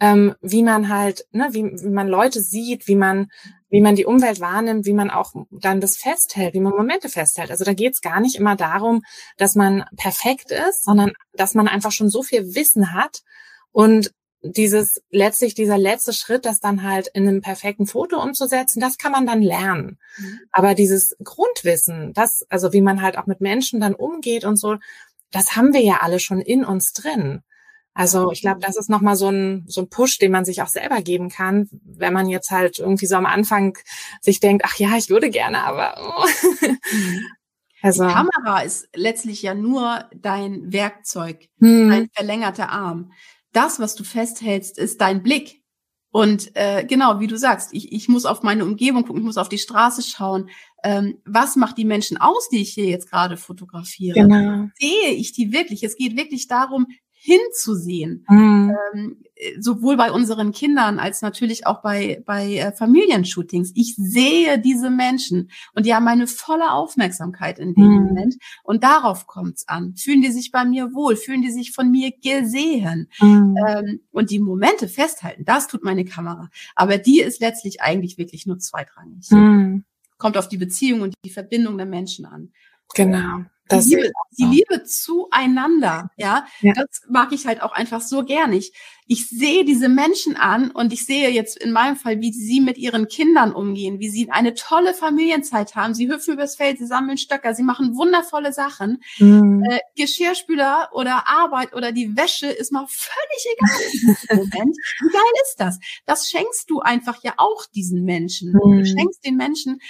ähm, 0.00 0.34
wie 0.42 0.62
man 0.62 0.88
halt, 0.88 1.26
ne, 1.32 1.48
wie, 1.52 1.64
wie 1.64 1.90
man 1.90 2.08
Leute 2.08 2.40
sieht, 2.40 2.86
wie 2.86 2.96
man, 2.96 3.28
wie 3.70 3.80
man 3.80 3.96
die 3.96 4.04
Umwelt 4.04 4.40
wahrnimmt, 4.40 4.86
wie 4.86 4.92
man 4.92 5.10
auch 5.10 5.32
dann 5.50 5.80
das 5.80 5.96
festhält, 5.96 6.54
wie 6.54 6.60
man 6.60 6.72
Momente 6.72 7.08
festhält. 7.08 7.50
Also 7.50 7.64
da 7.64 7.72
geht 7.72 7.94
es 7.94 8.00
gar 8.00 8.20
nicht 8.20 8.36
immer 8.36 8.56
darum, 8.56 9.02
dass 9.36 9.54
man 9.54 9.84
perfekt 9.96 10.50
ist, 10.50 10.84
sondern 10.84 11.12
dass 11.32 11.54
man 11.54 11.68
einfach 11.68 11.92
schon 11.92 12.10
so 12.10 12.22
viel 12.22 12.54
Wissen 12.54 12.92
hat 12.92 13.22
und 13.72 14.12
dieses 14.42 15.02
letztlich 15.10 15.54
dieser 15.54 15.78
letzte 15.78 16.12
Schritt, 16.12 16.44
das 16.44 16.60
dann 16.60 16.82
halt 16.82 17.08
in 17.14 17.26
einem 17.26 17.40
perfekten 17.40 17.86
Foto 17.86 18.22
umzusetzen, 18.22 18.80
das 18.80 18.98
kann 18.98 19.12
man 19.12 19.26
dann 19.26 19.42
lernen. 19.42 19.98
Mhm. 20.18 20.40
Aber 20.52 20.74
dieses 20.74 21.16
Grundwissen, 21.24 22.12
das 22.12 22.44
also 22.48 22.72
wie 22.72 22.82
man 22.82 23.02
halt 23.02 23.18
auch 23.18 23.26
mit 23.26 23.40
Menschen 23.40 23.80
dann 23.80 23.94
umgeht 23.94 24.44
und 24.44 24.56
so, 24.56 24.76
das 25.32 25.56
haben 25.56 25.72
wir 25.72 25.82
ja 25.82 25.98
alle 26.02 26.20
schon 26.20 26.40
in 26.40 26.64
uns 26.64 26.92
drin. 26.92 27.42
Also 27.96 28.30
ich 28.30 28.42
glaube, 28.42 28.60
das 28.60 28.76
ist 28.76 28.90
nochmal 28.90 29.16
so 29.16 29.28
ein, 29.28 29.64
so 29.66 29.80
ein 29.80 29.88
Push, 29.88 30.18
den 30.18 30.30
man 30.30 30.44
sich 30.44 30.62
auch 30.62 30.68
selber 30.68 31.00
geben 31.02 31.30
kann, 31.30 31.68
wenn 31.82 32.12
man 32.12 32.28
jetzt 32.28 32.50
halt 32.50 32.78
irgendwie 32.78 33.06
so 33.06 33.16
am 33.16 33.26
Anfang 33.26 33.78
sich 34.20 34.38
denkt, 34.38 34.64
ach 34.66 34.76
ja, 34.76 34.96
ich 34.96 35.10
würde 35.10 35.30
gerne, 35.30 35.64
aber. 35.64 35.96
Oh. 35.98 36.66
Also. 37.82 38.04
Die 38.04 38.12
Kamera 38.12 38.62
ist 38.62 38.88
letztlich 38.96 39.42
ja 39.42 39.54
nur 39.54 40.06
dein 40.16 40.72
Werkzeug, 40.72 41.46
hm. 41.60 41.90
dein 41.90 42.08
verlängerter 42.12 42.70
Arm 42.70 43.12
das, 43.56 43.80
was 43.80 43.94
du 43.94 44.04
festhältst, 44.04 44.78
ist 44.78 45.00
dein 45.00 45.22
Blick. 45.22 45.62
Und 46.10 46.54
äh, 46.54 46.84
genau, 46.84 47.20
wie 47.20 47.26
du 47.26 47.36
sagst, 47.36 47.72
ich, 47.72 47.92
ich 47.92 48.08
muss 48.08 48.26
auf 48.26 48.42
meine 48.42 48.64
Umgebung 48.64 49.02
gucken, 49.02 49.20
ich 49.20 49.26
muss 49.26 49.38
auf 49.38 49.48
die 49.48 49.58
Straße 49.58 50.02
schauen. 50.02 50.50
Ähm, 50.84 51.18
was 51.24 51.56
macht 51.56 51.78
die 51.78 51.84
Menschen 51.84 52.16
aus, 52.18 52.48
die 52.50 52.60
ich 52.60 52.72
hier 52.72 52.86
jetzt 52.86 53.10
gerade 53.10 53.36
fotografiere? 53.36 54.14
Genau. 54.14 54.68
Sehe 54.78 55.10
ich 55.12 55.32
die 55.32 55.52
wirklich? 55.52 55.82
Es 55.82 55.96
geht 55.96 56.16
wirklich 56.16 56.48
darum, 56.48 56.86
hinzusehen. 57.26 58.24
Mhm. 58.28 58.76
Ähm, 58.94 59.16
sowohl 59.58 59.96
bei 59.96 60.12
unseren 60.12 60.52
Kindern 60.52 61.00
als 61.00 61.22
natürlich 61.22 61.66
auch 61.66 61.82
bei, 61.82 62.22
bei 62.24 62.54
äh, 62.54 62.72
Familienshootings. 62.72 63.72
Ich 63.74 63.96
sehe 63.96 64.60
diese 64.60 64.90
Menschen 64.90 65.50
und 65.74 65.86
die 65.86 65.94
haben 65.94 66.04
meine 66.04 66.28
volle 66.28 66.70
Aufmerksamkeit 66.70 67.58
in 67.58 67.74
dem 67.74 67.84
mhm. 67.84 68.04
Moment. 68.06 68.36
Und 68.62 68.84
darauf 68.84 69.26
kommt's 69.26 69.66
an. 69.66 69.96
Fühlen 69.96 70.22
die 70.22 70.30
sich 70.30 70.52
bei 70.52 70.64
mir 70.64 70.94
wohl? 70.94 71.16
Fühlen 71.16 71.42
die 71.42 71.50
sich 71.50 71.72
von 71.72 71.90
mir 71.90 72.12
gesehen? 72.12 73.10
Mhm. 73.20 73.56
Ähm, 73.66 74.00
und 74.12 74.30
die 74.30 74.38
Momente 74.38 74.86
festhalten, 74.86 75.44
das 75.44 75.66
tut 75.66 75.82
meine 75.82 76.04
Kamera. 76.04 76.48
Aber 76.76 76.96
die 76.96 77.20
ist 77.20 77.40
letztlich 77.40 77.80
eigentlich 77.82 78.18
wirklich 78.18 78.46
nur 78.46 78.60
zweitrangig. 78.60 79.28
Mhm. 79.32 79.84
Kommt 80.16 80.38
auf 80.38 80.48
die 80.48 80.58
Beziehung 80.58 81.02
und 81.02 81.14
die 81.24 81.30
Verbindung 81.30 81.76
der 81.76 81.86
Menschen 81.86 82.24
an. 82.24 82.52
Genau. 82.94 83.44
Die 83.70 83.96
Liebe, 83.96 84.12
die 84.38 84.44
Liebe 84.44 84.84
zueinander, 84.84 86.10
ja, 86.16 86.46
ja, 86.60 86.72
das 86.74 87.02
mag 87.08 87.32
ich 87.32 87.46
halt 87.46 87.62
auch 87.62 87.72
einfach 87.72 88.00
so 88.00 88.24
gern. 88.24 88.52
Ich, 88.52 88.72
ich 89.08 89.28
sehe 89.28 89.64
diese 89.64 89.88
Menschen 89.88 90.36
an 90.36 90.70
und 90.70 90.92
ich 90.92 91.04
sehe 91.04 91.30
jetzt 91.30 91.56
in 91.56 91.72
meinem 91.72 91.96
Fall, 91.96 92.20
wie 92.20 92.32
sie 92.32 92.60
mit 92.60 92.78
ihren 92.78 93.08
Kindern 93.08 93.52
umgehen, 93.52 93.98
wie 93.98 94.08
sie 94.08 94.30
eine 94.30 94.54
tolle 94.54 94.94
Familienzeit 94.94 95.74
haben. 95.74 95.94
Sie 95.94 96.08
hüpfen 96.08 96.34
übers 96.34 96.56
Feld, 96.56 96.78
sie 96.78 96.86
sammeln 96.86 97.18
Stöcker, 97.18 97.54
sie 97.54 97.64
machen 97.64 97.96
wundervolle 97.96 98.52
Sachen. 98.52 99.02
Mhm. 99.18 99.64
Äh, 99.68 99.80
Geschirrspüler 99.96 100.90
oder 100.92 101.28
Arbeit 101.28 101.74
oder 101.74 101.90
die 101.90 102.16
Wäsche 102.16 102.46
ist 102.46 102.72
mal 102.72 102.86
völlig 102.88 103.46
egal 103.52 104.36
Moment. 104.36 104.76
Wie 105.00 105.12
geil 105.12 105.32
ist 105.44 105.56
das? 105.58 105.78
Das 106.04 106.28
schenkst 106.28 106.70
du 106.70 106.80
einfach 106.80 107.22
ja 107.22 107.34
auch 107.36 107.66
diesen 107.74 108.04
Menschen. 108.04 108.52
Mhm. 108.52 108.78
Du 108.78 108.84
schenkst 108.84 109.24
den 109.24 109.36
Menschen 109.36 109.80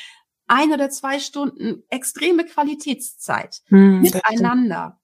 ein 0.47 0.73
oder 0.73 0.91
zwei 0.91 1.19
Stunden 1.19 1.83
extreme 1.89 2.45
Qualitätszeit 2.45 3.63
hm, 3.69 4.01
miteinander, 4.01 4.99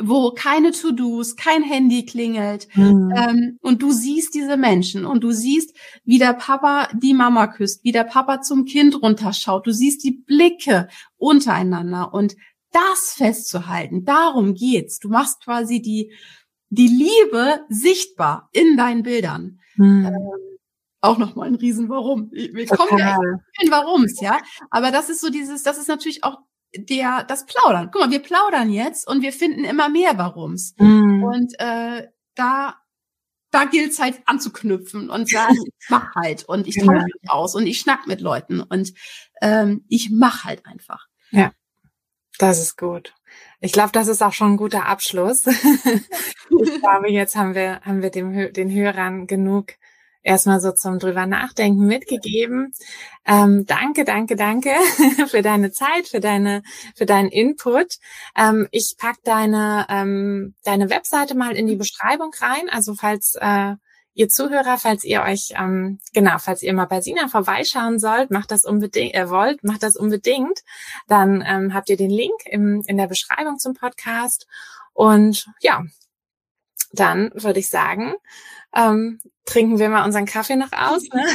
wo 0.00 0.32
keine 0.32 0.72
To-Dos, 0.72 1.36
kein 1.36 1.62
Handy 1.62 2.04
klingelt 2.04 2.68
hm. 2.72 3.12
ähm, 3.16 3.58
und 3.62 3.82
du 3.82 3.90
siehst 3.92 4.34
diese 4.34 4.56
Menschen 4.56 5.06
und 5.06 5.24
du 5.24 5.32
siehst, 5.32 5.74
wie 6.04 6.18
der 6.18 6.34
Papa 6.34 6.88
die 6.94 7.14
Mama 7.14 7.46
küsst, 7.46 7.84
wie 7.84 7.92
der 7.92 8.04
Papa 8.04 8.42
zum 8.42 8.64
Kind 8.64 9.00
runterschaut, 9.02 9.66
du 9.66 9.72
siehst 9.72 10.04
die 10.04 10.22
Blicke 10.26 10.88
untereinander 11.16 12.12
und 12.12 12.36
das 12.70 13.14
festzuhalten, 13.16 14.04
darum 14.04 14.54
geht's. 14.54 14.98
Du 14.98 15.08
machst 15.08 15.42
quasi 15.42 15.80
die 15.80 16.12
die 16.70 16.88
Liebe 16.88 17.60
sichtbar 17.68 18.50
in 18.52 18.76
deinen 18.76 19.02
Bildern. 19.02 19.60
Hm. 19.76 20.06
Ähm, 20.06 20.47
auch 21.00 21.18
nochmal 21.18 21.48
ein 21.48 21.54
Riesen 21.54 21.88
Warum. 21.88 22.30
Wir 22.32 22.66
kommen 22.66 22.98
ja 22.98 23.18
in 23.60 23.70
Warums, 23.70 24.20
ja. 24.20 24.38
Aber 24.70 24.90
das 24.90 25.08
ist 25.08 25.20
so 25.20 25.30
dieses, 25.30 25.62
das 25.62 25.78
ist 25.78 25.88
natürlich 25.88 26.24
auch 26.24 26.38
der, 26.74 27.24
das 27.24 27.46
Plaudern. 27.46 27.90
Guck 27.92 28.02
mal, 28.02 28.10
wir 28.10 28.22
plaudern 28.22 28.70
jetzt 28.70 29.08
und 29.08 29.22
wir 29.22 29.32
finden 29.32 29.64
immer 29.64 29.88
mehr 29.88 30.18
Warums. 30.18 30.74
Mm. 30.78 31.22
Und 31.22 31.54
äh, 31.58 32.08
da, 32.34 32.76
da 33.50 33.64
gilt's 33.64 34.00
halt 34.00 34.20
anzuknüpfen 34.26 35.08
und 35.10 35.28
sagen, 35.28 35.54
ich 35.54 35.72
mach 35.88 36.14
halt 36.14 36.44
und 36.44 36.66
ich 36.66 36.76
tausche 36.76 37.04
mich 37.04 37.30
aus 37.30 37.54
und 37.54 37.66
ich 37.66 37.78
schnack 37.78 38.06
mit 38.06 38.20
Leuten 38.20 38.60
und 38.60 38.92
ähm, 39.40 39.84
ich 39.88 40.10
mach 40.10 40.44
halt 40.44 40.66
einfach. 40.66 41.06
Ja, 41.30 41.52
das 42.38 42.60
ist 42.60 42.76
gut. 42.76 43.14
Ich 43.60 43.72
glaube, 43.72 43.90
das 43.92 44.08
ist 44.08 44.22
auch 44.22 44.32
schon 44.32 44.52
ein 44.52 44.56
guter 44.56 44.86
Abschluss. 44.86 45.46
ich 45.46 46.80
glaube, 46.80 47.10
jetzt 47.10 47.36
haben 47.36 47.54
wir, 47.54 47.80
haben 47.80 48.02
wir 48.02 48.10
dem, 48.10 48.52
den 48.52 48.70
Hörern 48.70 49.26
genug 49.26 49.74
erstmal 50.22 50.60
so 50.60 50.72
zum 50.72 50.98
drüber 50.98 51.26
nachdenken 51.26 51.86
mitgegeben. 51.86 52.72
Ähm, 53.26 53.64
danke, 53.66 54.04
danke, 54.04 54.36
danke 54.36 54.70
für 55.28 55.42
deine 55.42 55.72
Zeit, 55.72 56.08
für 56.08 56.20
deine, 56.20 56.62
für 56.94 57.06
deinen 57.06 57.28
Input. 57.28 57.96
Ähm, 58.36 58.68
ich 58.70 58.96
pack 58.98 59.16
deine, 59.24 59.86
ähm, 59.88 60.54
deine 60.64 60.90
Webseite 60.90 61.34
mal 61.34 61.56
in 61.56 61.66
die 61.66 61.76
Beschreibung 61.76 62.32
rein. 62.40 62.68
Also 62.70 62.94
falls 62.94 63.36
äh, 63.40 63.74
ihr 64.18 64.28
Zuhörer, 64.28 64.78
falls 64.78 65.04
ihr 65.04 65.22
euch, 65.22 65.52
ähm, 65.56 66.00
genau, 66.12 66.38
falls 66.38 66.62
ihr 66.62 66.74
mal 66.74 66.86
bei 66.86 67.00
Sina 67.00 67.28
vorbeischauen 67.28 68.00
sollt, 68.00 68.32
macht 68.32 68.50
das 68.50 68.64
unbedingt, 68.64 69.14
äh, 69.14 69.30
wollt, 69.30 69.62
macht 69.62 69.84
das 69.84 69.96
unbedingt. 69.96 70.60
Dann 71.06 71.44
ähm, 71.46 71.72
habt 71.72 71.88
ihr 71.88 71.96
den 71.96 72.10
Link 72.10 72.40
im, 72.46 72.82
in 72.86 72.96
der 72.96 73.06
Beschreibung 73.06 73.58
zum 73.58 73.74
Podcast. 73.74 74.48
Und 74.92 75.46
ja, 75.60 75.84
dann 76.92 77.30
würde 77.34 77.60
ich 77.60 77.68
sagen, 77.68 78.14
ähm, 78.74 79.20
trinken 79.44 79.78
wir 79.78 79.88
mal 79.88 80.04
unseren 80.04 80.26
Kaffee 80.26 80.56
noch 80.56 80.72
aus. 80.72 81.02
Ne? 81.12 81.26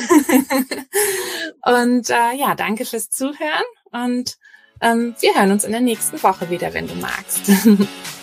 und 1.66 2.10
äh, 2.10 2.36
ja, 2.36 2.56
danke 2.56 2.86
fürs 2.86 3.10
Zuhören 3.10 3.64
und 3.92 4.38
ähm, 4.82 5.16
wir 5.20 5.36
hören 5.36 5.52
uns 5.52 5.64
in 5.64 5.72
der 5.72 5.82
nächsten 5.82 6.22
Woche 6.22 6.50
wieder, 6.50 6.74
wenn 6.74 6.88
du 6.88 6.96
magst. 6.96 7.52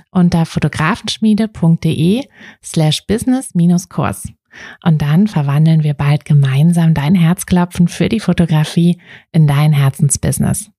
unter 0.11 0.45
fotografenschmiede.de 0.45 2.27
slash 2.63 3.05
business-kurs. 3.07 4.27
Und 4.83 5.01
dann 5.01 5.27
verwandeln 5.27 5.83
wir 5.83 5.93
bald 5.93 6.25
gemeinsam 6.25 6.93
dein 6.93 7.15
Herzklopfen 7.15 7.87
für 7.87 8.09
die 8.09 8.19
Fotografie 8.19 9.01
in 9.31 9.47
dein 9.47 9.71
Herzensbusiness. 9.71 10.69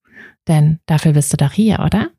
Denn 0.47 0.79
dafür 0.87 1.13
bist 1.13 1.33
du 1.33 1.37
doch 1.37 1.53
hier, 1.53 1.81
oder? 1.81 2.11